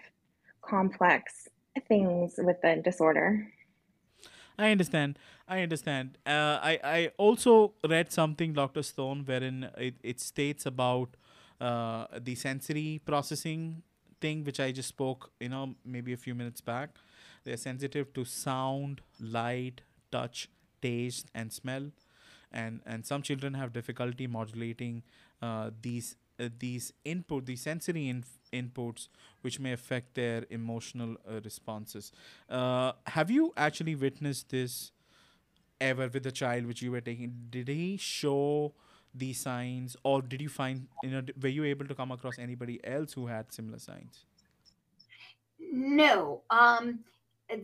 complex 0.62 1.48
things 1.88 2.34
with 2.38 2.62
the 2.64 2.82
disorder. 2.84 3.53
I 4.58 4.72
understand. 4.72 5.18
I 5.48 5.62
understand. 5.62 6.18
Uh, 6.26 6.60
I 6.62 6.80
I 6.84 7.12
also 7.18 7.74
read 7.88 8.12
something, 8.12 8.54
Doctor 8.54 8.84
Stone, 8.84 9.24
wherein 9.26 9.70
it, 9.78 9.96
it 10.04 10.20
states 10.20 10.66
about 10.66 11.16
uh, 11.60 12.06
the 12.20 12.36
sensory 12.36 13.02
processing 13.06 13.82
thing, 14.22 14.44
which 14.44 14.60
I 14.60 14.72
just 14.72 14.90
spoke. 14.90 15.32
You 15.40 15.50
know, 15.50 15.76
maybe 15.84 16.14
a 16.14 16.18
few 16.18 16.36
minutes 16.36 16.62
back. 16.62 16.98
They're 17.44 17.58
sensitive 17.58 18.14
to 18.14 18.26
sound, 18.26 19.02
light, 19.20 19.82
touch, 20.12 20.50
taste, 20.82 21.28
and 21.34 21.52
smell, 21.52 21.92
and 22.52 22.82
and 22.86 23.06
some 23.06 23.22
children 23.22 23.56
have 23.56 23.74
difficulty 23.74 24.28
modulating 24.28 25.04
uh, 25.42 25.72
these 25.82 26.16
uh, 26.40 26.50
these 26.60 26.94
input, 27.06 27.46
these 27.46 27.62
sensory 27.62 28.10
inf- 28.10 28.40
inputs, 28.52 29.08
which 29.42 29.60
may 29.60 29.74
affect 29.74 30.16
their 30.16 30.46
emotional 30.50 31.16
uh, 31.30 31.40
responses. 31.44 32.12
Uh, 32.50 32.94
have 33.08 33.30
you 33.30 33.54
actually 33.58 33.96
witnessed 33.96 34.50
this 34.50 34.92
ever 35.80 36.08
with 36.08 36.24
the 36.24 36.32
child 36.32 36.66
which 36.66 36.82
you 36.82 36.92
were 36.92 37.02
taking? 37.02 37.34
Did 37.50 37.68
he 37.68 37.98
show 37.98 38.74
these 39.14 39.40
signs, 39.40 39.96
or 40.04 40.22
did 40.22 40.42
you 40.42 40.50
find 40.50 40.88
you 41.04 41.12
know 41.12 41.22
were 41.42 41.50
you 41.50 41.64
able 41.66 41.86
to 41.88 41.96
come 41.96 42.12
across 42.12 42.40
anybody 42.40 42.80
else 42.84 43.14
who 43.14 43.28
had 43.28 43.52
similar 43.54 43.80
signs? 43.80 44.26
No. 45.60 46.42
Um, 46.50 47.00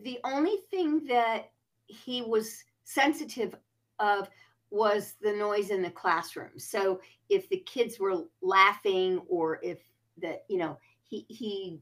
the 0.03 0.20
only 0.24 0.57
thing 0.70 1.05
that 1.07 1.51
he 1.88 2.22
was 2.22 2.63
sensitive 2.84 3.55
of 3.99 4.30
was 4.72 5.15
the 5.22 5.34
noise 5.34 5.70
in 5.70 5.82
the 5.82 5.89
classroom. 5.89 6.57
So 6.57 7.01
if 7.30 7.49
the 7.49 7.57
kids 7.57 7.99
were 7.99 8.24
laughing 8.41 9.22
or 9.28 9.59
if 9.63 9.80
the, 10.22 10.39
you 10.47 10.57
know, 10.57 10.78
he, 11.03 11.26
he, 11.30 11.80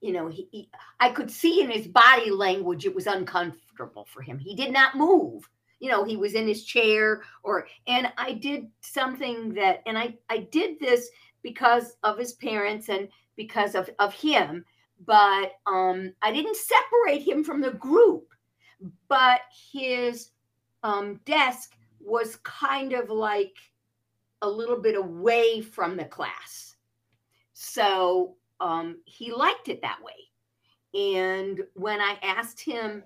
you 0.00 0.12
know, 0.12 0.28
he, 0.28 0.48
he, 0.50 0.70
I 1.00 1.10
could 1.10 1.30
see 1.30 1.62
in 1.62 1.70
his 1.70 1.86
body 1.86 2.30
language 2.30 2.86
it 2.86 2.94
was 2.94 3.06
uncomfortable 3.06 4.06
for 4.12 4.22
him. 4.22 4.38
He 4.38 4.54
did 4.54 4.72
not 4.72 4.96
move. 4.96 5.48
You 5.80 5.90
know, 5.90 6.04
he 6.04 6.16
was 6.16 6.34
in 6.34 6.46
his 6.46 6.64
chair 6.64 7.22
or, 7.42 7.66
and 7.86 8.12
I 8.16 8.34
did 8.34 8.68
something 8.80 9.52
that, 9.54 9.82
and 9.86 9.98
I, 9.98 10.16
I 10.28 10.48
did 10.52 10.78
this 10.78 11.08
because 11.42 11.96
of 12.04 12.18
his 12.18 12.34
parents 12.34 12.88
and 12.88 13.08
because 13.36 13.74
of, 13.74 13.90
of 13.98 14.14
him 14.14 14.64
but 15.06 15.52
um, 15.66 16.12
I 16.22 16.32
didn't 16.32 16.56
separate 16.56 17.26
him 17.26 17.44
from 17.44 17.60
the 17.60 17.72
group. 17.72 18.28
But 19.08 19.40
his 19.72 20.30
um, 20.82 21.20
desk 21.24 21.76
was 22.04 22.36
kind 22.42 22.92
of 22.92 23.10
like 23.10 23.56
a 24.42 24.48
little 24.48 24.80
bit 24.80 24.96
away 24.96 25.60
from 25.60 25.96
the 25.96 26.04
class. 26.04 26.76
So 27.52 28.36
um, 28.60 28.98
he 29.04 29.32
liked 29.32 29.68
it 29.68 29.80
that 29.82 30.00
way. 30.02 30.12
And 30.94 31.60
when 31.74 32.00
I 32.00 32.18
asked 32.22 32.60
him, 32.60 33.02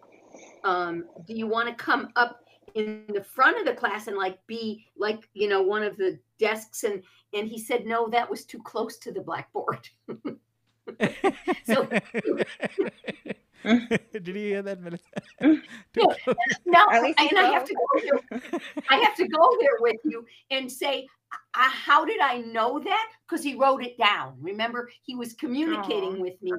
um, 0.64 1.04
"Do 1.26 1.34
you 1.34 1.46
want 1.46 1.68
to 1.68 1.74
come 1.74 2.10
up 2.16 2.40
in 2.74 3.04
the 3.14 3.22
front 3.22 3.58
of 3.58 3.64
the 3.64 3.74
class 3.74 4.08
and 4.08 4.16
like 4.16 4.44
be 4.46 4.86
like 4.96 5.28
you 5.34 5.48
know 5.48 5.62
one 5.62 5.84
of 5.84 5.96
the 5.96 6.18
desks?" 6.38 6.84
and 6.84 7.02
and 7.32 7.48
he 7.48 7.58
said, 7.58 7.86
"No, 7.86 8.08
that 8.08 8.28
was 8.28 8.44
too 8.44 8.60
close 8.62 8.96
to 8.98 9.12
the 9.12 9.20
blackboard." 9.20 9.88
so 11.66 11.88
Did 14.12 14.28
you 14.28 14.34
hear 14.34 14.62
that, 14.62 14.80
Melissa? 14.80 15.04
No, 15.96 16.14
now 16.66 16.86
At 16.90 17.02
and 17.04 17.38
I 17.38 17.52
have 17.52 17.64
to 17.64 17.74
go 17.74 18.00
there. 18.02 18.40
I 18.90 18.96
have 18.96 19.16
to 19.16 19.26
go 19.26 19.56
there 19.60 19.78
with 19.80 19.96
you 20.04 20.26
and 20.50 20.70
say, 20.70 21.06
I, 21.54 21.70
how 21.70 22.04
did 22.04 22.20
I 22.20 22.38
know 22.38 22.78
that? 22.78 23.12
Because 23.26 23.42
he 23.42 23.54
wrote 23.54 23.82
it 23.82 23.96
down. 23.96 24.36
Remember, 24.40 24.90
he 25.02 25.16
was 25.16 25.32
communicating 25.32 26.18
Aw. 26.18 26.20
with 26.20 26.34
me, 26.42 26.52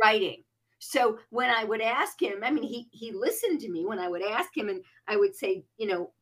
writing. 0.00 0.42
So 0.80 1.18
when 1.30 1.48
I 1.50 1.64
would 1.64 1.80
ask 1.80 2.20
him, 2.20 2.44
I 2.44 2.50
mean, 2.50 2.64
he 2.64 2.88
he 2.92 3.10
listened 3.10 3.60
to 3.60 3.70
me 3.70 3.86
when 3.86 3.98
I 3.98 4.08
would 4.08 4.22
ask 4.22 4.54
him, 4.54 4.68
and 4.68 4.82
I 5.08 5.16
would 5.16 5.34
say, 5.34 5.64
you 5.78 5.86
know, 5.86 6.12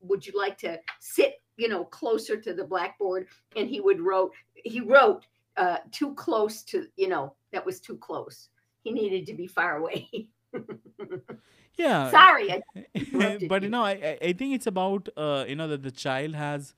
would 0.00 0.26
you 0.26 0.34
like 0.36 0.58
to 0.58 0.78
sit, 1.00 1.40
you 1.56 1.68
know, 1.68 1.84
closer 1.84 2.36
to 2.36 2.52
the 2.52 2.64
blackboard? 2.64 3.28
And 3.56 3.68
he 3.68 3.80
would 3.80 4.00
wrote, 4.00 4.32
he 4.54 4.80
wrote 4.80 5.24
uh, 5.56 5.78
too 5.90 6.14
close 6.14 6.62
to, 6.64 6.86
you 6.96 7.08
know, 7.08 7.34
that 7.52 7.64
was 7.64 7.80
too 7.80 7.96
close. 7.98 8.48
He 8.82 8.92
needed 8.92 9.26
to 9.26 9.34
be 9.34 9.46
far 9.46 9.76
away. 9.76 10.08
yeah. 11.76 12.16
Sorry, 12.16 12.62
but 13.46 13.62
you 13.62 13.68
know, 13.68 13.82
I 13.84 13.92
I- 13.92 14.18
I 14.30 14.32
think 14.32 14.54
it's 14.54 14.66
about 14.66 15.08
uh, 15.16 15.44
you 15.48 15.56
know 15.56 15.68
that 15.68 15.82
the 15.82 15.90
child 15.90 16.34
has 16.34 16.74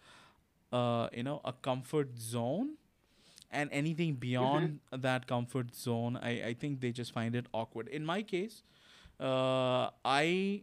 uh, 0.72 1.08
you 1.12 1.22
know 1.22 1.40
a 1.44 1.52
comfort 1.52 2.18
zone, 2.18 2.76
and 3.50 3.70
anything 3.72 4.14
beyond 4.16 4.80
that 4.92 5.26
comfort 5.26 5.74
zone, 5.74 6.18
I 6.22 6.32
I 6.50 6.54
think 6.54 6.80
they 6.80 6.92
just 6.92 7.12
find 7.12 7.34
it 7.36 7.46
awkward. 7.52 7.88
In 7.88 8.04
my 8.04 8.22
case, 8.22 8.62
uh, 9.20 9.90
I 10.04 10.62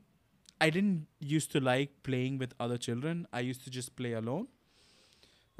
I 0.62 0.70
didn't 0.70 1.08
used 1.20 1.52
to 1.54 1.62
like 1.62 2.04
playing 2.04 2.38
with 2.40 2.54
other 2.60 2.78
children. 2.78 3.28
I 3.34 3.42
used 3.42 3.64
to 3.66 3.70
just 3.72 3.96
play 3.96 4.14
alone. 4.14 4.48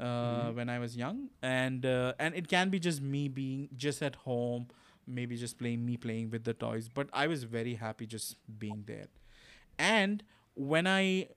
Uh, 0.00 0.50
when 0.52 0.70
I 0.70 0.78
was 0.78 0.96
young, 0.96 1.28
and 1.42 1.84
uh, 1.84 2.14
and 2.18 2.34
it 2.34 2.48
can 2.48 2.70
be 2.70 2.78
just 2.80 3.02
me 3.02 3.28
being 3.28 3.68
just 3.76 4.02
at 4.02 4.16
home, 4.16 4.68
maybe 5.06 5.36
just 5.36 5.58
playing 5.58 5.84
me 5.84 5.98
playing 5.98 6.30
with 6.30 6.44
the 6.44 6.54
toys. 6.54 6.88
But 6.88 7.08
I 7.12 7.26
was 7.26 7.44
very 7.44 7.74
happy 7.74 8.06
just 8.06 8.36
being 8.58 8.84
there. 8.86 9.08
And 9.78 10.22
when 10.54 10.86
i 10.86 11.28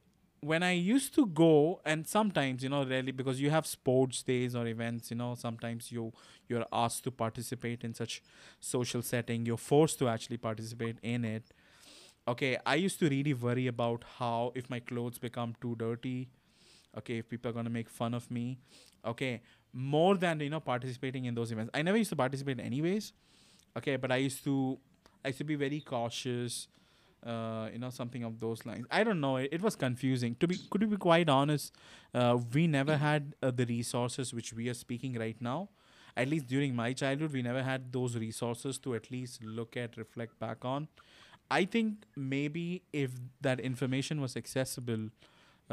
when 0.42 0.64
i 0.64 0.72
used 0.72 1.14
to 1.16 1.26
go 1.28 1.80
and 1.86 2.06
sometimes 2.08 2.64
you 2.64 2.70
know 2.70 2.84
rarely 2.86 3.12
because 3.12 3.40
you 3.40 3.50
have 3.50 3.66
sports 3.66 4.24
days 4.24 4.56
or 4.56 4.66
events 4.68 5.10
you 5.12 5.16
know 5.16 5.36
sometimes 5.36 5.92
you 5.92 6.12
you're 6.50 6.66
asked 6.74 7.04
to 7.04 7.12
participate 7.12 7.84
in 7.84 7.94
such 7.94 8.22
social 8.60 9.02
setting. 9.02 9.46
You're 9.46 9.58
forced 9.58 10.00
to 10.00 10.10
actually 10.10 10.38
participate 10.38 10.98
in 11.04 11.24
it. 11.26 11.44
Okay 12.28 12.58
i 12.66 12.76
used 12.76 13.00
to 13.00 13.10
really 13.10 13.34
worry 13.34 13.68
about 13.68 14.04
how 14.18 14.52
if 14.56 14.70
my 14.70 14.80
clothes 14.80 15.18
become 15.20 15.56
too 15.62 15.76
dirty 15.78 16.30
okay 16.98 17.18
if 17.20 17.30
people 17.30 17.50
are 17.50 17.54
going 17.54 17.66
to 17.66 17.72
make 17.72 17.90
fun 17.90 18.14
of 18.14 18.30
me 18.30 18.58
okay 19.06 19.42
more 19.74 20.16
than 20.16 20.40
you 20.40 20.50
know 20.50 20.60
participating 20.60 21.26
in 21.26 21.34
those 21.36 21.52
events. 21.52 21.72
I 21.74 21.82
never 21.82 21.98
used 21.98 22.10
to 22.12 22.16
participate 22.16 22.60
anyways 22.60 23.14
okay 23.78 23.96
but 23.96 24.12
i 24.12 24.18
used 24.18 24.44
to 24.44 24.78
i 25.26 25.30
used 25.30 25.40
to 25.40 25.44
be 25.44 25.56
very 25.56 25.80
cautious 25.82 26.68
uh, 27.26 27.70
you 27.72 27.80
know 27.80 27.90
something 27.90 28.24
of 28.24 28.40
those 28.40 28.66
lines. 28.66 28.86
I 28.92 29.04
don't 29.04 29.22
know 29.22 29.38
it, 29.38 29.50
it 29.54 29.62
was 29.62 29.76
confusing. 29.76 30.36
To 30.42 30.48
be 30.48 30.58
could 30.70 30.82
to 30.82 30.88
be 30.88 30.98
quite 30.98 31.30
honest 31.30 31.74
uh, 32.14 32.38
we 32.54 32.68
never 32.68 32.98
had 32.98 33.36
uh, 33.42 33.52
the 33.52 33.66
resources 33.66 34.34
which 34.34 34.54
we 34.54 34.70
are 34.70 34.74
speaking 34.74 35.18
right 35.18 35.38
now. 35.40 35.70
At 36.16 36.28
least 36.28 36.48
during 36.48 36.76
my 36.76 36.94
childhood 36.94 37.32
we 37.32 37.42
never 37.42 37.64
had 37.64 37.92
those 37.94 38.18
resources 38.18 38.78
to 38.80 38.94
at 38.96 39.10
least 39.10 39.44
look 39.44 39.78
at 39.78 39.98
reflect 39.98 40.38
back 40.40 40.66
on. 40.66 40.90
I 41.50 41.66
think 41.66 42.04
maybe 42.16 42.84
if 42.92 43.12
that 43.42 43.60
information 43.60 44.20
was 44.20 44.36
accessible 44.36 45.10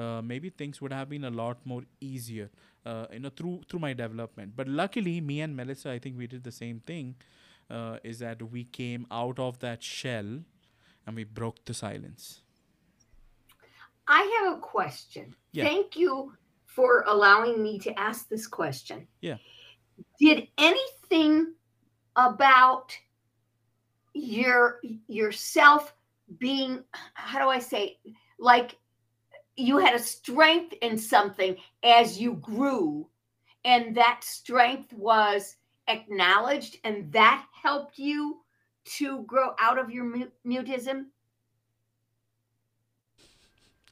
uh, 0.01 0.21
maybe 0.23 0.51
things 0.51 0.81
would 0.81 0.93
have 0.93 1.09
been 1.09 1.25
a 1.25 1.31
lot 1.31 1.65
more 1.65 1.83
easier 2.01 2.51
uh, 2.87 3.07
you 3.13 3.21
know 3.21 3.33
through 3.41 3.61
through 3.69 3.81
my 3.81 3.93
development 3.93 4.53
but 4.57 4.69
luckily 4.83 5.21
me 5.21 5.41
and 5.41 5.57
melissa 5.57 5.91
i 5.91 5.99
think 5.99 6.17
we 6.19 6.27
did 6.27 6.45
the 6.51 6.57
same 6.61 6.81
thing 6.93 7.15
uh, 7.71 7.99
is 8.03 8.19
that 8.19 8.43
we 8.51 8.65
came 8.65 9.07
out 9.11 9.39
of 9.39 9.59
that 9.61 9.83
shell 9.83 10.31
and 11.07 11.17
we 11.17 11.25
broke 11.25 11.65
the 11.65 11.75
silence 11.75 12.43
I 14.11 14.43
have 14.43 14.59
a 14.59 14.61
question. 14.61 15.37
Yeah. 15.53 15.65
Thank 15.65 15.97
you 15.97 16.33
for 16.67 17.05
allowing 17.07 17.63
me 17.63 17.79
to 17.79 17.99
ask 17.99 18.29
this 18.29 18.49
question. 18.49 19.07
Yeah. 19.21 19.37
Did 20.19 20.49
anything 20.59 21.55
about 22.17 22.97
your 24.13 24.81
yourself 25.07 25.95
being 26.39 26.83
how 27.15 27.39
do 27.39 27.49
I 27.49 27.61
say 27.61 27.99
like 28.41 28.77
you 29.61 29.79
had 29.79 29.95
a 29.95 30.03
strength 30.03 30.75
in 30.83 30.99
something 30.99 31.57
as 31.83 32.21
you 32.21 32.35
grew. 32.35 33.07
And 33.65 33.97
that 33.97 34.21
strength 34.25 34.93
was 34.93 35.57
acknowledged 35.89 36.79
and 36.85 37.13
that 37.13 37.47
helped 37.53 37.99
you 37.99 38.41
to 38.85 39.23
grow 39.25 39.55
out 39.61 39.79
of 39.79 39.91
your 39.91 40.07
mutism? 40.47 41.07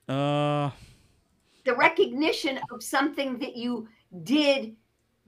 Uh. 0.09 0.71
The 1.65 1.75
recognition 1.75 2.59
of 2.71 2.83
something 2.83 3.39
that 3.39 3.57
you 3.57 3.89
did 4.23 4.75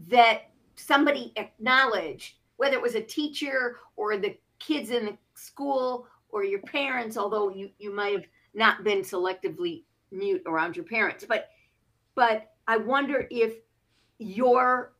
that 0.09 0.51
somebody 0.77 1.33
acknowledged, 1.37 2.37
whether 2.57 2.77
it 2.77 2.83
was 2.83 2.95
a 2.95 3.03
teacher 3.03 3.77
or 3.97 4.17
the 4.17 4.39
kids 4.59 4.91
in 4.91 5.05
the 5.05 5.19
school 5.35 6.07
or 6.31 6.45
your 6.45 6.61
parents, 6.61 7.19
although 7.19 7.51
you, 7.51 7.71
you 7.79 7.95
might 7.95 8.13
have 8.13 8.27
not 8.55 8.85
been 8.85 9.03
selectively 9.03 9.83
mute 10.11 10.43
around 10.47 10.77
your 10.77 10.85
parents. 10.85 11.25
But 11.29 11.51
but 12.15 12.53
I 12.67 12.77
wonder 12.77 13.27
if 13.31 13.55
your 14.19 14.93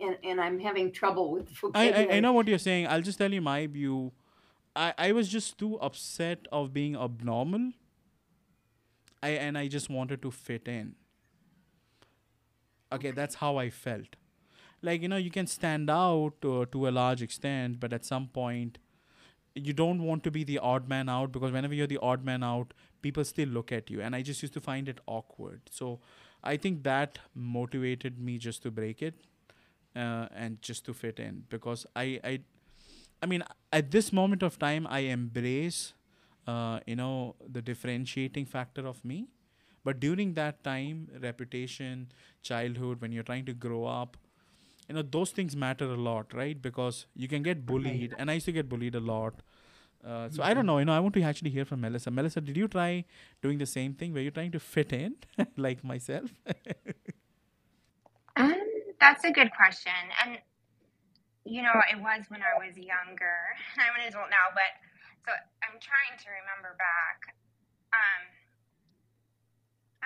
and, 0.00 0.16
and 0.24 0.40
I'm 0.40 0.58
having 0.58 0.92
trouble 0.92 1.30
with 1.30 1.48
I. 1.74 1.90
I 1.90 2.08
i 2.16 2.20
know 2.20 2.32
what 2.32 2.48
you're 2.48 2.58
saying. 2.58 2.86
I'll 2.86 3.02
just 3.02 3.18
tell 3.18 3.32
you 3.32 3.40
my 3.40 3.66
view. 3.66 4.12
I 4.74 4.94
i 4.98 5.12
was 5.12 5.28
just 5.28 5.58
too 5.58 5.78
upset 5.80 6.46
of 6.52 6.72
being 6.72 6.96
abnormal. 6.96 7.72
I 9.22 9.30
and 9.30 9.58
i 9.58 9.68
just 9.68 9.90
wanted 9.90 10.22
to 10.22 10.30
fit 10.30 10.68
in. 10.68 10.94
Okay 12.92 13.10
that's 13.10 13.36
how 13.36 13.56
i 13.56 13.70
felt. 13.70 14.16
Like 14.82 15.02
you 15.02 15.08
know 15.08 15.16
you 15.16 15.30
can 15.30 15.46
stand 15.46 15.90
out 15.90 16.44
uh, 16.44 16.64
to 16.72 16.88
a 16.88 16.92
large 16.98 17.22
extent 17.22 17.80
but 17.80 17.92
at 17.92 18.04
some 18.04 18.28
point 18.28 18.78
you 19.54 19.72
don't 19.72 20.02
want 20.02 20.22
to 20.24 20.30
be 20.30 20.44
the 20.44 20.58
odd 20.58 20.88
man 20.88 21.08
out 21.08 21.32
because 21.32 21.52
whenever 21.52 21.74
you're 21.74 21.86
the 21.86 21.98
odd 21.98 22.24
man 22.24 22.42
out 22.42 22.72
people 23.02 23.24
still 23.24 23.48
look 23.48 23.72
at 23.72 23.90
you. 23.90 24.00
And 24.00 24.14
i 24.14 24.22
just 24.22 24.42
used 24.42 24.54
to 24.54 24.60
find 24.60 24.88
it 24.88 25.00
awkward. 25.06 25.60
So 25.70 26.00
i 26.42 26.56
think 26.56 26.82
that 26.84 27.18
motivated 27.34 28.18
me 28.18 28.38
just 28.38 28.62
to 28.62 28.70
break 28.70 29.02
it 29.02 29.14
uh, 29.96 30.26
and 30.34 30.60
just 30.62 30.84
to 30.86 30.94
fit 30.94 31.18
in 31.18 31.44
because 31.50 31.86
i 31.96 32.20
i 32.24 32.40
i 33.22 33.26
mean 33.26 33.42
at 33.72 33.90
this 33.90 34.12
moment 34.12 34.42
of 34.42 34.58
time 34.58 34.86
i 34.88 35.00
embrace 35.00 35.94
uh, 36.46 36.80
you 36.86 36.96
know 36.96 37.34
the 37.52 37.62
differentiating 37.62 38.46
factor 38.46 38.86
of 38.86 39.04
me. 39.04 39.28
But 39.84 40.00
during 40.00 40.34
that 40.34 40.62
time 40.64 41.08
reputation 41.22 42.08
childhood 42.42 43.00
when 43.00 43.12
you're 43.12 43.22
trying 43.22 43.46
to 43.46 43.54
grow 43.54 43.84
up 43.86 44.16
you 44.90 44.96
know 44.98 45.04
those 45.16 45.32
things 45.38 45.56
matter 45.56 45.86
a 45.86 45.96
lot 46.08 46.34
right 46.34 46.62
because 46.62 47.06
you 47.14 47.28
can 47.28 47.42
get 47.42 47.66
bullied 47.66 48.14
and 48.18 48.30
i 48.30 48.34
used 48.34 48.46
to 48.46 48.52
get 48.52 48.68
bullied 48.68 48.96
a 48.96 49.00
lot 49.00 49.34
uh, 50.04 50.28
so 50.30 50.42
i 50.42 50.54
don't 50.54 50.66
know 50.66 50.78
you 50.78 50.84
know 50.84 50.92
i 50.92 51.00
want 51.00 51.14
to 51.14 51.22
actually 51.22 51.50
hear 51.50 51.64
from 51.64 51.80
melissa 51.80 52.10
melissa 52.10 52.40
did 52.40 52.56
you 52.56 52.68
try 52.68 53.04
doing 53.42 53.58
the 53.58 53.66
same 53.66 53.94
thing 53.94 54.12
were 54.12 54.20
you 54.28 54.30
trying 54.30 54.52
to 54.52 54.60
fit 54.60 54.92
in 54.92 55.16
like 55.56 55.84
myself 55.84 56.30
Um, 58.36 58.54
that's 59.00 59.24
a 59.24 59.32
good 59.32 59.52
question. 59.52 60.00
And, 60.24 60.38
you 61.44 61.62
know, 61.62 61.74
it 61.90 61.98
was 62.00 62.24
when 62.28 62.42
I 62.42 62.54
was 62.56 62.76
younger. 62.76 63.38
I'm 63.80 63.94
an 64.00 64.08
adult 64.08 64.30
now, 64.30 64.48
but 64.54 64.70
so 65.26 65.32
I'm 65.64 65.76
trying 65.80 66.16
to 66.16 66.28
remember 66.30 66.76
back. 66.78 67.36
Um, 67.92 68.22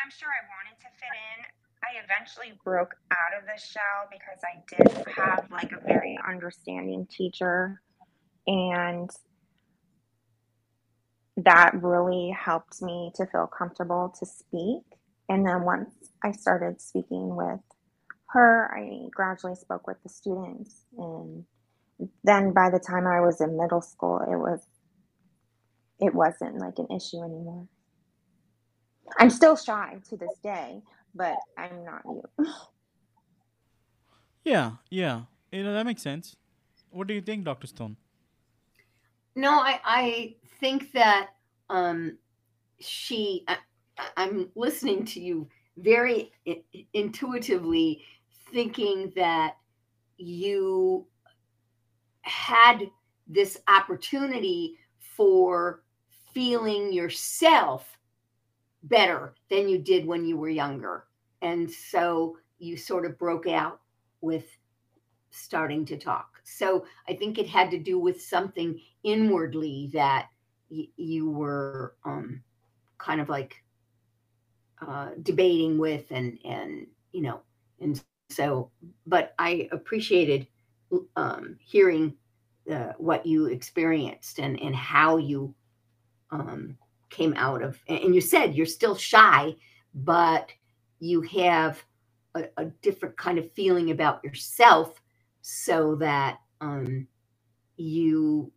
I'm 0.01 0.11
sure 0.11 0.29
I 0.29 0.43
wanted 0.51 0.77
to 0.83 0.91
fit 0.99 1.15
in. 1.15 1.64
I 1.85 2.03
eventually 2.03 2.59
broke 2.65 2.95
out 3.11 3.39
of 3.39 3.45
the 3.45 3.61
shell 3.61 4.09
because 4.11 4.41
I 4.43 4.63
did 4.69 5.07
have 5.17 5.51
like 5.51 5.73
a 5.73 5.87
very 5.87 6.19
understanding 6.27 7.07
teacher. 7.11 7.81
And 8.47 9.11
that 11.37 11.73
really 11.83 12.35
helped 12.39 12.81
me 12.81 13.13
to 13.17 13.27
feel 13.27 13.47
comfortable 13.47 14.15
to 14.19 14.27
speak. 14.27 14.83
And 15.29 15.47
then 15.47 15.65
once 15.65 15.91
I 16.23 16.33
started 16.33 16.81
speaking 16.81 17.37
with 17.37 17.61
her, 18.31 18.71
I 18.75 19.09
gradually 19.13 19.55
spoke 19.55 19.87
with 19.87 20.03
the 20.03 20.09
students. 20.09 20.85
And 20.97 21.45
then 22.23 22.53
by 22.53 22.71
the 22.71 22.79
time 22.79 23.07
I 23.07 23.21
was 23.21 23.41
in 23.41 23.59
middle 23.59 23.83
school, 23.83 24.21
it 24.21 24.37
was 24.37 24.67
it 26.01 26.15
wasn't 26.15 26.59
like 26.59 26.79
an 26.79 26.89
issue 26.95 27.23
anymore. 27.23 27.69
I'm 29.19 29.31
still 29.31 29.57
shy 29.57 29.99
to 30.09 30.17
this 30.17 30.37
day, 30.43 30.83
but 31.15 31.37
I'm 31.57 31.85
not 31.85 32.03
you. 32.05 32.47
yeah 34.45 34.73
yeah 34.91 35.23
you 35.53 35.63
know 35.63 35.73
that 35.73 35.87
makes 35.87 36.03
sense 36.03 36.37
what 36.91 37.07
do 37.07 37.15
you 37.15 37.21
think 37.21 37.45
dr 37.45 37.67
stone 37.67 37.97
no, 39.37 39.51
I 39.51 39.81
I 39.85 40.37
think 40.61 40.93
that 40.93 41.31
um, 41.69 42.19
she. 42.81 43.45
I, 43.49 43.57
I'm 44.17 44.51
listening 44.57 45.05
to 45.07 45.21
you 45.21 45.49
very 45.77 46.33
intuitively, 46.93 48.05
thinking 48.53 49.13
that 49.17 49.57
you 50.17 51.07
had 52.23 52.91
this 53.29 53.59
opportunity 53.69 54.79
for 55.17 55.83
feeling 56.33 56.93
yourself 56.93 57.94
better 58.85 59.35
than 59.51 59.69
you 59.69 59.79
did 59.79 60.07
when 60.07 60.27
you 60.27 60.37
were 60.39 60.51
younger. 60.51 61.07
And 61.43 61.71
so 61.71 62.39
you 62.59 62.77
sort 62.77 63.07
of 63.07 63.19
broke 63.19 63.47
out 63.49 63.81
with 64.23 64.47
starting 65.31 65.85
to 65.87 65.99
talk. 65.99 66.41
So 66.45 66.85
I 67.09 67.15
think 67.15 67.39
it 67.39 67.49
had 67.49 67.71
to 67.73 67.79
do 67.79 67.99
with 67.99 68.23
something 68.23 68.81
inwardly 69.05 69.91
that 69.95 70.29
y- 70.71 70.89
you 70.97 71.31
were 71.31 71.95
um, 72.05 72.43
kind 72.99 73.21
of 73.21 73.29
like 73.29 73.65
uh, 74.87 75.11
debating 75.23 75.79
with, 75.79 76.11
and 76.11 76.39
and 76.45 76.87
you 77.13 77.23
know, 77.23 77.41
and 77.81 77.97
so. 77.97 78.71
But 79.07 79.35
I 79.39 79.69
appreciated 79.73 80.47
um, 81.17 81.57
hearing 81.61 82.15
uh, 82.71 82.93
what 82.99 83.27
you 83.27 83.47
experienced 83.47 84.39
and 84.39 84.61
and 84.61 84.75
how 84.75 85.17
you 85.19 85.55
um, 86.31 86.77
came 87.11 87.35
out 87.37 87.63
of. 87.63 87.79
And 87.89 88.15
you 88.15 88.21
said 88.21 88.55
you're 88.55 88.67
still 88.67 88.97
shy, 88.97 89.57
but 89.95 90.53
you 91.01 91.23
have 91.23 91.85
a, 92.35 92.45
a 92.57 92.65
different 92.83 93.17
kind 93.17 93.39
of 93.39 93.53
feeling 93.53 93.91
about 93.91 94.25
yourself, 94.25 95.01
so 95.43 95.97
that 95.97 96.39
um, 96.61 97.07
you 97.77 98.51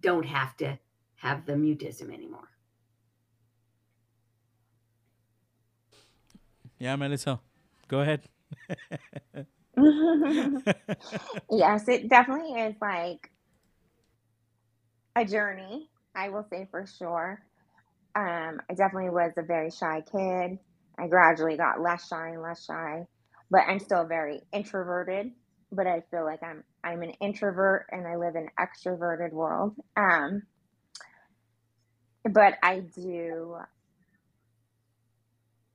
don't 0.00 0.26
have 0.26 0.56
to 0.58 0.78
have 1.16 1.46
the 1.46 1.52
mutism 1.52 2.12
anymore. 2.12 2.48
Yeah, 6.78 6.96
Melissa, 6.96 7.40
go 7.88 8.00
ahead. 8.00 8.22
yes, 11.50 11.88
it 11.88 12.08
definitely 12.08 12.52
is 12.52 12.74
like 12.80 13.30
a 15.14 15.24
journey, 15.24 15.90
I 16.14 16.30
will 16.30 16.44
say 16.50 16.68
for 16.70 16.86
sure. 16.86 17.42
Um, 18.14 18.60
I 18.70 18.74
definitely 18.76 19.10
was 19.10 19.32
a 19.38 19.42
very 19.42 19.70
shy 19.70 20.02
kid. 20.10 20.58
I 20.98 21.08
gradually 21.08 21.56
got 21.56 21.80
less 21.80 22.08
shy 22.08 22.30
and 22.30 22.42
less 22.42 22.64
shy, 22.64 23.06
but 23.50 23.62
I'm 23.68 23.78
still 23.78 24.04
very 24.04 24.42
introverted. 24.52 25.32
But 25.72 25.86
I 25.86 26.02
feel 26.10 26.24
like 26.24 26.42
I'm 26.42 26.64
I'm 26.84 27.02
an 27.02 27.12
introvert 27.20 27.86
and 27.92 28.06
I 28.06 28.16
live 28.16 28.36
in 28.36 28.44
an 28.48 28.50
extroverted 28.60 29.32
world. 29.32 29.74
Um, 29.96 30.42
but 32.30 32.54
I 32.62 32.80
do 32.80 33.56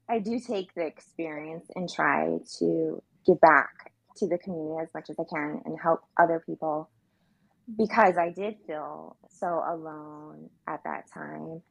I 0.09 0.19
do 0.19 0.39
take 0.39 0.73
the 0.75 0.85
experience 0.85 1.65
and 1.75 1.89
try 1.89 2.37
to 2.59 3.01
give 3.25 3.41
back 3.41 3.93
to 4.17 4.27
the 4.27 4.37
community 4.37 4.81
as 4.83 4.89
much 4.93 5.09
as 5.09 5.17
I 5.19 5.23
can 5.23 5.61
and 5.65 5.77
help 5.81 6.01
other 6.21 6.43
people 6.45 6.89
because 7.77 8.15
I 8.17 8.31
did 8.31 8.55
feel 8.67 9.17
so 9.29 9.47
alone 9.67 10.49
at 10.67 10.81
that 10.85 11.05
time. 11.13 11.61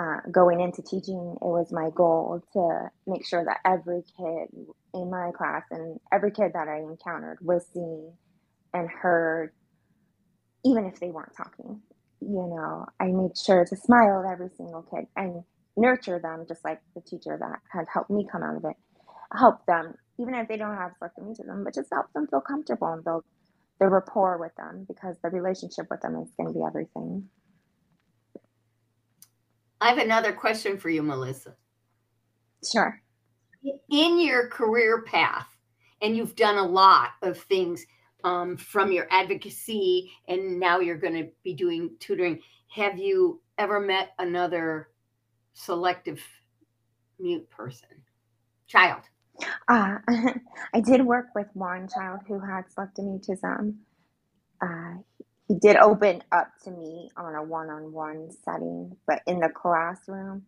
Uh, 0.00 0.18
going 0.32 0.60
into 0.60 0.82
teaching, 0.82 1.36
it 1.40 1.44
was 1.44 1.72
my 1.72 1.90
goal 1.94 2.42
to 2.54 2.90
make 3.06 3.26
sure 3.26 3.44
that 3.44 3.58
every 3.64 4.02
kid 4.18 4.48
in 4.94 5.10
my 5.10 5.30
class 5.36 5.62
and 5.70 6.00
every 6.12 6.32
kid 6.32 6.52
that 6.54 6.68
I 6.68 6.78
encountered 6.78 7.38
was 7.42 7.66
seen 7.74 8.12
and 8.74 8.88
heard, 8.90 9.52
even 10.64 10.86
if 10.86 11.00
they 11.00 11.10
weren't 11.10 11.36
talking. 11.36 11.82
You 12.20 12.48
know, 12.54 12.86
I 13.00 13.06
made 13.06 13.38
sure 13.38 13.64
to 13.64 13.76
smile 13.76 14.24
at 14.26 14.32
every 14.32 14.50
single 14.56 14.82
kid 14.82 15.06
and 15.16 15.44
nurture 15.76 16.20
them, 16.20 16.46
just 16.48 16.64
like 16.64 16.80
the 16.96 17.02
teacher 17.02 17.38
that 17.40 17.60
had 17.72 17.86
helped 17.92 18.10
me 18.10 18.26
come 18.30 18.42
out 18.42 18.56
of 18.56 18.64
it. 18.64 18.76
Help 19.36 19.66
them 19.66 19.94
even 20.20 20.34
if 20.34 20.48
they 20.48 20.56
don't 20.58 20.76
have 20.76 20.92
selective 20.98 21.24
mutism, 21.24 21.64
but 21.64 21.74
just 21.74 21.90
help 21.92 22.06
them 22.14 22.26
feel 22.28 22.42
comfortable 22.42 22.88
and 22.88 23.04
build 23.04 23.24
the 23.80 23.88
rapport 23.88 24.38
with 24.38 24.54
them 24.56 24.84
because 24.88 25.16
the 25.22 25.30
relationship 25.30 25.86
with 25.90 26.00
them 26.00 26.16
is 26.16 26.30
going 26.36 26.52
to 26.52 26.58
be 26.58 26.64
everything. 26.66 27.28
I 29.80 29.90
have 29.90 29.98
another 29.98 30.32
question 30.32 30.78
for 30.78 30.90
you, 30.90 31.02
Melissa. 31.02 31.54
Sure. 32.70 33.00
In 33.90 34.20
your 34.20 34.48
career 34.48 35.02
path, 35.02 35.46
and 36.00 36.16
you've 36.16 36.36
done 36.36 36.56
a 36.56 36.66
lot 36.66 37.10
of 37.22 37.38
things 37.38 37.84
um, 38.24 38.56
from 38.56 38.92
your 38.92 39.06
advocacy, 39.10 40.10
and 40.26 40.58
now 40.58 40.80
you're 40.80 40.98
going 40.98 41.14
to 41.14 41.28
be 41.44 41.54
doing 41.54 41.90
tutoring. 42.00 42.40
Have 42.68 42.98
you 42.98 43.40
ever 43.56 43.80
met 43.80 44.10
another 44.18 44.88
selective 45.54 46.22
mute 47.18 47.48
person, 47.50 47.88
child? 48.66 49.02
Uh, 49.68 49.98
I 50.74 50.80
did 50.80 51.04
work 51.06 51.28
with 51.34 51.48
one 51.54 51.88
child 51.88 52.20
who 52.28 52.40
had 52.40 52.70
selective 52.72 53.04
mutism. 53.06 53.76
Uh, 54.62 55.02
he 55.48 55.56
did 55.60 55.76
open 55.76 56.22
up 56.32 56.50
to 56.64 56.72
me 56.72 57.10
on 57.16 57.34
a 57.34 57.42
one-on-one 57.44 58.30
setting, 58.44 58.96
but 59.06 59.22
in 59.26 59.40
the 59.40 59.50
classroom, 59.50 60.44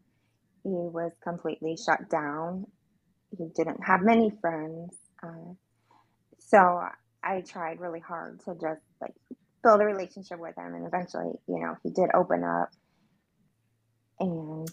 he 0.65 0.71
was 0.71 1.13
completely 1.25 1.77
shut 1.77 2.11
down. 2.11 2.67
He 3.39 3.47
didn't 3.57 3.83
have 3.85 4.03
many 4.03 4.33
friends, 4.41 4.97
uh, 5.23 5.55
so 6.39 6.83
I 7.25 7.43
tried 7.43 7.81
really 7.81 8.01
hard 8.01 8.41
to 8.47 8.55
just 8.55 8.83
like 9.01 9.15
build 9.65 9.81
a 9.81 9.87
relationship 9.87 10.39
with 10.41 10.57
him, 10.57 10.75
and 10.75 10.87
eventually, 10.87 11.33
you 11.49 11.61
know, 11.61 11.77
he 11.83 11.91
did 11.91 12.11
open 12.15 12.45
up, 12.45 12.71
and 14.21 14.69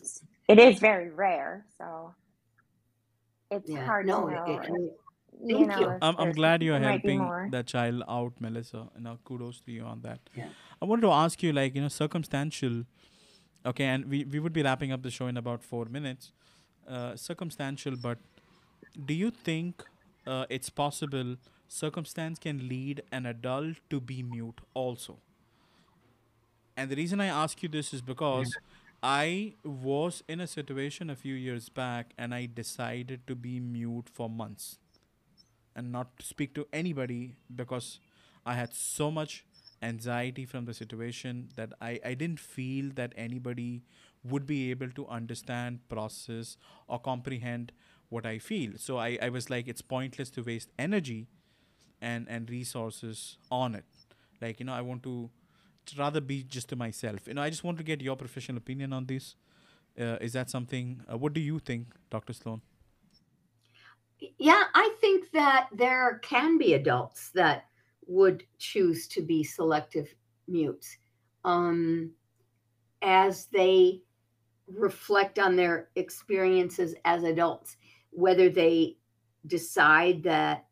it 0.49 0.59
is 0.59 0.79
very 0.79 1.11
rare, 1.11 1.65
so 1.77 2.15
it's 3.51 3.69
yeah. 3.69 3.85
hard 3.85 4.05
no, 4.05 4.27
to 4.27 4.35
know. 4.35 4.45
It, 4.45 4.69
it, 4.69 4.97
you 5.43 5.65
know, 5.67 5.79
you. 5.79 5.97
I'm, 6.01 6.15
I'm 6.17 6.31
glad 6.31 6.63
you're 6.63 6.79
helping 6.79 7.49
that 7.51 7.67
child 7.67 8.03
out, 8.07 8.33
Melissa. 8.39 8.87
You 8.95 9.03
know, 9.03 9.19
kudos 9.23 9.61
to 9.61 9.71
you 9.71 9.83
on 9.83 10.01
that. 10.01 10.19
Yeah. 10.35 10.47
I 10.81 10.85
wanted 10.85 11.01
to 11.01 11.11
ask 11.11 11.43
you, 11.43 11.53
like, 11.53 11.75
you 11.75 11.81
know, 11.81 11.87
circumstantial. 11.87 12.83
Okay, 13.65 13.83
and 13.85 14.05
we, 14.05 14.23
we 14.25 14.39
would 14.39 14.53
be 14.53 14.63
wrapping 14.63 14.91
up 14.91 15.03
the 15.03 15.11
show 15.11 15.27
in 15.27 15.37
about 15.37 15.63
four 15.63 15.85
minutes. 15.85 16.31
Uh, 16.87 17.15
circumstantial, 17.15 17.95
but 17.97 18.17
do 19.05 19.13
you 19.13 19.29
think 19.29 19.83
uh, 20.25 20.45
it's 20.49 20.69
possible 20.69 21.35
circumstance 21.67 22.39
can 22.39 22.69
lead 22.69 23.03
an 23.11 23.25
adult 23.25 23.75
to 23.89 23.99
be 23.99 24.23
mute 24.23 24.61
also? 24.73 25.17
And 26.77 26.89
the 26.89 26.95
reason 26.95 27.19
I 27.19 27.25
ask 27.25 27.61
you 27.61 27.67
this 27.67 27.93
is 27.93 28.01
because 28.01 28.55
I 29.09 29.53
was 29.63 30.21
in 30.27 30.41
a 30.41 30.47
situation 30.47 31.09
a 31.09 31.15
few 31.15 31.33
years 31.33 31.69
back 31.69 32.13
and 32.17 32.33
I 32.35 32.45
decided 32.45 33.25
to 33.27 33.35
be 33.35 33.59
mute 33.59 34.09
for 34.11 34.29
months 34.29 34.79
and 35.75 35.91
not 35.91 36.09
speak 36.21 36.53
to 36.55 36.67
anybody 36.73 37.37
because 37.55 37.99
I 38.45 38.55
had 38.55 38.73
so 38.73 39.11
much 39.11 39.45
anxiety 39.81 40.45
from 40.45 40.65
the 40.65 40.73
situation 40.73 41.49
that 41.55 41.73
I, 41.81 41.99
I 42.03 42.13
didn't 42.15 42.39
feel 42.39 42.91
that 42.95 43.13
anybody 43.15 43.83
would 44.23 44.45
be 44.45 44.71
able 44.71 44.89
to 44.91 45.07
understand, 45.07 45.87
process, 45.89 46.57
or 46.87 46.99
comprehend 46.99 47.71
what 48.09 48.25
I 48.25 48.39
feel. 48.39 48.73
So 48.77 48.97
I, 48.97 49.17
I 49.21 49.29
was 49.29 49.49
like, 49.49 49.67
it's 49.67 49.81
pointless 49.81 50.29
to 50.31 50.43
waste 50.43 50.69
energy 50.79 51.27
and, 52.01 52.27
and 52.29 52.49
resources 52.49 53.37
on 53.51 53.75
it. 53.75 53.85
Like, 54.41 54.59
you 54.59 54.65
know, 54.65 54.73
I 54.73 54.81
want 54.81 55.03
to 55.03 55.29
rather 55.97 56.21
be 56.21 56.43
just 56.43 56.69
to 56.69 56.75
myself. 56.75 57.27
You 57.27 57.35
know, 57.35 57.41
I 57.41 57.49
just 57.49 57.63
want 57.63 57.77
to 57.77 57.83
get 57.83 58.01
your 58.01 58.15
professional 58.15 58.57
opinion 58.57 58.93
on 58.93 59.05
this. 59.05 59.35
Uh, 59.99 60.17
is 60.21 60.33
that 60.33 60.49
something? 60.49 61.01
Uh, 61.11 61.17
what 61.17 61.33
do 61.33 61.39
you 61.41 61.59
think, 61.59 61.87
Dr. 62.09 62.33
Stone? 62.33 62.61
Yeah, 64.39 64.63
I 64.73 64.95
think 64.99 65.31
that 65.31 65.69
there 65.71 66.19
can 66.23 66.57
be 66.57 66.73
adults 66.73 67.29
that 67.35 67.65
would 68.07 68.43
choose 68.57 69.07
to 69.09 69.21
be 69.21 69.43
selective 69.43 70.13
mutes 70.47 70.97
um, 71.43 72.11
as 73.01 73.45
they 73.47 74.01
reflect 74.67 75.39
on 75.39 75.55
their 75.55 75.89
experiences 75.95 76.95
as 77.05 77.23
adults, 77.23 77.77
whether 78.11 78.49
they 78.49 78.97
decide 79.45 80.23
that 80.23 80.65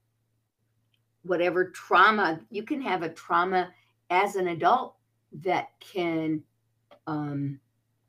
whatever 1.23 1.71
trauma, 1.71 2.39
you 2.49 2.63
can 2.63 2.81
have 2.81 3.03
a 3.03 3.09
trauma 3.09 3.69
as 4.09 4.35
an 4.35 4.49
adult 4.49 4.95
that 5.33 5.69
can 5.79 6.41
um, 7.07 7.59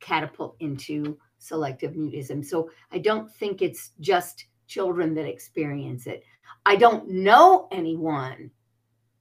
catapult 0.00 0.56
into 0.60 1.18
selective 1.38 1.92
mutism. 1.92 2.44
So 2.44 2.70
I 2.92 2.98
don't 2.98 3.30
think 3.30 3.62
it's 3.62 3.92
just 4.00 4.46
children 4.66 5.14
that 5.14 5.26
experience 5.26 6.06
it. 6.06 6.24
I 6.64 6.76
don't 6.76 7.08
know 7.08 7.68
anyone 7.72 8.50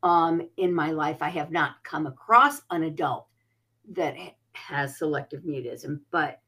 um, 0.04 0.42
in 0.58 0.74
my 0.74 0.92
life. 0.92 1.22
I 1.22 1.30
have 1.30 1.52
not 1.52 1.84
come 1.84 2.08
across 2.08 2.62
an 2.72 2.84
adult 2.84 3.28
that 3.94 4.16
has 4.54 4.98
selective 4.98 5.42
mutism, 5.42 6.00
but 6.12 6.42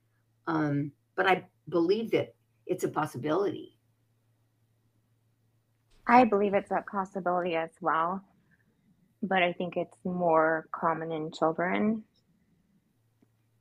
um, 0.48 0.92
but 1.16 1.28
I 1.28 1.44
believe 1.70 2.12
that 2.12 2.34
it's 2.66 2.86
a 2.86 2.90
possibility. 2.90 3.78
I 6.08 6.24
believe 6.24 6.54
it's 6.54 6.72
a 6.72 6.84
possibility 6.90 7.56
as 7.56 7.72
well. 7.82 8.24
But 9.22 9.44
I 9.44 9.54
think 9.54 9.78
it's 9.78 9.98
more 10.06 10.68
common 10.74 11.12
in 11.12 11.32
children 11.32 12.04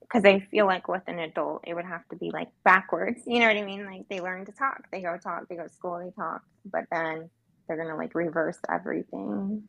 because 0.01 0.25
I 0.25 0.41
feel 0.51 0.67
like 0.67 0.89
with 0.89 1.03
an 1.09 1.19
adult, 1.19 1.65
it 1.67 1.75
would 1.75 1.85
have 1.85 2.07
to 2.11 2.17
be 2.17 2.31
like 2.31 2.49
backwards. 2.65 3.23
You 3.27 3.41
know 3.41 3.49
what 3.49 3.57
I 3.57 3.65
mean? 3.65 3.85
Like 3.85 4.03
they 4.09 4.21
learn 4.21 4.47
to 4.47 4.53
talk, 4.53 4.83
they 4.93 5.03
go 5.03 5.17
talk, 5.23 5.49
they 5.49 5.57
go 5.57 5.65
to 5.65 5.73
school, 5.73 5.99
they 5.99 6.13
talk, 6.13 6.43
but 6.65 6.85
then 6.91 7.29
they're 7.67 7.77
gonna 7.77 7.97
like 7.97 8.15
reverse 8.15 8.59
everything 8.73 9.65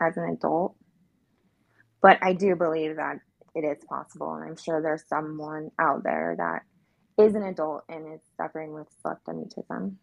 as 0.00 0.16
an 0.16 0.24
adult. 0.30 0.74
But 2.02 2.18
I 2.22 2.32
do 2.32 2.56
believe 2.56 2.96
that 2.96 3.18
it 3.54 3.60
is 3.60 3.84
possible, 3.88 4.34
and 4.34 4.44
I'm 4.48 4.56
sure 4.56 4.82
there's 4.82 5.06
someone 5.08 5.70
out 5.80 6.02
there 6.04 6.36
that 6.38 6.62
is 7.22 7.34
an 7.34 7.42
adult 7.42 7.82
and 7.88 8.14
is 8.14 8.20
suffering 8.36 8.72
with 8.72 8.86
selective 9.02 9.34
mutism. 9.34 9.96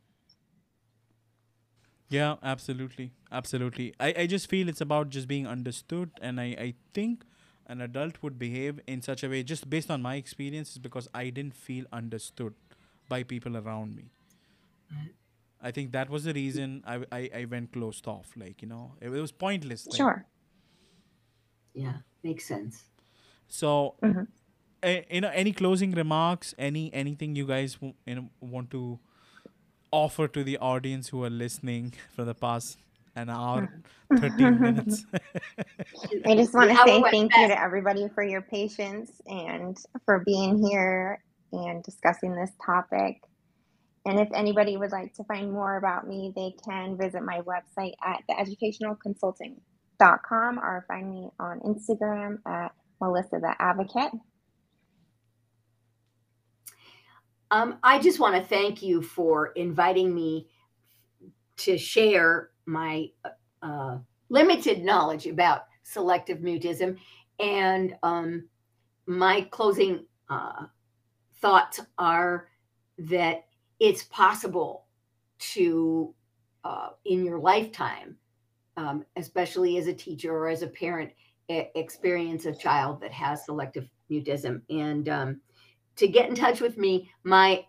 Yeah, 2.10 2.36
absolutely. 2.44 3.12
Absolutely. 3.32 3.94
I, 4.00 4.14
I 4.20 4.28
just 4.28 4.48
feel 4.50 4.70
it's 4.70 4.82
about 4.82 5.10
just 5.10 5.28
being 5.28 5.48
understood. 5.48 6.12
And 6.22 6.40
I, 6.40 6.46
I 6.68 6.74
think 6.94 7.24
an 7.68 7.82
adult 7.82 8.22
would 8.22 8.38
behave 8.38 8.80
in 8.88 9.02
such 9.02 9.24
a 9.24 9.30
way, 9.30 9.44
just 9.44 9.70
based 9.70 9.90
on 9.90 10.02
my 10.02 10.16
experiences, 10.16 10.78
because 10.78 11.08
I 11.14 11.30
didn't 11.30 11.56
feel 11.56 11.86
understood 11.92 12.54
by 13.10 13.24
people 13.24 13.58
around 13.58 13.96
me. 13.96 14.12
I 15.62 15.72
think 15.72 15.92
that 15.94 16.10
was 16.10 16.24
the 16.24 16.34
reason 16.34 16.84
I, 16.86 17.04
I, 17.12 17.30
I 17.36 17.46
went 17.46 17.72
closed 17.72 18.08
off. 18.08 18.32
Like, 18.36 18.62
you 18.62 18.68
know, 18.68 18.94
it, 19.02 19.10
it 19.10 19.22
was 19.22 19.32
pointless. 19.32 19.88
Like, 19.88 19.96
Sure. 19.98 20.26
Yeah, 21.74 21.98
makes 22.24 22.46
sense. 22.46 22.90
So, 23.48 23.96
hmm 24.02 24.24
a- 24.84 25.06
you 25.10 25.22
know, 25.22 25.30
any 25.34 25.52
closing 25.54 25.92
remarks, 25.92 26.54
any 26.58 26.94
anything 26.94 27.36
you 27.36 27.46
guys 27.48 27.76
w- 27.76 27.94
you 28.06 28.16
know, 28.16 28.30
want 28.40 28.72
to 28.72 29.00
offer 29.92 30.28
to 30.28 30.44
the 30.44 30.58
audience 30.58 31.10
who 31.10 31.24
are 31.24 31.30
listening 31.30 31.94
for 32.16 32.26
the 32.26 32.36
past 32.36 32.78
an 33.16 33.30
hour, 33.30 33.70
13 34.14 34.60
minutes? 34.64 35.06
I 36.26 36.36
just 36.36 36.54
want 36.54 36.72
to 36.72 36.78
say 36.86 37.00
went 37.00 37.12
thank 37.12 37.38
you 37.38 37.48
to 37.48 37.62
everybody 37.62 38.10
for 38.14 38.24
your 38.24 38.42
patience 38.42 39.12
and 39.26 39.78
for 40.06 40.22
being 40.26 40.62
here 40.66 41.24
and 41.52 41.84
discussing 41.84 42.36
this 42.36 42.52
topic. 42.66 43.22
And 44.06 44.20
if 44.20 44.28
anybody 44.34 44.78
would 44.78 44.92
like 44.92 45.14
to 45.16 45.24
find 45.24 45.52
more 45.52 45.78
about 45.78 46.08
me, 46.08 46.32
they 46.36 46.54
can 46.64 46.96
visit 46.98 47.24
my 47.24 47.42
website 47.42 47.94
at 48.04 48.22
theeducationalconsulting.com 48.30 50.60
or 50.60 50.86
find 50.88 51.10
me 51.10 51.30
on 51.40 51.60
Instagram 51.62 52.38
at 52.46 52.72
Melissa 53.02 53.40
the 53.40 53.56
Advocate. 53.60 54.12
Um, 57.52 57.78
I 57.84 58.00
just 58.00 58.20
want 58.20 58.36
to 58.36 58.42
thank 58.42 58.82
you 58.82 59.02
for 59.02 59.48
inviting 59.50 60.14
me 60.14 60.48
to 61.58 61.78
share 61.78 62.50
my 62.66 63.08
uh, 63.62 63.98
limited 64.30 64.84
knowledge 64.84 65.28
about 65.28 65.66
selective 65.84 66.40
mutism. 66.40 66.98
And 67.40 67.96
um, 68.04 68.48
my 69.06 69.42
closing 69.52 70.06
uh, 70.30 70.66
thoughts 71.36 71.82
are 71.98 72.48
that 72.98 73.46
it's 73.80 74.04
possible 74.04 74.86
to, 75.38 76.14
uh, 76.64 76.90
in 77.06 77.24
your 77.24 77.40
lifetime, 77.40 78.18
um, 78.78 79.06
especially 79.16 79.78
as 79.78 79.88
a 79.88 79.94
teacher 79.94 80.34
or 80.34 80.48
as 80.48 80.62
a 80.62 80.68
parent, 80.68 81.12
experience 81.48 82.46
a 82.46 82.56
child 82.56 83.00
that 83.02 83.12
has 83.12 83.46
selective 83.46 83.88
mutism. 84.10 84.62
And 84.70 85.08
um, 85.10 85.42
to 85.98 86.08
get 86.08 86.30
in 86.30 86.36
touch 86.36 86.62
with 86.62 86.78
me, 86.78 87.12
my 87.24 87.66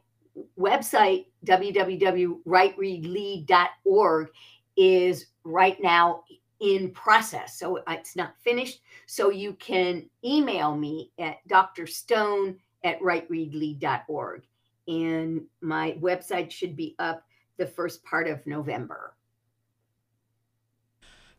website, 0.59 1.27
www.writereadlead.org, 1.45 4.29
is 4.77 5.27
right 5.45 5.83
now 5.83 6.25
in 6.61 6.91
process. 6.91 7.59
So 7.59 7.83
it's 7.89 8.15
not 8.17 8.35
finished. 8.41 8.81
So 9.07 9.31
you 9.31 9.55
can 9.55 10.11
email 10.25 10.77
me 10.77 11.13
at 11.19 11.37
drstone 11.49 12.57
at 12.85 13.01
rightreadlead.org. 13.01 14.43
And 14.89 15.43
my 15.61 15.97
website 16.01 16.51
should 16.51 16.77
be 16.77 16.95
up 16.99 17.25
the 17.57 17.67
first 17.67 18.05
part 18.05 18.29
of 18.29 18.47
November. 18.47 19.15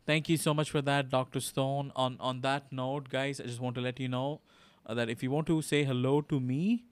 Thank 0.06 0.30
you 0.30 0.38
so 0.38 0.54
much 0.54 0.72
for 0.72 0.82
that, 0.82 1.10
Dr. 1.10 1.42
Stone. 1.42 1.92
On 1.96 2.18
on 2.20 2.42
that 2.42 2.72
note, 2.72 3.10
guys, 3.10 3.42
I 3.42 3.44
just 3.44 3.60
want 3.60 3.76
to 3.76 3.82
let 3.82 4.00
you 4.00 4.08
know 4.08 4.36
uh, 4.36 4.40
that 4.94 5.10
if 5.10 5.24
you 5.24 5.32
want 5.32 5.48
to 5.48 5.62
say 5.62 5.84
hello 5.84 6.22
to 6.22 6.40
me, 6.40 6.86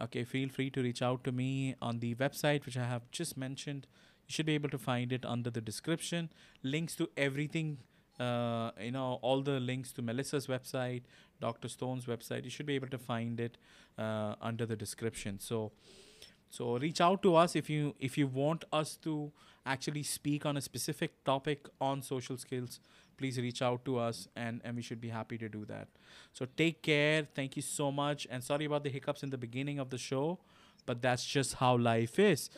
okay, 0.00 0.24
feel 0.24 0.48
free 0.48 0.70
to 0.70 0.82
reach 0.82 1.02
out 1.02 1.24
to 1.24 1.32
me 1.32 1.74
on 1.80 1.98
the 2.00 2.14
website 2.14 2.66
which 2.66 2.76
I 2.76 2.84
have 2.84 3.10
just 3.10 3.36
mentioned. 3.36 3.86
You 4.26 4.32
should 4.32 4.46
be 4.46 4.54
able 4.54 4.70
to 4.70 4.78
find 4.78 5.12
it 5.12 5.24
under 5.24 5.50
the 5.50 5.60
description. 5.60 6.30
Links 6.62 6.96
to 6.96 7.08
everything, 7.16 7.78
uh, 8.18 8.70
you 8.80 8.90
know, 8.90 9.18
all 9.22 9.40
the 9.42 9.60
links 9.60 9.92
to 9.92 10.02
Melissa's 10.02 10.46
website, 10.48 11.02
Dr. 11.40 11.68
Stone's 11.68 12.06
website. 12.06 12.44
You 12.44 12.50
should 12.50 12.66
be 12.66 12.74
able 12.74 12.88
to 12.88 12.98
find 12.98 13.38
it 13.38 13.56
uh, 13.98 14.34
under 14.40 14.66
the 14.66 14.76
description. 14.76 15.38
So 15.38 15.72
so 16.48 16.78
reach 16.78 17.00
out 17.00 17.22
to 17.22 17.34
us 17.36 17.56
if 17.56 17.68
you 17.68 17.94
if 17.98 18.16
you 18.16 18.26
want 18.26 18.64
us 18.72 18.96
to 18.98 19.32
actually 19.66 20.02
speak 20.02 20.46
on 20.46 20.56
a 20.56 20.60
specific 20.60 21.22
topic 21.24 21.68
on 21.80 22.02
social 22.02 22.38
skills 22.38 22.80
please 23.18 23.38
reach 23.38 23.62
out 23.62 23.84
to 23.84 23.98
us 23.98 24.28
and 24.36 24.60
and 24.64 24.76
we 24.76 24.82
should 24.82 25.00
be 25.00 25.08
happy 25.08 25.38
to 25.38 25.48
do 25.48 25.64
that. 25.64 25.88
So 26.32 26.46
take 26.56 26.82
care. 26.82 27.26
Thank 27.34 27.56
you 27.56 27.62
so 27.62 27.90
much. 27.90 28.26
And 28.30 28.44
sorry 28.44 28.66
about 28.66 28.84
the 28.84 28.90
hiccups 28.90 29.22
in 29.22 29.30
the 29.30 29.38
beginning 29.38 29.78
of 29.78 29.90
the 29.90 29.98
show 29.98 30.38
but 30.84 31.02
that's 31.02 31.24
just 31.24 31.54
how 31.54 31.76
life 31.78 32.18
is. 32.18 32.50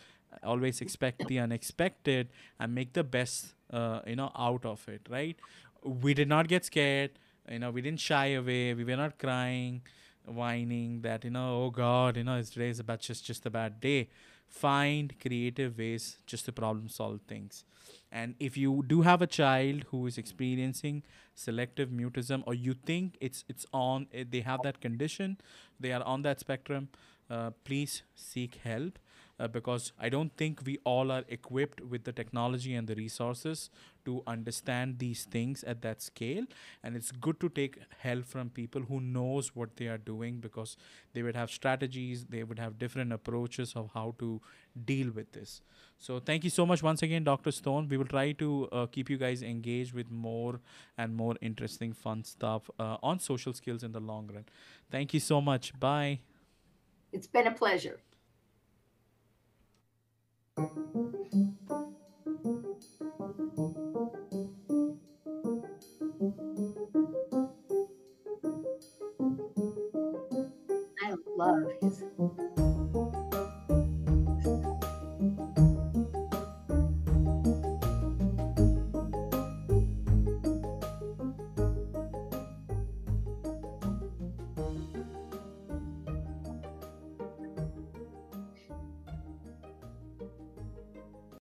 Always 0.43 0.81
expect 0.81 1.27
the 1.27 1.39
unexpected 1.39 2.29
and 2.61 2.75
make 2.75 2.93
the 2.93 3.05
best 3.05 3.55
uh, 3.73 4.01
you 4.07 4.17
know 4.17 4.31
out 4.37 4.65
of 4.65 4.87
it 4.89 5.07
right? 5.11 5.37
We 5.83 6.15
did 6.15 6.29
not 6.29 6.49
get 6.49 6.65
scared. 6.65 7.13
You 7.51 7.59
know 7.61 7.71
we 7.71 7.81
didn't 7.83 8.01
shy 8.01 8.27
away. 8.29 8.75
We 8.75 8.85
were 8.85 8.97
not 8.97 9.19
crying 9.19 9.83
whining 10.27 11.01
that 11.01 11.25
you 11.25 11.31
know 11.31 11.65
oh 11.65 11.71
god 11.71 12.19
you 12.19 12.23
know 12.25 12.43
today 12.43 12.69
is 12.69 12.79
about 12.81 13.01
just 13.01 13.25
just 13.25 13.47
a 13.47 13.51
bad 13.51 13.81
day 13.81 14.09
find 14.49 15.15
creative 15.21 15.79
ways 15.79 16.19
just 16.27 16.45
to 16.47 16.53
problem 16.53 16.89
solve 16.89 17.21
things. 17.29 17.65
And 18.11 18.35
if 18.41 18.57
you 18.57 18.85
do 18.87 19.03
have 19.03 19.23
a 19.23 19.27
child 19.27 19.85
who 19.91 20.07
is 20.07 20.19
experiencing 20.19 21.03
selective 21.35 21.91
mutism 21.91 22.43
or 22.47 22.55
you 22.55 22.75
think 22.75 23.17
it's 23.21 23.45
it's 23.49 23.67
on 23.73 24.07
eh, 24.13 24.25
they 24.29 24.41
have 24.41 24.63
that 24.63 24.81
condition 24.81 25.37
they 25.79 25.93
are 25.93 26.03
on 26.03 26.23
that 26.23 26.41
spectrum 26.41 26.89
uh, 27.31 27.51
please 27.65 28.03
seek 28.17 28.57
help 28.65 28.99
uh, 29.39 29.49
because 29.49 29.93
I 29.99 30.09
don't 30.09 30.37
think 30.37 30.61
we 30.65 30.79
all 30.85 31.11
are 31.11 31.25
equipped 31.29 31.81
with 31.81 32.05
the 32.05 32.13
technology 32.13 32.75
and 32.75 32.89
the 32.89 32.95
resources 32.95 33.71
to 34.05 34.23
understand 34.27 34.99
these 34.99 35.25
things 35.25 35.63
at 35.65 35.83
that 35.83 36.01
scale. 36.03 36.45
And 36.83 36.97
it's 36.97 37.11
good 37.11 37.39
to 37.41 37.49
take 37.49 37.79
help 37.99 38.25
from 38.25 38.51
people 38.51 38.83
who 38.83 39.01
knows 39.01 39.55
what 39.55 39.77
they 39.77 39.87
are 39.87 39.99
doing 39.99 40.41
because 40.41 40.77
they 41.13 41.23
would 41.23 41.37
have 41.37 41.51
strategies 41.51 42.25
they 42.27 42.43
would 42.43 42.59
have 42.59 42.79
different 42.79 43.13
approaches 43.13 43.75
of 43.77 43.91
how 43.95 44.15
to 44.19 44.41
deal 44.85 45.11
with 45.11 45.33
this. 45.33 45.61
So 45.99 46.21
thank 46.21 46.45
you 46.45 46.51
so 46.51 46.65
much 46.65 46.83
once 46.83 47.03
again 47.03 47.25
dr 47.25 47.51
stone. 47.53 47.89
We 47.89 47.97
will 47.97 48.07
try 48.07 48.33
to 48.33 48.69
uh, 48.73 48.87
keep 48.87 49.11
you 49.11 49.19
guys 49.19 49.43
engaged 49.43 49.93
with 49.93 50.11
more 50.11 50.61
and 50.97 51.15
more 51.15 51.37
interesting 51.41 51.93
fun 51.93 52.25
stuff 52.25 52.71
uh, 52.79 52.97
on 53.03 53.19
social 53.21 53.53
skills 53.53 53.83
in 53.83 53.93
the 53.93 54.01
long 54.01 54.31
run. 54.33 54.45
Thank 54.91 55.15
you 55.15 55.21
so 55.21 55.41
much. 55.41 55.79
Bye. 55.79 56.21
It's 57.13 57.27
been 57.27 57.47
a 57.47 57.53
pleasure. 57.53 58.01
I 60.59 60.65
love 71.37 71.71
his 71.81 72.03